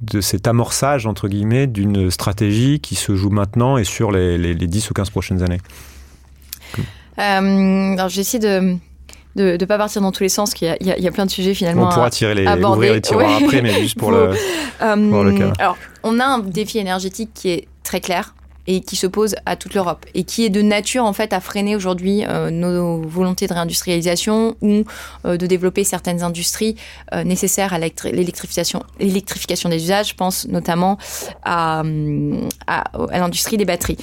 de 0.00 0.20
cet 0.20 0.46
amorçage, 0.46 1.06
entre 1.06 1.28
guillemets, 1.28 1.66
d'une 1.66 2.10
stratégie 2.10 2.80
qui 2.80 2.94
se 2.94 3.14
joue 3.14 3.30
maintenant 3.30 3.76
et 3.76 3.84
sur 3.84 4.10
les, 4.10 4.38
les 4.38 4.66
10 4.66 4.90
ou 4.90 4.94
15 4.94 5.10
prochaines 5.10 5.42
années? 5.42 5.60
Alors, 7.18 8.08
j'essaie 8.08 8.38
de 8.38 8.76
de 9.36 9.56
ne 9.60 9.64
pas 9.66 9.78
partir 9.78 10.02
dans 10.02 10.10
tous 10.10 10.24
les 10.24 10.28
sens, 10.28 10.52
qu'il 10.52 10.76
y, 10.80 10.84
y, 10.84 11.06
a 11.06 11.10
plein 11.12 11.24
de 11.24 11.30
sujets 11.30 11.54
finalement. 11.54 11.86
On 11.86 11.92
pourra 11.92 12.10
tirer 12.10 12.34
les, 12.34 12.48
ouvrir 12.48 12.94
les 12.94 13.00
tiroirs 13.00 13.38
après, 13.40 13.62
mais 13.62 13.70
juste 13.80 13.96
pour, 13.96 14.10
le, 14.10 14.34
euh, 14.82 15.38
cas. 15.38 15.52
Alors, 15.60 15.76
on 16.02 16.18
a 16.18 16.24
un 16.24 16.40
défi 16.40 16.78
énergétique 16.78 17.30
qui 17.34 17.50
est 17.50 17.68
très 17.84 18.00
clair 18.00 18.34
et 18.68 18.82
qui 18.82 18.96
se 18.96 19.06
pose 19.06 19.34
à 19.46 19.56
toute 19.56 19.74
l'Europe 19.74 20.04
et 20.14 20.24
qui 20.24 20.44
est 20.44 20.50
de 20.50 20.60
nature 20.60 21.04
en 21.04 21.14
fait 21.14 21.32
à 21.32 21.40
freiner 21.40 21.74
aujourd'hui 21.74 22.24
euh, 22.26 22.50
nos 22.50 23.00
volontés 23.00 23.46
de 23.46 23.54
réindustrialisation 23.54 24.56
ou 24.60 24.84
euh, 25.24 25.38
de 25.38 25.46
développer 25.46 25.84
certaines 25.84 26.22
industries 26.22 26.76
euh, 27.14 27.24
nécessaires 27.24 27.72
à 27.72 27.78
l'électrification, 27.78 28.82
l'électrification 29.00 29.70
des 29.70 29.82
usages. 29.82 30.10
Je 30.10 30.14
pense 30.14 30.46
notamment 30.48 30.98
à, 31.44 31.82
à, 32.66 32.84
à 33.10 33.18
l'industrie 33.18 33.56
des 33.56 33.64
batteries. 33.64 33.96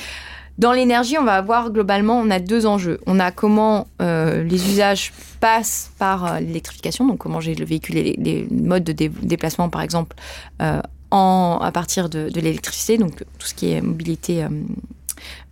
Dans 0.58 0.72
l'énergie, 0.72 1.18
on 1.18 1.26
va 1.26 1.36
avoir 1.36 1.70
globalement, 1.70 2.18
on 2.18 2.30
a 2.30 2.40
deux 2.40 2.66
enjeux. 2.66 3.00
On 3.06 3.20
a 3.20 3.32
comment 3.32 3.88
euh, 4.02 4.44
les 4.44 4.70
usages 4.70 5.12
passent 5.42 5.92
par 6.00 6.26
euh, 6.26 6.40
l'électrification, 6.40 7.06
donc 7.06 7.18
comment 7.18 7.42
j'ai 7.42 7.56
le 7.56 7.66
véhicule, 7.66 7.96
les, 7.96 8.16
les 8.18 8.48
modes 8.50 8.86
de 8.86 8.94
dé 8.94 9.10
déplacement 9.10 9.70
par 9.70 9.82
exemple, 9.82 10.16
euh, 10.62 10.82
à 11.12 11.72
partir 11.74 12.10
de, 12.10 12.30
de 12.30 12.42
l'électricité, 12.42 12.98
donc 12.98 13.24
tout 13.38 13.48
ce 13.48 13.54
qui 13.54 13.72
est 13.72 13.82
mobilité. 13.82 14.46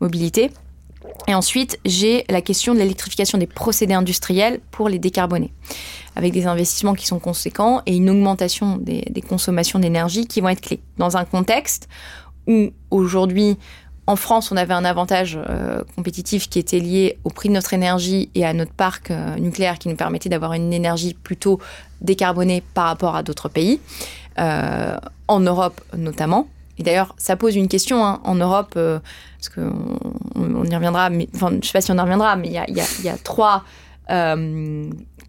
Mobilité. 0.02 0.52
Et 1.28 1.34
ensuite, 1.34 1.80
j'ai 1.86 2.26
la 2.30 2.42
question 2.42 2.74
de 2.74 2.80
l'électrification 2.80 3.38
des 3.38 3.48
procédés 3.48 3.94
industriels 3.94 4.60
pour 4.72 4.89
les 4.89 5.00
décarboner, 5.00 5.54
avec 6.18 6.34
des 6.34 6.48
investissements 6.48 6.96
qui 6.96 7.08
sont 7.08 7.20
conséquents 7.20 7.82
et 7.86 7.96
une 7.96 8.10
augmentation 8.10 8.76
des 8.78 9.24
consommations 9.28 9.80
d'énergie 9.80 10.28
qui 10.28 10.42
vont 10.42 10.50
être 10.50 10.60
clés. 10.60 10.82
Dans 10.98 11.16
un 11.16 11.24
contexte 11.24 11.88
où 12.48 12.72
aujourd'hui, 12.92 13.58
en 14.06 14.16
France, 14.18 14.52
on 14.52 14.58
avait 14.58 14.74
un 14.74 14.84
avantage 14.84 15.39
euh, 15.50 15.82
compétitif 15.96 16.50
qui 16.50 16.60
était 16.60 16.80
lié 16.80 17.18
au 17.24 17.30
prix 17.30 17.48
de 17.48 17.54
notre 17.54 17.74
énergie 17.74 18.30
et 18.36 18.46
à 18.46 18.54
notre 18.54 18.74
parc 18.74 19.12
euh, 19.12 19.36
nucléaire 19.38 19.80
qui 19.80 19.88
nous 19.88 19.96
permettait 19.96 20.28
d'avoir 20.28 20.54
une 20.54 20.74
énergie 20.74 21.13
plutôt 21.13 21.60
décarbonée 22.02 22.62
par 22.74 22.86
rapport 22.86 23.16
à 23.16 23.24
d'autres 23.24 23.48
pays, 23.48 23.80
euh, 24.39 24.98
en 25.30 25.39
Europe 25.39 25.80
notamment. 25.96 26.48
Et 26.78 26.84
d'ailleurs, 26.84 27.16
ça 27.18 27.38
pose 27.38 27.56
une 27.56 27.70
question 27.70 28.06
hein, 28.06 28.20
en 28.26 28.36
Europe, 28.36 28.74
parce 28.74 29.50
qu'on 29.54 30.00
on 30.36 30.66
y 30.66 30.76
reviendra, 30.76 31.10
mais, 31.10 31.30
je 31.34 31.46
ne 31.46 31.62
sais 31.62 31.72
pas 31.72 31.82
si 31.82 31.92
on 31.92 31.98
y 31.98 32.02
reviendra, 32.02 32.36
mais 32.36 32.48
il 32.48 32.76
y 32.76 33.10
a, 33.10 33.18
trois 33.24 33.63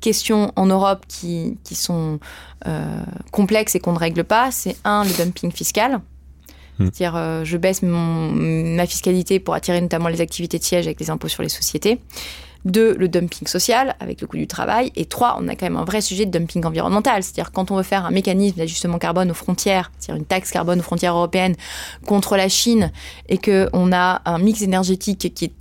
questions 0.01 0.53
en 0.57 0.67
Europe 0.67 1.05
qui, 1.07 1.59
sont 1.73 2.19
complexes 3.31 3.75
et 3.75 3.81
qu'on 3.81 3.93
ne 3.93 3.99
règle 3.99 4.25
pas. 4.25 4.51
C'est 4.51 4.77
un, 4.85 5.05
le 5.05 5.11
dumping 5.11 5.53
fiscal. 5.53 6.01
Hmm. 6.79 6.89
C'est-à-dire, 6.93 7.17
euh, 7.17 7.45
je 7.45 7.57
baisse 7.57 7.83
ma 7.83 8.87
fiscalité 8.87 9.39
pour 9.41 9.55
attirer 9.55 9.81
notamment 9.81 10.09
les 10.09 10.21
activités 10.21 10.59
de 10.59 10.65
siège 10.65 10.87
avec 10.87 11.01
les 11.01 11.11
impôts 11.11 11.29
sur 11.29 11.43
les 11.43 11.49
sociétés. 11.49 12.01
Deux, 12.65 12.95
le 12.95 13.09
dumping 13.09 13.47
social 13.47 13.95
avec 14.01 14.23
le 14.23 14.27
coût 14.27 14.39
du 14.39 14.47
travail. 14.47 14.91
Et 14.97 15.05
trois, 15.05 15.37
on 15.39 15.49
a 15.49 15.55
quand 15.55 15.67
même 15.67 15.77
un 15.77 15.85
vrai 15.85 16.01
sujet 16.01 16.25
de 16.25 16.31
dumping 16.31 16.65
environnemental. 16.65 17.23
C'est-à-dire, 17.23 17.53
quand 17.53 17.71
on 17.71 17.77
veut 17.77 17.83
faire 17.83 18.07
un 18.07 18.11
mécanisme 18.11 18.57
d'ajustement 18.57 18.99
carbone 18.99 19.31
aux 19.31 19.35
frontières, 19.35 19.93
c'est-à-dire 19.99 20.21
une 20.21 20.27
taxe 20.27 20.51
carbone 20.51 20.81
aux 20.81 20.83
frontières 20.83 21.15
européennes 21.15 21.57
contre 22.07 22.37
la 22.37 22.49
Chine, 22.49 22.91
et 23.29 23.37
qu'on 23.37 23.93
a 23.93 24.23
un 24.25 24.39
mix 24.39 24.63
énergétique 24.63 25.35
qui 25.35 25.45
est 25.45 25.59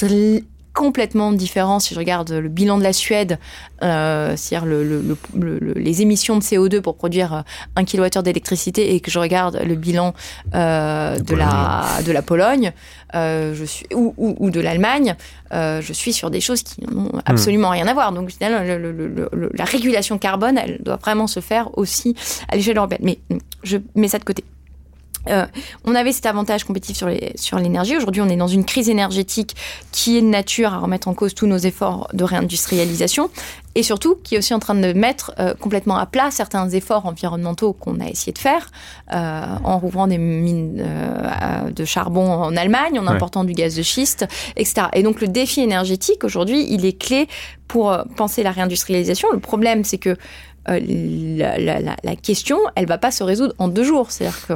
complètement 0.73 1.31
différent 1.31 1.79
si 1.79 1.93
je 1.93 1.99
regarde 1.99 2.31
le 2.31 2.49
bilan 2.49 2.77
de 2.77 2.83
la 2.83 2.93
Suède, 2.93 3.37
euh, 3.81 4.35
c'est-à-dire 4.35 4.65
le, 4.67 4.83
le, 4.83 5.17
le, 5.35 5.73
les 5.73 6.01
émissions 6.01 6.37
de 6.37 6.41
CO2 6.41 6.81
pour 6.81 6.95
produire 6.95 7.43
un 7.75 7.83
kilowattheure 7.83 8.23
d'électricité 8.23 8.95
et 8.95 8.99
que 8.99 9.11
je 9.11 9.19
regarde 9.19 9.61
le 9.63 9.75
bilan 9.75 10.13
euh, 10.55 11.19
de, 11.19 11.35
la, 11.35 11.85
de 12.05 12.11
la 12.11 12.21
Pologne 12.21 12.73
euh, 13.15 13.53
je 13.53 13.63
suis, 13.65 13.85
ou, 13.93 14.13
ou, 14.17 14.35
ou 14.39 14.49
de 14.49 14.59
l'Allemagne, 14.59 15.15
euh, 15.53 15.81
je 15.81 15.93
suis 15.93 16.13
sur 16.13 16.31
des 16.31 16.41
choses 16.41 16.63
qui 16.63 16.81
n'ont 16.81 17.11
absolument 17.25 17.69
rien 17.69 17.87
à 17.87 17.93
voir. 17.93 18.11
Donc 18.11 18.31
la 18.39 19.65
régulation 19.65 20.17
carbone, 20.17 20.57
elle 20.57 20.79
doit 20.81 20.97
vraiment 20.97 21.27
se 21.27 21.39
faire 21.39 21.77
aussi 21.77 22.15
à 22.49 22.55
l'échelle 22.55 22.77
européenne. 22.77 23.01
Mais 23.03 23.19
je 23.63 23.77
mets 23.95 24.07
ça 24.07 24.17
de 24.17 24.23
côté. 24.23 24.43
Euh, 25.29 25.45
on 25.85 25.95
avait 25.95 26.11
cet 26.11 26.25
avantage 26.25 26.63
compétitif 26.63 26.97
sur, 26.97 27.07
les, 27.07 27.31
sur 27.35 27.57
l'énergie. 27.57 27.95
Aujourd'hui, 27.95 28.21
on 28.21 28.29
est 28.29 28.35
dans 28.35 28.47
une 28.47 28.65
crise 28.65 28.89
énergétique 28.89 29.55
qui 29.91 30.17
est 30.17 30.21
de 30.21 30.27
nature 30.27 30.73
à 30.73 30.79
remettre 30.79 31.07
en 31.07 31.13
cause 31.13 31.33
tous 31.33 31.47
nos 31.47 31.57
efforts 31.57 32.07
de 32.13 32.23
réindustrialisation 32.23 33.29
et 33.75 33.83
surtout 33.83 34.15
qui 34.23 34.35
est 34.35 34.37
aussi 34.37 34.53
en 34.53 34.59
train 34.59 34.75
de 34.75 34.93
mettre 34.93 35.33
euh, 35.39 35.53
complètement 35.55 35.97
à 35.97 36.05
plat 36.05 36.29
certains 36.31 36.69
efforts 36.69 37.05
environnementaux 37.05 37.73
qu'on 37.73 37.99
a 37.99 38.07
essayé 38.07 38.31
de 38.31 38.37
faire 38.37 38.69
euh, 39.11 39.45
en 39.63 39.79
rouvrant 39.79 40.07
des 40.07 40.17
mines 40.17 40.79
euh, 40.79 41.71
de 41.71 41.85
charbon 41.85 42.31
en 42.31 42.55
Allemagne, 42.55 42.99
en 42.99 43.07
important 43.07 43.41
ouais. 43.41 43.47
du 43.47 43.53
gaz 43.53 43.75
de 43.75 43.81
schiste, 43.81 44.25
etc. 44.55 44.87
Et 44.93 45.03
donc 45.03 45.21
le 45.21 45.27
défi 45.27 45.61
énergétique 45.61 46.23
aujourd'hui, 46.23 46.65
il 46.69 46.85
est 46.85 46.99
clé 46.99 47.27
pour 47.67 47.97
penser 48.15 48.43
la 48.43 48.51
réindustrialisation. 48.51 49.29
Le 49.31 49.39
problème, 49.39 49.83
c'est 49.83 49.97
que 49.97 50.15
euh, 50.69 50.79
la, 51.37 51.57
la, 51.57 51.95
la, 52.01 52.15
question, 52.15 52.57
elle 52.75 52.85
va 52.85 52.97
pas 52.97 53.11
se 53.11 53.23
résoudre 53.23 53.53
en 53.57 53.67
deux 53.67 53.83
jours. 53.83 54.11
C'est-à-dire 54.11 54.47
que 54.47 54.53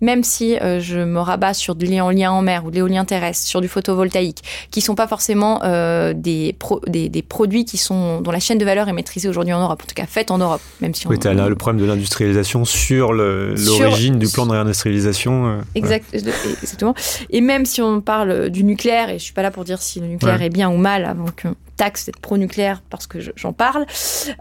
même 0.00 0.24
si 0.24 0.56
euh, 0.58 0.80
je 0.80 0.98
me 0.98 1.20
rabats 1.20 1.54
sur 1.54 1.74
de 1.74 1.84
l'éolien 1.84 2.32
en 2.32 2.40
mer 2.40 2.64
ou 2.64 2.70
de 2.70 2.76
l'éolien 2.76 3.04
terrestre, 3.04 3.46
sur 3.46 3.60
du 3.60 3.68
photovoltaïque, 3.68 4.42
qui 4.70 4.80
sont 4.80 4.94
pas 4.94 5.06
forcément 5.06 5.60
euh, 5.64 6.14
des, 6.14 6.54
pro, 6.58 6.80
des, 6.86 7.08
des, 7.08 7.22
produits 7.22 7.64
qui 7.64 7.76
sont 7.76 8.20
dont 8.20 8.30
la 8.30 8.40
chaîne 8.40 8.58
de 8.58 8.64
valeur 8.64 8.88
est 8.88 8.92
maîtrisée 8.92 9.28
aujourd'hui 9.28 9.52
en 9.52 9.60
Europe, 9.60 9.82
en 9.84 9.86
tout 9.86 9.94
cas 9.94 10.06
faite 10.06 10.30
en 10.30 10.38
Europe, 10.38 10.62
même 10.80 10.94
si 10.94 11.06
on. 11.06 11.10
Oui, 11.10 11.18
tu 11.18 11.28
as 11.28 11.34
là 11.34 11.48
le 11.48 11.56
problème 11.56 11.82
de 11.82 11.86
l'industrialisation 11.86 12.64
sur 12.64 13.12
l'origine 13.12 14.18
du 14.18 14.28
plan 14.28 14.46
de 14.46 14.52
réindustrialisation. 14.52 15.60
Exact, 15.74 16.06
voilà. 16.12 16.30
exactement. 16.62 16.94
Et 17.28 17.40
même 17.40 17.66
si 17.66 17.82
on 17.82 18.00
parle 18.00 18.48
du 18.48 18.64
nucléaire, 18.64 19.10
et 19.10 19.18
je 19.18 19.24
suis 19.24 19.34
pas 19.34 19.42
là 19.42 19.50
pour 19.50 19.64
dire 19.64 19.82
si 19.82 20.00
le 20.00 20.06
nucléaire 20.06 20.38
ouais. 20.38 20.46
est 20.46 20.50
bien 20.50 20.70
ou 20.70 20.76
mal 20.76 21.04
avant 21.04 21.28
que 21.36 21.48
taxe 21.80 22.04
d'être 22.04 22.20
pro-nucléaire 22.20 22.82
parce 22.90 23.06
que 23.06 23.18
j'en 23.36 23.54
parle, 23.54 23.86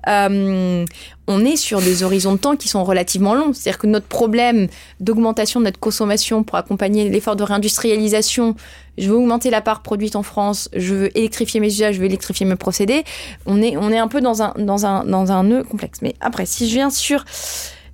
euh, 0.09 0.85
on 1.27 1.45
est 1.45 1.55
sur 1.55 1.79
des 1.79 2.03
horizons 2.03 2.33
de 2.33 2.37
temps 2.37 2.57
qui 2.57 2.67
sont 2.67 2.83
relativement 2.83 3.33
longs. 3.33 3.53
C'est-à-dire 3.53 3.79
que 3.79 3.87
notre 3.87 4.07
problème 4.07 4.67
d'augmentation 4.99 5.61
de 5.61 5.65
notre 5.65 5.79
consommation 5.79 6.43
pour 6.43 6.57
accompagner 6.57 7.07
l'effort 7.07 7.37
de 7.37 7.43
réindustrialisation, 7.43 8.55
je 8.97 9.09
veux 9.09 9.15
augmenter 9.15 9.51
la 9.51 9.61
part 9.61 9.83
produite 9.83 10.17
en 10.17 10.23
France, 10.23 10.67
je 10.75 10.93
veux 10.93 11.17
électrifier 11.17 11.61
mes 11.61 11.67
usages, 11.67 11.95
je 11.95 12.01
veux 12.01 12.07
électrifier 12.07 12.45
mes 12.45 12.57
procédés, 12.57 13.05
on 13.45 13.61
est, 13.61 13.77
on 13.77 13.89
est 13.89 13.99
un 13.99 14.09
peu 14.09 14.19
dans 14.19 14.41
un, 14.41 14.53
dans, 14.57 14.85
un, 14.85 15.05
dans 15.05 15.31
un 15.31 15.43
nœud 15.45 15.63
complexe. 15.63 15.99
Mais 16.01 16.15
après, 16.19 16.45
si 16.45 16.67
je 16.67 16.73
viens 16.73 16.89
sur 16.89 17.23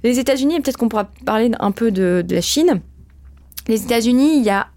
les 0.03 0.17
États-Unis, 0.17 0.59
peut-être 0.61 0.77
qu'on 0.77 0.89
pourra 0.89 1.07
parler 1.23 1.51
un 1.59 1.71
peu 1.71 1.91
de 1.91 2.25
la 2.27 2.41
Chine. 2.41 2.81
Les 3.67 3.83
États-Unis, 3.83 4.37
il 4.37 4.43
y 4.43 4.49
a 4.49 4.69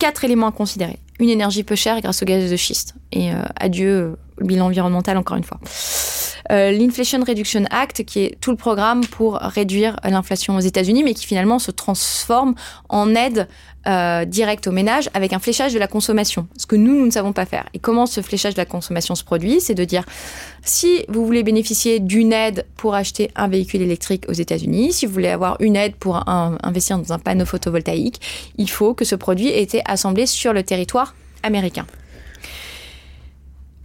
quatre 0.00 0.24
éléments 0.24 0.48
à 0.48 0.52
considérer 0.52 0.98
une 1.20 1.30
énergie 1.30 1.64
peu 1.64 1.74
chère 1.74 2.00
grâce 2.00 2.22
au 2.22 2.26
gaz 2.26 2.50
de 2.50 2.56
schiste. 2.56 2.94
Et 3.12 3.32
euh, 3.32 3.42
adieu 3.56 4.16
le 4.38 4.46
bilan 4.46 4.66
environnemental 4.66 5.16
encore 5.16 5.36
une 5.36 5.44
fois. 5.44 5.60
Euh, 6.52 6.72
L'Inflation 6.72 7.20
Reduction 7.26 7.64
Act, 7.70 8.04
qui 8.04 8.20
est 8.20 8.40
tout 8.40 8.50
le 8.50 8.56
programme 8.56 9.04
pour 9.06 9.36
réduire 9.36 9.96
l'inflation 10.04 10.56
aux 10.56 10.60
États-Unis, 10.60 11.02
mais 11.04 11.14
qui 11.14 11.26
finalement 11.26 11.58
se 11.58 11.70
transforme 11.70 12.54
en 12.88 13.14
aide 13.14 13.48
euh, 13.86 14.24
directe 14.24 14.66
aux 14.66 14.72
ménages 14.72 15.10
avec 15.12 15.32
un 15.34 15.38
fléchage 15.38 15.74
de 15.74 15.78
la 15.78 15.86
consommation, 15.86 16.48
ce 16.56 16.64
que 16.64 16.76
nous, 16.76 16.94
nous 16.94 17.04
ne 17.06 17.10
savons 17.10 17.32
pas 17.32 17.44
faire. 17.44 17.66
Et 17.74 17.78
comment 17.78 18.06
ce 18.06 18.22
fléchage 18.22 18.54
de 18.54 18.58
la 18.58 18.64
consommation 18.64 19.14
se 19.14 19.24
produit 19.24 19.60
C'est 19.60 19.74
de 19.74 19.84
dire, 19.84 20.04
si 20.62 21.04
vous 21.08 21.26
voulez 21.26 21.42
bénéficier 21.42 22.00
d'une 22.00 22.32
aide 22.32 22.64
pour 22.76 22.94
acheter 22.94 23.30
un 23.36 23.48
véhicule 23.48 23.82
électrique 23.82 24.24
aux 24.28 24.32
États-Unis, 24.32 24.94
si 24.94 25.06
vous 25.06 25.12
voulez 25.12 25.28
avoir 25.28 25.56
une 25.60 25.76
aide 25.76 25.96
pour 25.96 26.26
investir 26.28 26.98
dans 26.98 27.12
un 27.12 27.18
panneau 27.18 27.44
photovoltaïque, 27.44 28.20
il 28.56 28.70
faut 28.70 28.94
que 28.94 29.04
ce 29.04 29.16
produit 29.16 29.48
ait 29.48 29.62
été 29.62 29.82
assemblé 29.84 30.26
sur 30.26 30.52
le 30.52 30.62
territoire 30.62 31.14
américain. 31.42 31.86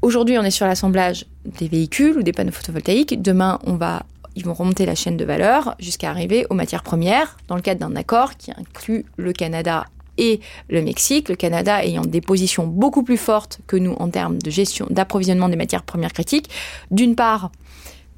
Aujourd'hui, 0.01 0.37
on 0.37 0.43
est 0.43 0.51
sur 0.51 0.65
l'assemblage 0.65 1.25
des 1.45 1.67
véhicules 1.67 2.17
ou 2.17 2.23
des 2.23 2.31
panneaux 2.31 2.53
photovoltaïques. 2.53 3.21
Demain, 3.21 3.59
on 3.65 3.73
va, 3.73 4.03
ils 4.35 4.45
vont 4.45 4.53
remonter 4.53 4.85
la 4.85 4.95
chaîne 4.95 5.17
de 5.17 5.25
valeur 5.25 5.75
jusqu'à 5.77 6.09
arriver 6.09 6.45
aux 6.49 6.53
matières 6.53 6.83
premières 6.83 7.37
dans 7.49 7.55
le 7.55 7.61
cadre 7.61 7.81
d'un 7.81 7.95
accord 7.97 8.37
qui 8.37 8.51
inclut 8.51 9.05
le 9.17 9.33
Canada 9.33 9.85
et 10.17 10.39
le 10.69 10.81
Mexique, 10.81 11.27
le 11.27 11.35
Canada 11.35 11.83
ayant 11.83 12.03
des 12.03 12.21
positions 12.21 12.65
beaucoup 12.65 13.03
plus 13.03 13.17
fortes 13.17 13.59
que 13.67 13.75
nous 13.75 13.93
en 13.93 14.09
termes 14.09 14.37
de 14.37 14.49
gestion, 14.49 14.87
d'approvisionnement 14.89 15.49
des 15.49 15.57
matières 15.57 15.83
premières 15.83 16.13
critiques. 16.13 16.49
D'une 16.91 17.15
part, 17.15 17.51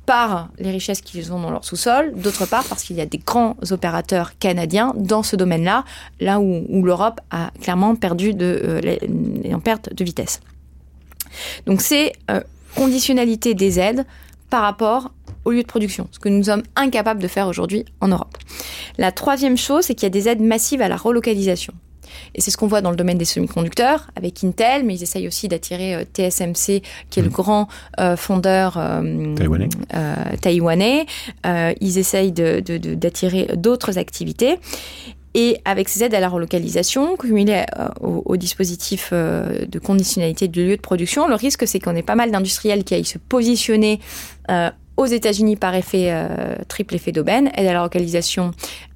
par 0.06 0.50
les 0.60 0.72
richesses 0.72 1.02
qu'ils 1.02 1.34
ont 1.34 1.40
dans 1.40 1.52
leur 1.52 1.66
sous-sol, 1.66 2.14
d'autre 2.16 2.46
part 2.46 2.64
parce 2.66 2.84
qu'il 2.84 2.96
y 2.96 3.02
a 3.02 3.06
des 3.06 3.20
grands 3.20 3.56
opérateurs 3.72 4.38
canadiens 4.38 4.94
dans 4.98 5.24
ce 5.24 5.36
domaine-là, 5.36 5.84
là 6.20 6.40
où, 6.40 6.84
l'Europe 6.84 7.22
a 7.32 7.52
clairement 7.62 7.96
perdu 7.96 8.34
de, 8.34 8.62
euh, 8.84 9.54
en 9.54 9.60
perte 9.60 9.94
de 9.94 10.04
vitesse. 10.04 10.42
Donc 11.66 11.82
c'est 11.82 12.14
euh, 12.30 12.42
conditionnalité 12.76 13.54
des 13.54 13.80
aides 13.80 14.06
par 14.50 14.62
rapport 14.64 15.12
au 15.46 15.52
lieu 15.52 15.62
de 15.62 15.68
production, 15.68 16.08
ce 16.12 16.20
que 16.20 16.30
nous 16.30 16.44
sommes 16.44 16.64
incapables 16.76 17.22
de 17.22 17.28
faire 17.28 17.48
aujourd'hui 17.48 17.86
en 18.00 18.10
Europe. 18.10 18.38
La 18.98 19.12
troisième 19.12 19.58
chose, 19.58 19.86
c'est 19.86 19.96
qu'il 19.96 20.04
y 20.04 20.08
a 20.08 20.10
des 20.10 20.28
aides 20.28 20.42
massives 20.42 20.82
à 20.82 20.88
la 20.88 20.98
relocalisation. 20.98 21.74
Et 22.36 22.42
c'est 22.42 22.52
ce 22.52 22.58
qu'on 22.58 22.68
voit 22.68 22.82
dans 22.82 22.92
le 22.92 22.96
domaine 22.96 23.18
des 23.18 23.26
semi-conducteurs 23.26 24.08
avec 24.16 24.44
Intel, 24.44 24.86
mais 24.86 24.96
ils 24.96 25.04
essayent 25.04 25.28
aussi 25.28 25.48
d'attirer 25.48 25.96
euh, 25.96 26.04
TSMC, 26.04 26.82
qui 27.10 27.20
est 27.20 27.22
mmh. 27.22 27.26
le 27.26 27.30
grand 27.30 27.68
euh, 28.00 28.16
fondeur 28.16 28.76
euh, 28.78 29.36
taïwanais. 29.36 29.70
taïwanais. 30.42 31.06
ils 31.80 31.98
essayent 31.98 32.32
d'attirer 32.32 33.48
d'autres 33.56 33.98
activités. 33.98 34.60
Et 35.34 35.60
avec 35.64 35.88
ces 35.88 36.04
aides 36.04 36.14
à 36.14 36.20
la 36.20 36.28
relocalisation, 36.28 37.16
cumulées 37.16 37.66
au, 38.02 38.22
au, 38.26 38.38
dispositif 38.38 39.14
de 39.14 39.80
conditionnalité 39.80 40.50
de 40.50 40.62
lieu 40.62 40.76
de 40.76 40.82
production, 40.82 41.28
le 41.28 41.36
risque, 41.36 41.66
c'est 41.68 41.80
qu'on 41.80 41.96
ait 41.96 42.04
pas 42.04 42.16
mal 42.16 42.32
d'industriels 42.32 42.84
qui 42.84 42.96
aillent 42.96 43.06
se 43.06 43.18
positionner 43.18 44.02
aux 45.02 45.06
États-Unis 45.06 45.56
par 45.56 45.76
effet 45.76 46.10
euh, 46.12 46.56
triple 46.68 46.96
effet 46.96 47.12
d'aubaine, 47.12 47.50
aide 47.56 47.68
à 47.68 47.74
la 47.74 47.82
localisation 47.82 48.52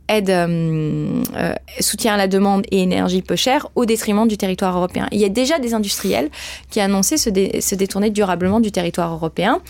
aide, 0.08 0.30
euh, 0.30 1.24
euh, 1.36 1.54
soutien 1.80 2.14
à 2.14 2.18
la 2.18 2.28
demande 2.28 2.64
et 2.72 2.82
énergie 2.82 3.22
peu 3.22 3.36
chère 3.36 3.68
au 3.76 3.86
détriment 3.86 4.28
du 4.28 4.38
territoire 4.38 4.78
européen. 4.78 5.08
Il 5.12 5.20
y 5.20 5.26
a 5.26 5.30
déjà 5.30 5.60
des 5.60 5.74
industriels 5.74 6.30
qui 6.70 6.80
annoncé 6.80 7.18
se, 7.18 7.30
se 7.60 7.76
détourner 7.76 8.10
durablement 8.12 8.60
du 8.60 8.72
territoire 8.72 9.12
européen. 9.14 9.62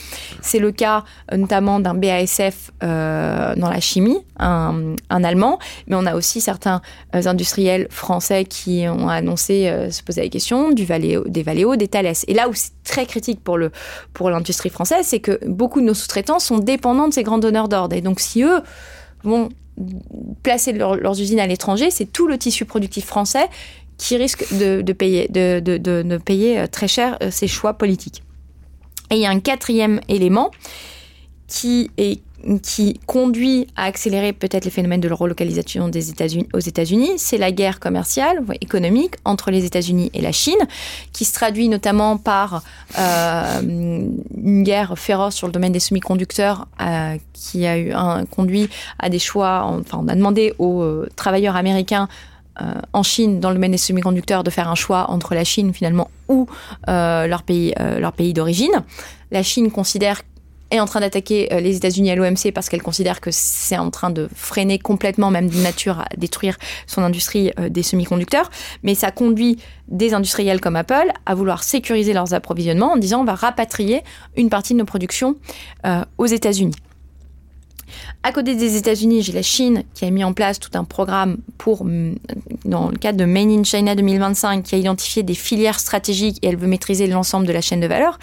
C'est 0.42 0.60
le 0.60 0.72
cas 0.72 1.04
euh, 1.32 1.38
notamment 1.38 1.80
d'un 1.80 1.94
BASF 1.94 2.72
euh, 2.84 3.56
dans 3.56 3.70
la 3.70 3.80
chimie, 3.80 4.18
un, 4.38 4.96
un, 5.10 5.24
allemand, 5.24 5.60
mais 5.88 5.96
on 5.96 6.06
a 6.06 6.16
aussi 6.16 6.42
certains 6.42 6.82
industriels 7.14 7.88
français 7.90 8.46
qui 8.46 8.86
ont 8.88 9.08
annoncé 9.08 9.72
se 9.90 10.04
poser 10.04 10.24
la 10.24 10.30
question 10.30 10.72
du 10.72 10.86
Valeo, 10.86 11.24
des 11.28 11.44
Valeo, 11.44 11.76
des 11.76 11.88
Thales. 11.88 12.14
Et 12.28 12.34
là 12.34 12.50
où 12.50 12.54
c'est 12.54 12.72
très 12.84 13.06
critique 13.06 13.44
pour 13.44 13.58
le 13.58 13.72
pour 14.14 14.30
l'industrie 14.30 14.70
française, 14.70 15.06
c'est 15.06 15.20
que 15.20 15.40
beaucoup 15.48 15.82
de 15.82 15.86
nos 15.86 15.94
sous-traitants 15.94 16.40
sont 16.40 16.60
dépendants 16.60 17.08
de 17.08 17.14
ces 17.14 17.24
grands 17.24 17.38
donneurs 17.38 17.70
d'ordre. 17.70 17.96
Et 17.96 18.02
donc 18.02 18.20
si 18.20 18.44
eux 18.44 18.62
vont 19.24 19.50
placer 20.44 20.74
leur, 20.74 20.96
leurs 20.96 21.20
usines 21.20 21.40
à 21.40 21.48
l'étranger, 21.48 21.92
c'est 21.92 22.12
tout 22.12 22.28
le 22.28 22.38
tissu 22.38 22.66
productif 22.66 23.06
français 23.06 23.48
qui 23.98 24.18
risque 24.18 24.46
de, 24.54 24.82
payer, 24.94 25.30
euh, 25.38 26.68
très 26.68 26.88
cher 26.88 27.18
ces 27.32 27.48
choix 27.48 27.74
politiques. 27.74 28.24
Et 29.12 29.16
il 29.16 29.22
y 29.22 29.26
a 29.26 29.30
un 29.30 29.40
quatrième 29.40 30.02
élément 30.10 30.52
qui 31.48 31.92
est 31.98 32.22
qui 32.62 33.00
conduit 33.08 33.68
à 33.76 33.86
accélérer 33.86 34.32
peut-être 34.32 34.66
les 34.66 34.72
phénomènes 34.72 35.02
de 35.02 35.12
relocalisation 35.12 35.89
des 35.89 36.10
États-Unis 36.10 36.48
aux 36.54 36.60
États-Unis, 36.60 37.14
c'est 37.18 37.38
la 37.38 37.52
guerre 37.52 37.80
commerciale, 37.80 38.43
économique 38.62 39.16
entre 39.26 39.52
les 39.52 39.66
États-Unis 39.66 40.12
et 40.14 40.22
la 40.22 40.32
Chine, 40.32 40.54
qui 41.12 41.26
se 41.26 41.34
traduit 41.34 41.70
notamment 41.70 42.18
par 42.18 42.64
euh, 43.00 43.62
une 43.62 44.64
guerre 44.64 44.98
féroce 44.98 45.36
sur 45.36 45.48
le 45.48 45.54
domaine 45.54 45.72
des 45.72 45.80
semi-conducteurs, 45.80 46.68
euh, 46.82 47.18
qui 47.34 47.66
a 47.66 47.78
eu 47.78 47.91
un, 47.91 48.26
conduit 48.26 48.70
à 49.00 49.10
des 49.10 49.20
choix. 49.20 49.64
Enfin, 49.66 50.00
on 50.04 50.08
a 50.08 50.16
demandé 50.16 50.54
aux 50.60 50.82
euh, 50.82 51.10
travailleurs 51.16 51.56
américains 51.56 52.08
en 52.93 53.04
Chine, 53.04 53.41
dans 53.41 53.50
le 53.50 53.56
domaine 53.56 53.72
des 53.72 53.78
semi-conducteurs, 53.78 54.46
de 54.46 54.50
faire 54.50 54.70
un 54.70 54.76
choix 54.76 55.12
entre 55.12 55.36
la 55.36 55.43
Chine 55.43 55.74
finalement 55.74 56.10
ou 56.30 56.48
leur 56.88 57.43
pays, 57.43 57.74
leur 57.78 58.14
pays 58.14 58.32
d'origine. 58.32 58.72
La 59.30 59.43
Chine 59.43 59.72
considère 59.72 60.22
est 60.72 60.80
en 60.80 60.86
train 60.86 60.99
d'attaquer 60.99 61.53
euh, 61.53 61.59
les 61.59 61.76
États-Unis 61.76 62.11
à 62.11 62.16
l'OMC 62.16 62.51
parce 62.53 62.70
qu'elle 62.70 62.82
considère 62.82 63.22
que 63.22 63.30
c'est 63.32 63.78
en 63.78 63.91
train 63.91 64.09
de 64.09 64.28
freiner 64.36 64.80
complètement, 64.80 65.32
même 65.32 65.49
d'une 65.49 65.63
nature, 65.63 65.99
à 65.99 66.07
détruire 66.18 66.57
son 66.88 67.01
industrie 67.01 67.51
euh, 67.59 67.70
des 67.70 67.84
semi-conducteurs. 67.84 68.49
Mais 68.84 68.95
ça 68.95 69.11
conduit 69.11 69.57
des 69.88 70.13
industriels 70.13 70.61
comme 70.61 70.76
Apple 70.76 71.11
à 71.26 71.36
vouloir 71.36 71.63
sécuriser 71.63 72.13
leurs 72.13 72.34
approvisionnements 72.34 72.93
en 72.93 72.97
disant 72.97 73.22
on 73.22 73.26
va 73.26 73.36
rapatrier 73.36 74.01
une 74.36 74.49
partie 74.49 74.74
de 74.74 74.80
nos 74.80 74.86
productions 74.86 75.36
euh, 75.86 76.03
aux 76.18 76.26
États-Unis. 76.26 76.76
À 78.24 78.32
côté 78.32 78.55
des 78.55 78.76
États-Unis, 78.78 79.22
j'ai 79.22 79.34
la 79.34 79.43
Chine 79.43 79.84
qui 79.93 80.05
a 80.05 80.09
mis 80.09 80.24
en 80.24 80.34
place 80.34 80.59
tout 80.59 80.72
un 80.74 80.84
programme 80.84 81.38
pour, 81.59 81.86
dans 82.66 82.89
le 82.89 82.97
cadre 82.97 83.20
de 83.20 83.26
Made 83.26 83.49
in 83.49 83.63
China 83.63 83.95
2025, 83.95 84.63
qui 84.63 84.76
a 84.76 84.78
identifié 84.80 85.22
des 85.22 85.36
filières 85.36 85.80
stratégiques 85.80 86.39
et 86.41 86.47
elle 86.47 86.57
veut 86.57 86.68
maîtriser 86.68 87.05
l'ensemble 87.05 87.45
de 87.45 87.53
la 87.53 87.61
chaîne 87.61 87.80
de 87.80 87.88
valeur. 87.88 88.18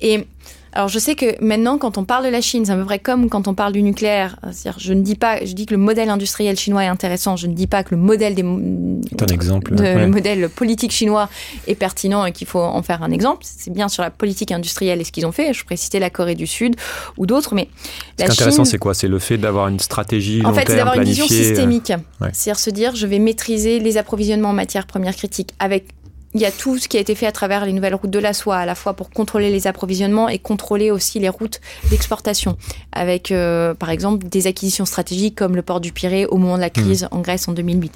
Et 0.00 0.26
alors 0.72 0.88
je 0.88 0.98
sais 0.98 1.14
que 1.14 1.42
maintenant, 1.44 1.76
quand 1.76 1.98
on 1.98 2.04
parle 2.04 2.24
de 2.24 2.30
la 2.30 2.40
Chine, 2.40 2.64
c'est 2.64 2.72
à 2.72 2.76
peu 2.76 2.84
près 2.84 2.98
comme 2.98 3.28
quand 3.28 3.46
on 3.46 3.54
parle 3.54 3.72
du 3.72 3.82
nucléaire. 3.82 4.36
C'est-à-dire, 4.52 4.80
je 4.80 4.92
ne 4.94 5.02
dis 5.02 5.16
pas, 5.16 5.44
je 5.44 5.52
dis 5.52 5.66
que 5.66 5.74
le 5.74 5.78
modèle 5.78 6.08
industriel 6.08 6.56
chinois 6.56 6.84
est 6.84 6.88
intéressant. 6.88 7.36
Je 7.36 7.46
ne 7.46 7.52
dis 7.52 7.66
pas 7.66 7.84
que 7.84 7.94
le 7.94 8.00
modèle 8.00 8.34
des, 8.34 8.42
un 8.42 9.26
exemple, 9.26 9.74
de, 9.74 9.82
ouais. 9.82 9.98
le 9.98 10.06
modèle 10.06 10.48
politique 10.48 10.92
chinois 10.92 11.28
est 11.66 11.74
pertinent 11.74 12.24
et 12.24 12.32
qu'il 12.32 12.46
faut 12.46 12.60
en 12.60 12.82
faire 12.82 13.02
un 13.02 13.10
exemple. 13.10 13.42
C'est 13.42 13.72
bien 13.72 13.88
sur 13.88 14.02
la 14.02 14.10
politique 14.10 14.50
industrielle 14.50 15.00
et 15.00 15.04
ce 15.04 15.12
qu'ils 15.12 15.26
ont 15.26 15.32
fait. 15.32 15.52
Je 15.52 15.62
pourrais 15.62 15.76
citer 15.76 15.98
la 15.98 16.08
Corée 16.08 16.34
du 16.34 16.46
Sud 16.46 16.76
ou 17.18 17.26
d'autres, 17.26 17.54
mais 17.54 17.68
ce 18.12 18.16
qui 18.16 18.22
est 18.22 18.30
intéressant, 18.30 18.64
c'est 18.64 18.78
quoi? 18.78 18.94
C'est 18.94 19.08
le 19.08 19.18
fait 19.18 19.36
d'avoir 19.38 19.68
une 19.68 19.78
stratégie 19.78 20.42
en 20.44 20.54
fait, 20.54 20.64
c'est 20.66 20.76
d'avoir 20.76 20.96
une 20.96 21.04
vision 21.04 21.26
euh, 21.26 21.28
systémique. 21.28 21.92
Ouais. 22.20 22.30
C'est-à-dire 22.32 22.58
se 22.58 22.70
dire, 22.70 22.96
je 22.96 23.06
vais 23.06 23.18
maîtriser 23.18 23.78
les 23.78 23.98
approvisionnements 23.98 24.50
en 24.50 24.54
matières 24.54 24.86
premières 24.86 25.16
critiques 25.16 25.50
avec 25.58 25.86
il 26.34 26.40
y 26.40 26.44
a 26.44 26.50
tout 26.50 26.78
ce 26.78 26.88
qui 26.88 26.96
a 26.96 27.00
été 27.00 27.14
fait 27.14 27.26
à 27.26 27.32
travers 27.32 27.66
les 27.66 27.72
nouvelles 27.72 27.94
routes 27.94 28.10
de 28.10 28.18
la 28.18 28.32
soie, 28.32 28.56
à 28.56 28.66
la 28.66 28.74
fois 28.74 28.94
pour 28.94 29.10
contrôler 29.10 29.50
les 29.50 29.66
approvisionnements 29.66 30.28
et 30.28 30.38
contrôler 30.38 30.90
aussi 30.90 31.18
les 31.18 31.28
routes 31.28 31.60
d'exportation, 31.90 32.56
avec 32.92 33.30
euh, 33.30 33.74
par 33.74 33.90
exemple 33.90 34.26
des 34.28 34.46
acquisitions 34.46 34.84
stratégiques 34.84 35.34
comme 35.34 35.56
le 35.56 35.62
port 35.62 35.80
du 35.80 35.92
Pirée 35.92 36.26
au 36.26 36.38
moment 36.38 36.56
de 36.56 36.62
la 36.62 36.70
crise 36.70 37.04
mmh. 37.04 37.16
en 37.16 37.20
Grèce 37.20 37.48
en 37.48 37.52
2008. 37.52 37.92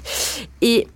Et 0.61 0.87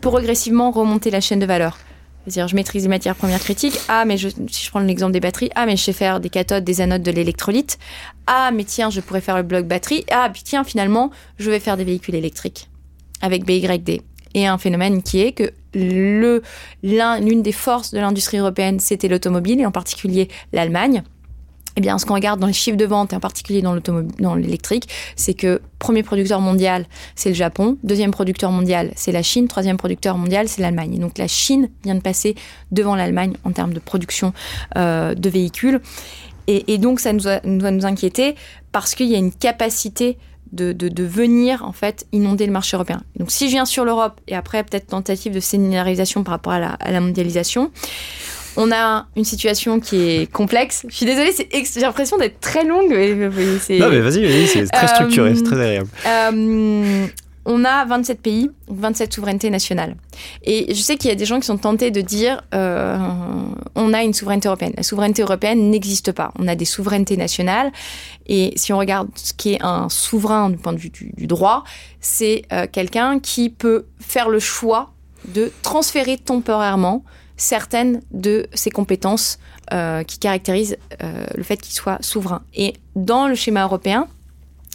progressivement 0.00 0.70
remonter 0.70 1.10
la 1.10 1.20
chaîne 1.20 1.38
de 1.38 1.46
valeur. 1.46 1.78
C'est-à-dire, 2.26 2.48
je 2.48 2.56
maîtrise 2.56 2.84
les 2.84 2.88
matières 2.88 3.16
premières 3.16 3.40
critiques. 3.40 3.78
Ah, 3.88 4.04
mais 4.06 4.16
je, 4.16 4.28
si 4.50 4.64
je 4.64 4.70
prends 4.70 4.80
l'exemple 4.80 5.12
des 5.12 5.20
batteries, 5.20 5.50
ah, 5.54 5.66
mais 5.66 5.76
je 5.76 5.82
sais 5.82 5.92
faire 5.92 6.20
des 6.20 6.30
cathodes, 6.30 6.64
des 6.64 6.80
anodes, 6.80 7.02
de 7.02 7.10
l'électrolyte. 7.10 7.78
Ah, 8.26 8.50
mais 8.50 8.64
tiens, 8.64 8.88
je 8.88 9.00
pourrais 9.00 9.20
faire 9.20 9.36
le 9.36 9.42
bloc 9.42 9.66
batterie. 9.66 10.06
Ah, 10.10 10.30
puis 10.32 10.42
tiens, 10.42 10.64
finalement, 10.64 11.10
je 11.38 11.50
vais 11.50 11.60
faire 11.60 11.76
des 11.76 11.84
véhicules 11.84 12.14
électriques 12.14 12.70
avec 13.20 13.44
BYD 13.44 14.00
et 14.34 14.46
un 14.46 14.58
phénomène 14.58 15.02
qui 15.02 15.20
est 15.20 15.32
que 15.32 15.50
l'une 15.74 17.42
des 17.42 17.52
forces 17.52 17.92
de 17.92 17.98
l'industrie 17.98 18.38
européenne, 18.38 18.80
c'était 18.80 19.08
l'automobile, 19.08 19.60
et 19.60 19.66
en 19.66 19.72
particulier 19.72 20.28
l'Allemagne. 20.52 21.02
Eh 21.76 21.80
bien, 21.80 21.98
ce 21.98 22.06
qu'on 22.06 22.14
regarde 22.14 22.38
dans 22.38 22.46
les 22.46 22.52
chiffres 22.52 22.76
de 22.76 22.84
vente, 22.84 23.12
et 23.12 23.16
en 23.16 23.20
particulier 23.20 23.60
dans, 23.60 23.76
dans 24.20 24.34
l'électrique, 24.36 24.88
c'est 25.16 25.34
que 25.34 25.60
premier 25.80 26.04
producteur 26.04 26.40
mondial, 26.40 26.86
c'est 27.16 27.30
le 27.30 27.34
Japon, 27.34 27.78
deuxième 27.82 28.12
producteur 28.12 28.52
mondial, 28.52 28.92
c'est 28.94 29.10
la 29.10 29.22
Chine, 29.22 29.48
troisième 29.48 29.76
producteur 29.76 30.16
mondial, 30.16 30.48
c'est 30.48 30.62
l'Allemagne. 30.62 30.94
Et 30.94 30.98
donc 30.98 31.18
la 31.18 31.26
Chine 31.26 31.70
vient 31.82 31.96
de 31.96 32.00
passer 32.00 32.36
devant 32.70 32.94
l'Allemagne 32.94 33.34
en 33.42 33.50
termes 33.50 33.74
de 33.74 33.80
production 33.80 34.32
euh, 34.76 35.14
de 35.14 35.28
véhicules. 35.28 35.80
Et, 36.46 36.78
donc 36.78 37.00
ça 37.00 37.12
nous 37.12 37.20
doit 37.20 37.40
nous 37.44 37.86
inquiéter 37.86 38.34
parce 38.70 38.94
qu'il 38.94 39.06
y 39.06 39.14
a 39.14 39.18
une 39.18 39.32
capacité 39.32 40.18
de, 40.54 40.72
de, 40.72 40.88
de, 40.88 41.04
venir 41.04 41.64
en 41.64 41.72
fait 41.72 42.06
inonder 42.12 42.46
le 42.46 42.52
marché 42.52 42.76
européen. 42.76 43.02
Donc 43.16 43.30
si 43.30 43.46
je 43.46 43.52
viens 43.52 43.64
sur 43.64 43.84
l'Europe 43.84 44.20
et 44.28 44.34
après 44.34 44.62
peut-être 44.62 44.86
tentative 44.86 45.32
de 45.34 45.40
scénarisation 45.40 46.24
par 46.24 46.32
rapport 46.32 46.52
à 46.52 46.60
la, 46.60 46.70
à 46.70 46.90
la, 46.92 47.00
mondialisation, 47.00 47.70
on 48.56 48.70
a 48.70 49.06
une 49.16 49.24
situation 49.24 49.80
qui 49.80 49.96
est 49.96 50.30
complexe. 50.30 50.86
Je 50.88 50.94
suis 50.94 51.06
désolée, 51.06 51.32
j'ai 51.34 51.80
l'impression 51.80 52.16
d'être 52.16 52.40
très 52.40 52.64
longue. 52.64 52.90
Mais, 52.90 53.14
non 53.14 53.88
mais 53.90 54.00
vas-y, 54.00 54.24
vas 54.24 54.46
c'est 54.46 54.66
très 54.66 54.88
structuré, 54.88 55.30
euh, 55.30 55.34
c'est 55.34 55.42
très 55.42 55.60
agréable. 55.60 55.88
Euh, 56.06 57.06
on 57.46 57.64
a 57.64 57.84
27 57.84 58.20
pays, 58.20 58.50
27 58.68 59.12
souverainetés 59.12 59.50
nationales. 59.50 59.96
Et 60.42 60.74
je 60.74 60.80
sais 60.80 60.96
qu'il 60.96 61.08
y 61.08 61.12
a 61.12 61.16
des 61.16 61.26
gens 61.26 61.40
qui 61.40 61.46
sont 61.46 61.58
tentés 61.58 61.90
de 61.90 62.00
dire 62.00 62.42
euh, 62.54 62.96
on 63.74 63.92
a 63.92 64.02
une 64.02 64.14
souveraineté 64.14 64.48
européenne. 64.48 64.72
La 64.76 64.82
souveraineté 64.82 65.22
européenne 65.22 65.70
n'existe 65.70 66.12
pas. 66.12 66.32
On 66.38 66.48
a 66.48 66.54
des 66.54 66.64
souverainetés 66.64 67.16
nationales. 67.16 67.72
Et 68.26 68.52
si 68.56 68.72
on 68.72 68.78
regarde 68.78 69.08
ce 69.14 69.32
qui 69.32 69.54
est 69.54 69.62
un 69.62 69.88
souverain 69.88 70.50
du 70.50 70.56
point 70.56 70.72
de 70.72 70.78
vue 70.78 70.90
du, 70.90 71.26
droit, 71.26 71.64
c'est 72.00 72.42
euh, 72.52 72.66
quelqu'un 72.70 73.20
qui 73.20 73.50
peut 73.50 73.86
faire 74.00 74.28
le 74.28 74.38
choix 74.38 74.92
de 75.26 75.52
transférer 75.62 76.16
temporairement 76.18 77.04
certaines 77.36 78.00
de 78.12 78.46
ses 78.54 78.70
compétences 78.70 79.38
euh, 79.72 80.02
qui 80.04 80.18
caractérisent 80.18 80.76
le 81.00 81.42
fait 81.42 81.56
qu'il 81.56 81.74
soit 81.74 81.98
souverain. 82.00 82.42
Et 82.54 82.74
dans 82.94 83.26
le 83.26 83.34
schéma 83.34 83.64
européen, 83.64 84.06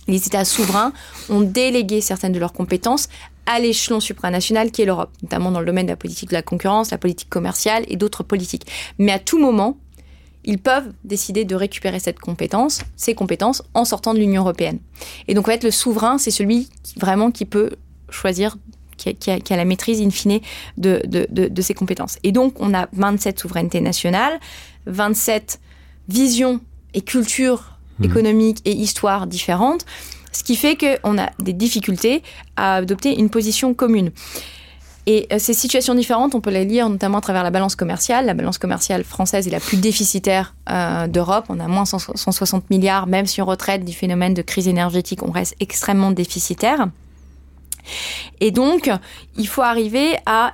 les 0.10 0.28
États 0.28 0.46
souverains 0.46 0.94
ont 1.30 1.42
délégué 1.42 2.02
certaines 2.02 2.34
de 2.34 2.40
leurs 2.40 2.54
compétences 2.54 3.08
à 3.46 3.60
l'échelon 3.60 4.00
supranational 4.00 4.72
qui 4.72 4.84
est 4.84 4.86
l'Europe, 4.86 5.12
notamment 5.24 5.52
dans 5.52 5.60
le 5.60 5.66
domaine 5.66 5.88
de 5.88 5.92
la 5.92 5.98
politique 5.98 6.30
de 6.30 6.36
la 6.36 6.44
concurrence, 6.44 6.92
la 6.92 6.98
politique 6.98 7.30
commerciale 7.30 7.84
et 7.88 7.96
d'autres 7.96 8.24
politiques. 8.24 8.68
Mais 9.00 9.12
à 9.12 9.20
tout 9.20 9.40
moment, 9.40 9.78
ils 10.46 10.60
peuvent 10.60 10.94
décider 11.04 11.46
de 11.46 11.56
récupérer 11.56 12.00
cette 12.00 12.20
compétence, 12.20 12.82
ces 12.96 13.16
compétences, 13.16 13.64
en 13.74 13.86
sortant 13.86 14.14
de 14.14 14.20
l'Union 14.20 14.44
européenne. 14.44 14.80
Et 15.28 15.34
donc, 15.34 15.48
en 15.48 15.52
fait, 15.52 15.64
le 15.64 15.72
souverain, 15.72 16.18
c'est 16.18 16.32
celui 16.32 16.70
qui, 16.84 17.00
vraiment 17.00 17.32
qui 17.32 17.46
peut 17.46 17.72
choisir, 18.10 18.56
qui 18.98 19.32
a, 19.32 19.56
la 19.56 19.66
maîtrise 19.66 20.02
in 20.02 20.12
fine 20.12 20.40
de, 20.78 21.02
de 21.06 21.62
ses 21.62 21.74
compétences. 21.74 22.18
Et 22.24 22.32
donc, 22.32 22.54
on 22.60 22.74
a 22.74 22.88
27 22.94 23.40
souverainetés 23.40 23.82
nationales, 23.82 24.40
27 24.86 25.60
visions 26.08 26.62
et 26.94 27.02
cultures 27.02 27.79
mmh. 28.00 28.06
économiques 28.06 28.62
et 28.66 28.72
histoires 28.72 29.28
différentes, 29.28 29.86
ce 30.32 30.44
qui 30.44 30.56
fait 30.56 30.78
qu'on 30.78 31.18
a 31.18 31.30
des 31.40 31.54
difficultés 31.54 32.24
à 32.56 32.76
adopter 32.76 33.18
une 33.18 33.30
position 33.30 33.74
commune. 33.74 34.12
Et 35.12 35.28
ces 35.40 35.56
situations 35.56 35.96
différentes, 35.96 36.36
on 36.36 36.42
peut 36.42 36.52
les 36.52 36.66
lire 36.66 36.88
notamment 36.88 37.18
à 37.18 37.22
travers 37.22 37.42
la 37.42 37.50
balance 37.50 37.76
commerciale. 37.76 38.28
La 38.28 38.36
balance 38.36 38.60
commerciale 38.60 39.04
française 39.04 39.48
est 39.48 39.52
la 39.52 39.60
plus 39.60 39.78
déficitaire 39.78 40.54
euh, 40.70 41.08
d'Europe. 41.08 41.46
On 41.50 41.60
a 41.60 41.68
moins 41.68 41.86
160 41.86 42.70
milliards, 42.70 43.08
même 43.08 43.26
si 43.26 43.42
on 43.42 43.46
retraite 43.46 43.84
du 43.84 43.94
phénomène 43.94 44.36
de 44.36 44.44
crise 44.44 44.68
énergétique, 44.68 45.24
on 45.24 45.32
reste 45.32 45.56
extrêmement 45.60 46.12
déficitaire. 46.12 46.90
Et 48.40 48.52
donc, 48.52 48.92
il 49.36 49.48
faut 49.48 49.64
arriver 49.64 50.18
à 50.28 50.54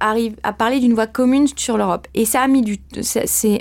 parler 0.00 0.80
d'une 0.80 0.94
voie 0.94 1.06
commune 1.06 1.46
sur 1.54 1.76
l'Europe. 1.76 2.08
Et 2.14 2.24
ça 2.24 2.40
a 2.40 2.48
mis 2.48 2.62
du, 2.62 2.78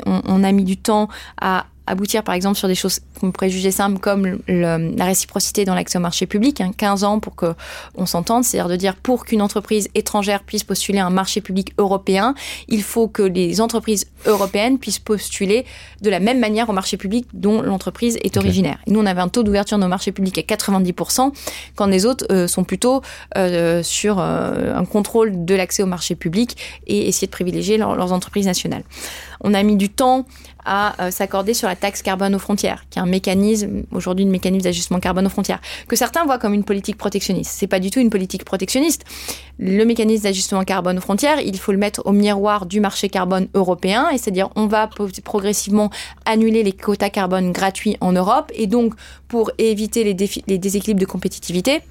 on, 0.06 0.44
a 0.46 0.52
mis 0.54 0.64
du 0.64 0.78
temps 0.78 1.10
à 1.42 1.66
aboutir 1.88 2.24
par 2.24 2.36
exemple 2.36 2.58
sur 2.58 2.68
des 2.68 2.76
choses 2.76 3.00
qu'on 3.20 3.32
pourrait 3.32 3.50
juger 3.50 3.72
simples 3.72 4.00
comme 4.00 4.40
la 4.48 5.06
réciprocité 5.06 5.66
dans 5.66 5.76
l'accès 5.76 5.98
au 5.98 6.02
marché 6.02 6.26
public, 6.26 6.62
15 6.78 7.04
hein, 7.04 7.08
ans 7.08 7.20
pour 7.20 7.36
qu'on 7.36 8.06
s'entende, 8.06 8.44
c'est-à-dire 8.44 8.70
de 8.70 8.76
dire 8.76 8.96
pour 8.96 9.26
qu'une 9.26 9.42
entreprise 9.42 9.90
étrangère 9.96 10.44
puisse 10.44 10.64
postuler 10.64 11.00
un 11.00 11.10
marché 11.10 11.42
public 11.42 11.74
européen, 11.78 12.36
il 12.68 12.84
faut 12.84 13.08
que 13.08 13.24
les 13.24 13.62
entreprises 13.62 14.08
européennes 14.26 14.80
puissent 14.80 15.00
postuler 15.00 15.66
de 16.02 16.10
la 16.10 16.20
même 16.20 16.40
manière 16.40 16.70
au 16.70 16.74
marché 16.74 16.98
public 16.98 17.28
dont 17.34 17.62
l'entreprise 17.62 18.18
est 18.24 18.38
originaire. 18.38 18.80
nous, 18.88 19.00
on 19.00 19.06
avait 19.06 19.22
un 19.22 19.30
taux 19.30 19.44
d'ouverture 19.44 19.78
de 19.78 19.84
nos 19.84 19.90
marchés 19.90 20.12
publics 20.12 20.38
à 20.38 20.42
90%, 20.42 21.32
quand 21.76 21.86
les 21.88 22.06
autres 22.06 22.26
euh, 22.32 22.48
sont 22.48 22.64
plutôt 22.64 23.02
euh, 23.38 23.84
sur 23.84 24.20
euh, 24.20 24.76
un 24.76 24.86
contrôle 24.86 25.46
de 25.46 25.56
l'accès 25.56 25.84
au 25.84 25.86
marché 25.86 26.16
public 26.16 26.58
et 26.88 27.08
essayer 27.08 27.28
de 27.28 27.32
privilégier 27.32 27.78
leurs 27.78 28.12
entreprises 28.12 28.46
nationales. 28.46 28.84
On 29.44 29.54
a 29.54 29.64
mis 29.64 29.76
du 29.76 29.90
temps 29.90 30.26
à 30.66 31.02
euh, 31.02 31.12
s'accorder 31.12 31.54
sur 31.54 31.68
la 31.68 31.76
taxe 31.76 32.02
carbone 32.02 32.36
aux 32.36 32.40
frontières, 32.40 32.86
qui 32.90 33.00
est 33.00 33.02
un 33.02 33.06
mécanisme, 33.06 33.84
aujourd'hui, 33.92 34.26
un 34.26 34.30
mécanisme 34.30 34.64
d'ajustement 34.64 35.00
carbone 35.00 35.26
aux 35.26 35.30
frontières, 35.30 35.62
que 35.88 35.96
certains 35.96 36.26
voient 36.26 36.40
comme 36.40 36.54
une 36.54 36.64
politique 36.64 36.98
protectionniste. 36.98 37.52
C'est 37.56 37.68
pas 37.68 37.80
du 37.80 37.92
tout 37.92 38.00
une 38.00 38.10
politique 38.10 38.46
protectionniste. 38.46 39.04
Le 39.60 39.84
mécanisme 39.86 40.24
d'ajustement 40.24 40.64
carbone 40.64 40.98
aux 40.98 41.02
frontières, 41.02 41.40
il 41.40 41.58
faut 41.58 41.72
le 41.72 41.78
mettre 41.78 42.02
au 42.06 42.12
miroir 42.12 42.66
du 42.66 42.80
marché 42.80 43.10
carbone 43.10 43.48
européen, 43.54 44.10
et 44.10 44.18
c'est-à-dire 44.18 44.50
on 44.56 44.68
va 44.68 44.90
progressivement 45.24 45.90
annuler 46.26 46.64
les 46.64 46.74
quotas 46.74 47.10
carbone 47.10 47.52
gratuits 47.52 47.98
en 48.02 48.12
Europe, 48.12 48.52
et 48.56 48.68
donc 48.68 48.94
pour 49.28 49.52
éviter 49.58 50.04
les 50.04 50.58
déséquilibres 50.58 51.00
de 51.00 51.06
compétitivité, 51.06 51.82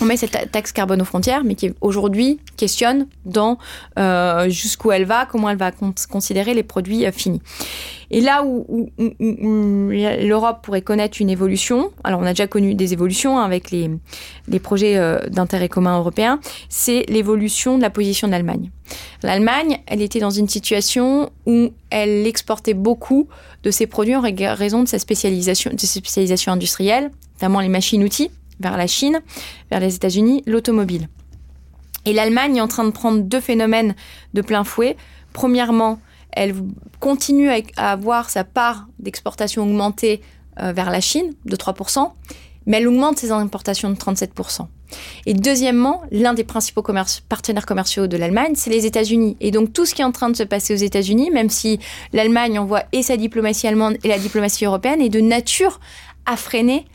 on 0.00 0.04
met 0.04 0.16
cette 0.16 0.50
taxe 0.52 0.72
carbone 0.72 1.02
aux 1.02 1.06
frontières, 1.06 1.44
mais 1.44 1.54
qui 1.54 1.72
aujourd'hui 1.80 2.40
questionne 2.56 3.06
dans 3.24 3.58
euh, 3.98 4.48
jusqu'où 4.48 4.92
elle 4.92 5.04
va, 5.04 5.26
comment 5.26 5.50
elle 5.50 5.56
va 5.56 5.70
considérer 6.08 6.54
les 6.54 6.62
produits 6.62 7.06
euh, 7.06 7.12
finis. 7.12 7.42
Et 8.10 8.22
là 8.22 8.42
où, 8.42 8.90
l'Europe 8.98 10.60
pourrait 10.62 10.82
connaître 10.82 11.20
une 11.20 11.28
évolution, 11.28 11.90
alors 12.04 12.20
on 12.20 12.24
a 12.24 12.30
déjà 12.30 12.46
connu 12.46 12.74
des 12.74 12.94
évolutions 12.94 13.38
hein, 13.38 13.44
avec 13.44 13.70
les, 13.70 13.90
les 14.48 14.58
projets 14.58 14.96
euh, 14.96 15.18
d'intérêt 15.28 15.68
commun 15.68 15.98
européen, 15.98 16.40
c'est 16.70 17.04
l'évolution 17.08 17.76
de 17.76 17.82
la 17.82 17.90
position 17.90 18.26
de 18.26 18.32
l'Allemagne. 18.32 18.70
L'Allemagne, 19.22 19.80
elle 19.86 20.00
était 20.00 20.20
dans 20.20 20.30
une 20.30 20.48
situation 20.48 21.30
où 21.44 21.70
elle 21.90 22.26
exportait 22.26 22.72
beaucoup 22.72 23.28
de 23.62 23.70
ses 23.70 23.86
produits 23.86 24.16
en 24.16 24.22
raison 24.22 24.82
de 24.82 24.88
sa 24.88 24.98
spécialisation, 24.98 25.70
de 25.72 25.80
sa 25.80 25.86
spécialisation 25.86 26.52
industrielle, 26.52 27.10
notamment 27.34 27.60
les 27.60 27.68
machines-outils 27.68 28.30
vers 28.60 28.76
la 28.76 28.86
Chine, 28.86 29.20
vers 29.70 29.80
les 29.80 29.94
États-Unis, 29.94 30.42
l'automobile. 30.46 31.08
Et 32.04 32.12
l'Allemagne 32.12 32.56
est 32.56 32.60
en 32.60 32.68
train 32.68 32.84
de 32.84 32.90
prendre 32.90 33.22
deux 33.22 33.40
phénomènes 33.40 33.94
de 34.34 34.42
plein 34.42 34.64
fouet. 34.64 34.96
Premièrement, 35.32 35.98
elle 36.32 36.54
continue 37.00 37.50
à 37.76 37.92
avoir 37.92 38.30
sa 38.30 38.44
part 38.44 38.86
d'exportation 38.98 39.62
augmentée 39.62 40.22
euh, 40.60 40.72
vers 40.72 40.90
la 40.90 41.00
Chine 41.00 41.34
de 41.44 41.56
3%, 41.56 42.10
mais 42.66 42.78
elle 42.78 42.88
augmente 42.88 43.18
ses 43.18 43.30
importations 43.30 43.90
de 43.90 43.96
37%. 43.96 44.66
Et 45.26 45.34
deuxièmement, 45.34 46.02
l'un 46.10 46.34
des 46.34 46.44
principaux 46.44 46.82
partenaires 47.28 47.66
commerciaux 47.66 48.06
de 48.06 48.16
l'Allemagne, 48.16 48.52
c'est 48.54 48.70
les 48.70 48.86
États-Unis. 48.86 49.36
Et 49.40 49.50
donc 49.50 49.72
tout 49.72 49.84
ce 49.84 49.94
qui 49.94 50.02
est 50.02 50.04
en 50.04 50.12
train 50.12 50.30
de 50.30 50.36
se 50.36 50.42
passer 50.42 50.72
aux 50.72 50.78
États-Unis, 50.78 51.30
même 51.30 51.50
si 51.50 51.78
l'Allemagne 52.12 52.58
envoie 52.58 52.84
et 52.92 53.02
sa 53.02 53.16
diplomatie 53.16 53.66
allemande 53.66 53.96
et 54.02 54.08
la 54.08 54.18
diplomatie 54.18 54.64
européenne, 54.64 55.02
est 55.02 55.08
de 55.08 55.20
nature 55.20 55.80
à 56.26 56.36
freiner 56.36 56.86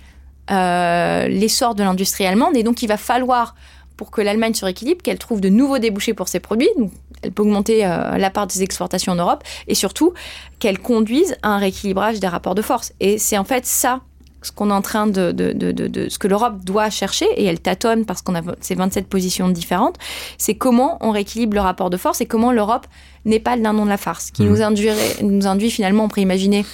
euh, 0.52 1.28
l'essor 1.28 1.76
de 1.76 1.84
l'industrie 1.84 2.26
allemande. 2.26 2.56
Et 2.56 2.64
donc, 2.64 2.82
il 2.82 2.88
va 2.88 2.98
falloir, 2.98 3.56
pour 3.98 4.12
que 4.12 4.22
l'Allemagne 4.22 4.54
se 4.54 4.66
rééquilibre, 4.66 5.02
qu'elle 5.02 5.20
trouve 5.20 5.42
de 5.42 5.50
nouveaux 5.50 5.80
débouchés 5.80 6.14
pour 6.14 6.28
ses 6.28 6.40
produits. 6.40 6.70
Donc, 6.78 6.92
elle 7.22 7.32
peut 7.32 7.44
augmenter 7.44 7.86
euh, 7.86 8.18
la 8.18 8.30
part 8.30 8.48
des 8.48 8.64
exportations 8.64 9.14
en 9.14 9.16
Europe 9.16 9.44
et 9.68 9.76
surtout 9.76 10.14
qu'elle 10.60 10.80
conduise 10.80 11.36
à 11.42 11.50
un 11.50 11.58
rééquilibrage 11.58 12.20
des 12.20 12.28
rapports 12.28 12.56
de 12.56 12.62
force. 12.62 12.94
Et 13.00 13.18
c'est 13.18 13.38
en 13.38 13.46
fait 13.46 13.66
ça 13.66 14.02
ce 14.44 14.52
qu'on 14.52 14.70
est 14.70 14.74
en 14.74 14.82
train 14.82 15.08
de, 15.08 15.32
de, 15.32 15.54
de, 15.54 15.72
de 15.72 16.10
ce 16.10 16.20
que 16.20 16.28
l'Europe 16.28 16.64
doit 16.64 16.90
chercher, 16.90 17.26
et 17.38 17.46
elle 17.46 17.60
tâtonne 17.60 18.06
parce 18.06 18.22
qu'on 18.22 18.36
a 18.36 18.42
ces 18.60 18.76
27 18.76 19.08
positions 19.08 19.50
différentes, 19.50 19.98
c'est 20.38 20.56
comment 20.56 20.98
on 21.02 21.12
rééquilibre 21.12 21.56
le 21.56 21.62
rapport 21.62 21.90
de 21.90 21.98
force 21.98 22.22
et 22.22 22.26
comment 22.26 22.52
l'Europe 22.52 22.86
n'est 23.26 23.40
pas 23.40 23.56
le 23.56 23.62
dindon 23.62 23.86
de 23.86 23.90
la 23.90 23.98
farce, 23.98 24.32
qui 24.32 24.44
mmh. 24.44 24.50
nous, 24.50 24.62
induirait, 24.62 25.16
nous 25.22 25.48
induit 25.48 25.72
finalement, 25.72 26.06
on 26.06 26.08
pourrait 26.10 26.22
imaginer, 26.22 26.66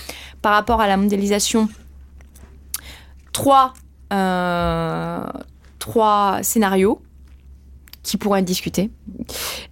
par 0.42 0.54
rapport 0.54 0.82
à 0.82 0.88
la 0.88 0.98
mondialisation 0.98 1.70
trois, 3.40 3.74
euh, 4.12 5.24
trois 5.80 6.40
scénarios 6.42 7.02
qui 8.04 8.18
pourraient 8.18 8.42
être 8.42 8.46
discutés. 8.46 8.92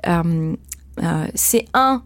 Euh, 0.08 0.56
euh, 1.04 1.28
c'est 1.36 1.66
un, 1.74 2.02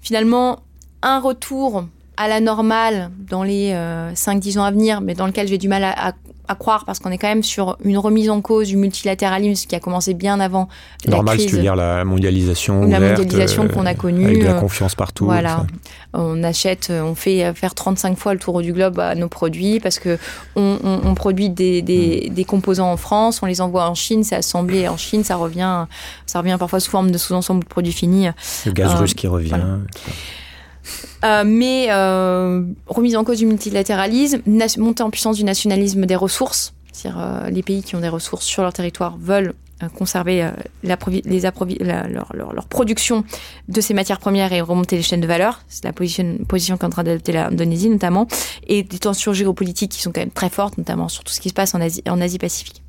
finalement, 0.00 0.60
un 1.02 1.18
retour 1.18 1.86
à 2.16 2.28
la 2.28 2.38
normale 2.38 3.10
dans 3.18 3.42
les 3.42 3.72
5-10 3.72 4.60
ans 4.60 4.64
à 4.64 4.70
venir, 4.70 5.00
mais 5.00 5.14
dans 5.14 5.26
lequel 5.26 5.48
j'ai 5.48 5.58
du 5.58 5.66
mal 5.66 5.82
à, 5.82 6.10
à 6.10 6.12
croire 6.54 6.84
parce 6.84 6.98
qu'on 6.98 7.10
est 7.10 7.18
quand 7.18 7.28
même 7.28 7.42
sur 7.42 7.78
une 7.84 7.98
remise 7.98 8.28
en 8.28 8.40
cause 8.40 8.68
du 8.68 8.76
multilatéralisme 8.76 9.66
qui 9.66 9.74
a 9.74 9.80
commencé 9.80 10.12
bien 10.14 10.40
avant 10.40 10.68
Normal, 11.08 11.38
la 11.38 11.44
crise. 11.44 11.58
dire 11.58 11.76
la 11.76 12.04
mondialisation 12.04 12.82
La 12.86 13.00
mondialisation 13.00 13.68
qu'on 13.68 13.86
a 13.86 13.94
connue. 13.94 14.26
Avec 14.26 14.40
de 14.42 14.46
la 14.46 14.54
confiance 14.54 14.94
partout. 14.94 15.24
Voilà. 15.24 15.66
On 16.12 16.42
achète, 16.42 16.90
on 16.90 17.14
fait 17.14 17.52
faire 17.54 17.74
35 17.74 18.18
fois 18.18 18.34
le 18.34 18.40
tour 18.40 18.60
du 18.60 18.72
globe 18.72 19.00
à 19.00 19.14
nos 19.14 19.28
produits 19.28 19.80
parce 19.80 19.98
que 19.98 20.18
on, 20.56 20.78
on, 20.82 21.14
produit 21.14 21.50
des, 21.50 21.82
des, 21.82 22.28
mm. 22.30 22.34
des, 22.34 22.44
composants 22.44 22.90
en 22.90 22.96
France, 22.96 23.40
on 23.42 23.46
les 23.46 23.60
envoie 23.60 23.88
en 23.88 23.94
Chine, 23.94 24.24
c'est 24.24 24.36
assemblé 24.36 24.88
en 24.88 24.96
Chine, 24.96 25.24
ça 25.24 25.36
revient, 25.36 25.86
ça 26.26 26.40
revient 26.40 26.56
parfois 26.58 26.80
sous 26.80 26.90
forme 26.90 27.10
de 27.10 27.18
sous-ensemble 27.18 27.64
de 27.64 27.68
produits 27.68 27.92
finis. 27.92 28.28
Le 28.66 28.72
gaz 28.72 28.92
euh, 28.92 28.96
russe 28.96 29.14
qui 29.14 29.26
revient. 29.26 29.60
Euh, 31.24 31.44
mais 31.46 31.86
euh, 31.90 32.62
remise 32.86 33.16
en 33.16 33.24
cause 33.24 33.38
du 33.38 33.46
multilatéralisme, 33.46 34.42
montée 34.78 35.02
en 35.02 35.10
puissance 35.10 35.36
du 35.36 35.44
nationalisme 35.44 36.06
des 36.06 36.16
ressources, 36.16 36.74
c'est-à-dire 36.92 37.20
euh, 37.20 37.50
les 37.50 37.62
pays 37.62 37.82
qui 37.82 37.96
ont 37.96 38.00
des 38.00 38.08
ressources 38.08 38.44
sur 38.44 38.62
leur 38.62 38.72
territoire 38.72 39.16
veulent 39.18 39.54
conserver 39.98 40.50
la, 40.82 40.96
les 41.24 41.40
leur, 41.80 42.32
leur, 42.34 42.66
production 42.66 43.24
de 43.68 43.80
ces 43.82 43.92
matières 43.92 44.18
premières 44.18 44.52
et 44.52 44.62
remonter 44.62 44.96
les 44.96 45.02
chaînes 45.02 45.20
de 45.20 45.26
valeur. 45.26 45.62
C'est 45.68 45.84
la 45.84 45.92
position, 45.92 46.38
position 46.48 46.78
qu'est 46.78 46.86
en 46.86 46.90
train 46.90 47.02
d'adopter 47.02 47.32
l'Indonésie 47.32 47.90
notamment, 47.90 48.26
et 48.66 48.82
des 48.82 48.98
tensions 48.98 49.34
géopolitiques 49.34 49.90
qui 49.90 50.00
sont 50.00 50.10
quand 50.10 50.22
même 50.22 50.30
très 50.30 50.48
fortes, 50.48 50.78
notamment 50.78 51.08
sur 51.08 51.22
tout 51.24 51.32
ce 51.34 51.40
qui 51.40 51.50
se 51.50 51.54
passe 51.54 51.74
en 51.74 51.80
Asie 52.20 52.38
Pacifique. 52.38 52.82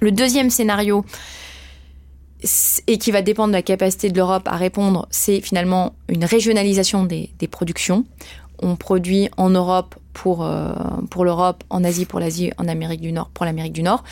Le 0.00 0.10
deuxième 0.10 0.50
scénario, 0.50 1.04
et 2.86 2.98
qui 2.98 3.10
va 3.10 3.22
dépendre 3.22 3.48
de 3.48 3.54
la 3.54 3.62
capacité 3.62 4.10
de 4.10 4.16
l'Europe 4.16 4.46
à 4.46 4.56
répondre, 4.56 5.06
c'est 5.10 5.40
finalement 5.40 5.94
une 6.08 6.24
régionalisation 6.24 7.04
des, 7.04 7.30
productions. 7.50 8.04
On 8.62 8.76
produit 8.76 9.28
en 9.36 9.50
Europe 9.50 9.94
pour, 10.12 10.44
euh, 10.44 10.72
pour 11.10 11.24
l'Europe, 11.24 11.64
en 11.70 11.82
Asie 11.84 12.04
pour 12.04 12.20
l'Asie, 12.20 12.52
en 12.58 12.68
Amérique 12.68 13.00
du 13.00 13.12
Nord 13.12 13.30
pour 13.30 13.44
l'Amérique 13.44 13.72
du 13.72 13.82
Nord. 13.82 14.04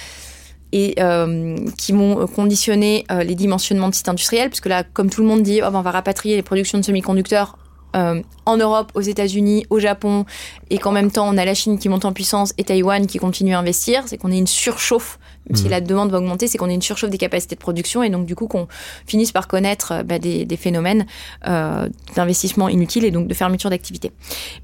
Et 0.73 0.97
euh, 1.01 1.57
qui 1.79 1.93
vont 1.93 2.27
conditionner 2.27 3.07
euh, 3.11 3.23
les 3.23 3.35
dimensionnements 3.35 3.89
de 3.89 3.95
sites 3.95 4.09
industriels, 4.09 4.51
puisque 4.51 4.67
là, 4.67 4.85
comme 4.85 5.09
tout 5.09 5.23
le 5.23 5.27
monde 5.27 5.43
dit, 5.43 5.61
oh, 5.63 5.71
ben, 5.71 5.79
on 5.79 5.83
va 5.83 5.91
rapatrier 5.91 6.37
les 6.37 6.43
productions 6.43 6.79
de 6.79 6.85
semi-conducteurs 6.85 7.57
en 7.95 8.57
Europe, 8.57 8.93
aux 8.95 9.01
États-Unis, 9.01 9.67
au 9.71 9.79
Japon, 9.81 10.25
et 10.71 10.79
qu'en 10.79 10.93
même 10.93 11.11
temps 11.11 11.29
on 11.29 11.37
a 11.37 11.45
la 11.45 11.55
Chine 11.55 11.79
qui 11.79 11.89
monte 11.89 12.05
en 12.05 12.13
puissance 12.13 12.53
et 12.59 12.65
Taïwan 12.65 13.07
qui 13.07 13.19
continue 13.19 13.55
à 13.55 13.59
investir, 13.59 14.05
c'est 14.07 14.19
qu'on 14.19 14.31
ait 14.31 14.39
une 14.39 14.47
surchauffe 14.47 15.19
si 15.55 15.65
mm. 15.65 15.69
la 15.69 15.81
demande 15.81 16.11
va 16.11 16.19
augmenter, 16.19 16.47
c'est 16.47 16.59
qu'on 16.59 16.69
ait 16.69 16.75
une 16.75 16.83
surchauffe 16.83 17.11
des 17.11 17.19
capacités 17.19 17.55
de 17.55 17.61
production 17.61 18.03
et 18.03 18.11
donc 18.11 18.27
du 18.27 18.35
coup 18.35 18.47
qu'on 18.47 18.69
finisse 19.07 19.33
par 19.33 19.49
connaître 19.49 19.93
euh, 19.93 20.03
bah, 20.03 20.19
des, 20.19 20.47
phénomènes 20.57 21.07
euh, 21.47 21.89
d'investissement 22.17 22.69
inutile 22.69 23.05
et 23.05 23.11
donc 23.11 23.29
de 23.29 23.35
fermeture 23.35 23.71
d'activité. 23.71 24.13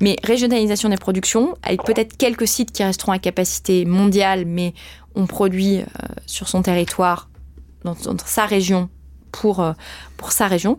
Mais 0.01 0.17
régionalisation 0.23 0.89
des 0.89 0.97
productions, 0.97 1.55
avec 1.63 1.83
peut-être 1.85 2.17
quelques 2.17 2.49
sites 2.49 2.73
qui 2.73 2.83
resteront 2.83 3.13
à 3.13 3.19
capacité 3.19 3.85
mondiale, 3.85 4.45
mais 4.47 4.75
on 5.15 5.27
produit 5.27 5.79
euh, 5.79 5.85
sur 6.27 6.49
son 6.49 6.63
territoire, 6.63 7.29
dans, 7.85 7.97
sa 8.25 8.47
région, 8.47 8.89
pour, 9.31 9.65
pour 10.17 10.33
sa 10.33 10.47
région. 10.47 10.79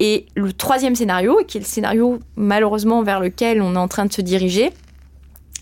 Et 0.00 0.26
le 0.34 0.52
troisième 0.52 0.94
scénario, 0.94 1.38
qui 1.46 1.58
est 1.58 1.60
le 1.60 1.66
scénario 1.66 2.18
malheureusement 2.36 3.02
vers 3.02 3.20
lequel 3.20 3.62
on 3.62 3.74
est 3.74 3.78
en 3.78 3.88
train 3.88 4.06
de 4.06 4.12
se 4.12 4.20
diriger, 4.20 4.72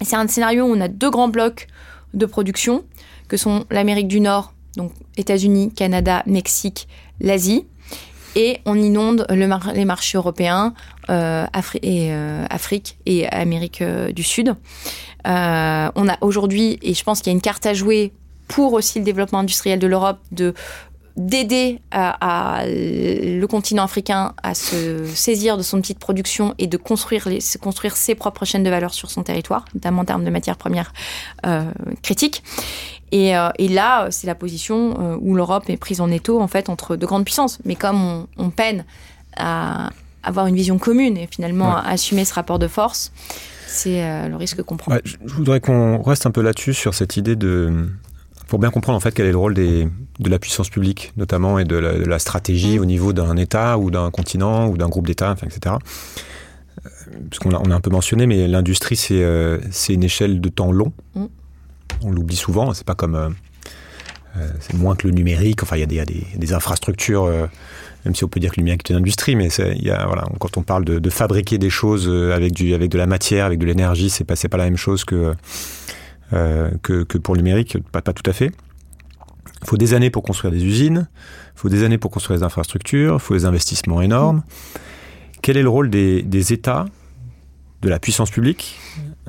c'est 0.00 0.16
un 0.16 0.26
scénario 0.28 0.64
où 0.64 0.74
on 0.74 0.80
a 0.80 0.88
deux 0.88 1.10
grands 1.10 1.28
blocs 1.28 1.66
de 2.14 2.26
production 2.26 2.84
que 3.28 3.36
sont 3.36 3.64
l'Amérique 3.70 4.08
du 4.08 4.20
Nord, 4.20 4.52
donc 4.76 4.92
États-Unis, 5.16 5.72
Canada, 5.72 6.22
Mexique, 6.26 6.88
l'Asie. 7.20 7.66
Et 8.36 8.60
on 8.64 8.76
inonde 8.76 9.26
les 9.28 9.84
marchés 9.84 10.16
européens, 10.16 10.72
euh, 11.08 11.46
euh, 11.84 12.46
Afrique 12.48 12.98
et 13.04 13.28
Amérique 13.28 13.82
euh, 13.82 14.12
du 14.12 14.22
Sud. 14.22 14.54
on 15.24 15.28
a 16.08 16.16
aujourd'hui, 16.20 16.78
et 16.82 16.94
je 16.94 17.02
pense 17.02 17.20
qu'il 17.20 17.32
y 17.32 17.34
a 17.34 17.36
une 17.36 17.40
carte 17.40 17.66
à 17.66 17.74
jouer 17.74 18.12
pour 18.46 18.72
aussi 18.72 18.98
le 18.98 19.04
développement 19.04 19.40
industriel 19.40 19.78
de 19.78 19.86
l'Europe, 19.86 20.18
de 20.32 20.54
d'aider 21.20 21.80
à, 21.90 22.64
le 22.66 23.44
continent 23.46 23.84
africain 23.84 24.34
à 24.42 24.54
se 24.54 25.04
saisir 25.06 25.56
de 25.56 25.62
son 25.62 25.80
petite 25.80 25.98
production 25.98 26.54
et 26.58 26.66
de 26.66 26.76
construire, 26.76 27.28
les, 27.28 27.40
construire 27.60 27.96
ses 27.96 28.14
propres 28.14 28.44
chaînes 28.44 28.64
de 28.64 28.70
valeur 28.70 28.94
sur 28.94 29.10
son 29.10 29.22
territoire, 29.22 29.64
notamment 29.74 30.02
en 30.02 30.04
termes 30.04 30.24
de 30.24 30.30
matières 30.30 30.56
premières 30.56 30.92
critiques. 32.02 32.42
Euh, 33.12 33.50
et, 33.58 33.68
là, 33.68 34.08
c'est 34.10 34.26
la 34.26 34.34
position 34.34 34.96
euh, 35.00 35.16
où 35.20 35.34
l'Europe 35.34 35.68
est 35.68 35.76
prise 35.76 36.00
en 36.00 36.10
étau 36.10 36.40
en 36.40 36.48
fait 36.48 36.68
entre 36.68 36.96
deux 36.96 37.06
grandes 37.06 37.24
puissances. 37.24 37.58
Mais 37.64 37.74
comme 37.74 38.26
on, 38.36 38.50
peine 38.50 38.84
à, 39.36 39.90
avoir 40.22 40.46
une 40.46 40.54
vision 40.54 40.78
commune 40.78 41.16
et 41.16 41.28
finalement 41.30 41.76
assumer 41.76 42.24
ce 42.24 42.34
rapport 42.34 42.58
de 42.58 42.68
force, 42.68 43.12
c'est 43.66 44.28
le 44.28 44.36
risque 44.36 44.62
qu'on 44.62 44.76
prend. 44.76 44.96
je 45.04 45.16
voudrais 45.32 45.60
qu'on 45.60 46.02
reste 46.02 46.26
un 46.26 46.30
peu 46.30 46.42
là-dessus 46.42 46.74
sur 46.74 46.94
cette 46.94 47.16
idée 47.16 47.36
de 47.36 47.88
pour 48.50 48.58
bien 48.58 48.70
comprendre 48.70 48.96
en 48.96 49.00
fait 49.00 49.12
quel 49.12 49.26
est 49.26 49.30
le 49.30 49.38
rôle 49.38 49.54
des, 49.54 49.86
de 50.18 50.28
la 50.28 50.40
puissance 50.40 50.68
publique, 50.68 51.12
notamment, 51.16 51.60
et 51.60 51.64
de 51.64 51.76
la, 51.76 52.18
stratégie 52.18 52.80
au 52.80 52.84
niveau 52.84 53.12
d'un 53.12 53.36
État 53.36 53.78
ou 53.78 53.92
d'un 53.92 54.10
continent 54.10 54.66
ou 54.66 54.76
d'un 54.76 54.88
groupe 54.88 55.06
d'États, 55.06 55.30
enfin, 55.30 55.46
etc. 55.46 55.76
Euh, 56.84 56.90
parce 57.30 57.38
qu'on 57.38 57.52
a, 57.52 57.60
on 57.64 57.70
a 57.70 57.74
un 57.76 57.80
peu 57.80 57.90
mentionné, 57.90 58.26
mais 58.26 58.48
l'industrie, 58.48 58.96
c'est 58.96 59.22
euh, 59.22 59.60
une 59.88 60.02
échelle 60.02 60.40
de 60.40 60.48
temps 60.48 60.72
long. 60.72 60.92
Mm. 61.14 61.26
On 62.02 62.10
l'oublie 62.10 62.34
souvent, 62.34 62.74
c'est 62.74 62.84
pas 62.84 62.96
comme. 62.96 63.14
Euh, 63.14 63.28
c'est 64.58 64.74
moins 64.74 64.96
que 64.96 65.06
le 65.06 65.14
numérique, 65.14 65.62
enfin, 65.62 65.76
il 65.76 65.80
y 65.80 65.84
a 65.84 65.86
des, 65.86 66.04
des, 66.04 66.26
des 66.36 66.52
infrastructures, 66.52 67.26
même 68.04 68.14
si 68.16 68.24
on 68.24 68.28
peut 68.28 68.40
dire 68.40 68.50
que 68.50 68.56
le 68.56 68.62
numérique 68.62 68.88
est 68.88 68.92
une 68.92 69.00
industrie, 69.00 69.36
mais 69.36 69.48
il 69.48 69.84
y 69.84 69.90
a, 69.90 70.06
voilà, 70.06 70.24
quand 70.38 70.56
on 70.56 70.62
parle 70.62 70.84
de, 70.84 70.98
de, 70.98 71.10
fabriquer 71.10 71.58
des 71.58 71.70
choses 71.70 72.08
avec, 72.08 72.52
du, 72.52 72.74
avec 72.74 72.90
de 72.90 72.98
la 72.98 73.06
matière, 73.06 73.44
avec 73.44 73.58
de 73.58 73.66
l'énergie, 73.66 74.08
c'est 74.08 74.22
pas, 74.22 74.34
pas 74.36 74.56
la 74.56 74.64
même 74.64 74.76
chose 74.76 75.04
que 75.04 75.34
que, 76.30 77.02
que, 77.02 77.18
pour 77.18 77.34
le 77.34 77.42
numérique, 77.42 77.78
pas, 77.92 78.00
tout 78.02 78.28
à 78.28 78.32
fait. 78.32 78.52
Il 79.62 79.66
faut 79.68 79.76
des 79.76 79.94
années 79.94 80.10
pour 80.10 80.22
construire 80.22 80.52
des 80.52 80.64
usines, 80.64 81.08
il 81.54 81.60
faut 81.60 81.68
des 81.68 81.84
années 81.84 81.98
pour 81.98 82.10
construire 82.10 82.38
des 82.38 82.44
infrastructures, 82.44 83.14
il 83.14 83.20
faut 83.20 83.34
des 83.34 83.44
investissements 83.44 84.00
énormes. 84.00 84.42
Quel 85.42 85.56
est 85.56 85.62
le 85.62 85.68
rôle 85.68 85.90
des, 85.90 86.52
États, 86.52 86.86
de 87.82 87.88
la 87.88 87.98
puissance 87.98 88.30
publique, 88.30 88.78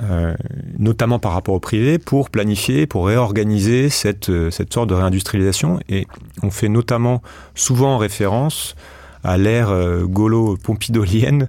euh, 0.02 0.36
notamment 0.78 1.20
par 1.20 1.34
rapport 1.34 1.56
au 1.56 1.60
privé, 1.60 2.00
pour 2.00 2.30
planifier, 2.30 2.86
pour 2.86 3.08
réorganiser 3.08 3.90
cette, 3.90 4.30
euh, 4.30 4.52
cette 4.52 4.74
sorte 4.74 4.90
de 4.90 4.94
réindustrialisation? 4.94 5.80
Et 5.90 6.08
on 6.44 6.52
fait 6.52 6.70
notamment 6.70 7.22
souvent 7.56 7.98
référence 7.98 8.76
à 9.24 9.38
l'ère 9.38 9.70
euh, 9.70 10.06
gaulo-pompidolienne 10.06 11.48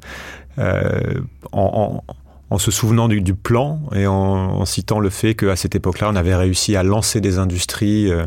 euh, 0.59 1.21
en, 1.53 2.03
en 2.09 2.15
en 2.53 2.59
se 2.59 2.71
souvenant 2.71 3.09
du, 3.09 3.35
plan 3.35 3.81
et 3.95 4.07
en, 4.07 4.67
citant 4.67 5.01
le 5.01 5.09
fait 5.09 5.35
qu'à 5.35 5.57
cette 5.57 5.75
époque-là, 5.75 6.11
on 6.11 6.17
avait 6.17 6.35
réussi 6.35 6.77
à 6.77 6.83
lancer 6.83 7.23
des 7.23 7.39
industries 7.39 8.13
euh, 8.13 8.27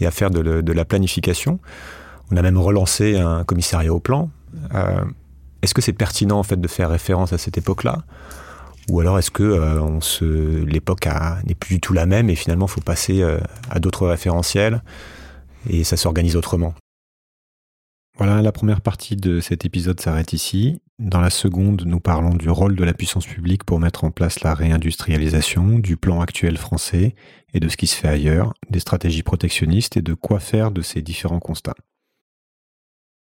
et 0.00 0.06
à 0.06 0.10
faire 0.10 0.30
de, 0.30 0.72
la 0.72 0.84
planification. 0.84 1.58
On 2.30 2.36
a 2.36 2.42
même 2.42 2.58
relancé 2.58 3.16
un 3.16 3.42
commissariat 3.44 3.92
au 3.92 4.00
plan. 4.00 4.28
Euh, 4.74 5.02
est-ce 5.62 5.72
que 5.72 5.80
c'est 5.80 5.94
pertinent 5.94 6.38
en 6.38 6.42
fait 6.42 6.60
de 6.60 6.68
faire 6.68 6.90
référence 6.90 7.32
à 7.32 7.38
cette 7.38 7.56
époque-là? 7.56 8.04
Ou 8.90 9.00
alors 9.00 9.18
est-ce 9.18 9.30
que 9.30 9.42
euh, 9.42 10.64
l'époque 10.66 11.08
n'est 11.46 11.54
plus 11.54 11.76
du 11.76 11.80
tout 11.80 11.94
la 11.94 12.04
même 12.04 12.28
et 12.28 12.34
finalement 12.34 12.66
il 12.66 12.70
faut 12.70 12.82
passer 12.82 13.24
à 13.70 13.78
d'autres 13.78 14.06
référentiels 14.06 14.82
et 15.70 15.84
ça 15.84 15.96
s'organise 15.96 16.36
autrement? 16.36 16.74
Voilà, 18.18 18.42
la 18.42 18.52
première 18.52 18.82
partie 18.82 19.16
de 19.16 19.40
cet 19.40 19.64
épisode 19.64 19.98
s'arrête 20.02 20.34
ici. 20.34 20.82
Dans 21.00 21.20
la 21.20 21.30
seconde, 21.30 21.82
nous 21.86 21.98
parlons 21.98 22.36
du 22.36 22.48
rôle 22.48 22.76
de 22.76 22.84
la 22.84 22.94
puissance 22.94 23.26
publique 23.26 23.64
pour 23.64 23.80
mettre 23.80 24.04
en 24.04 24.12
place 24.12 24.42
la 24.42 24.54
réindustrialisation, 24.54 25.80
du 25.80 25.96
plan 25.96 26.20
actuel 26.20 26.56
français 26.56 27.16
et 27.52 27.58
de 27.58 27.68
ce 27.68 27.76
qui 27.76 27.88
se 27.88 27.96
fait 27.96 28.06
ailleurs, 28.06 28.54
des 28.70 28.78
stratégies 28.78 29.24
protectionnistes 29.24 29.96
et 29.96 30.02
de 30.02 30.14
quoi 30.14 30.38
faire 30.38 30.70
de 30.70 30.82
ces 30.82 31.02
différents 31.02 31.40
constats. 31.40 31.74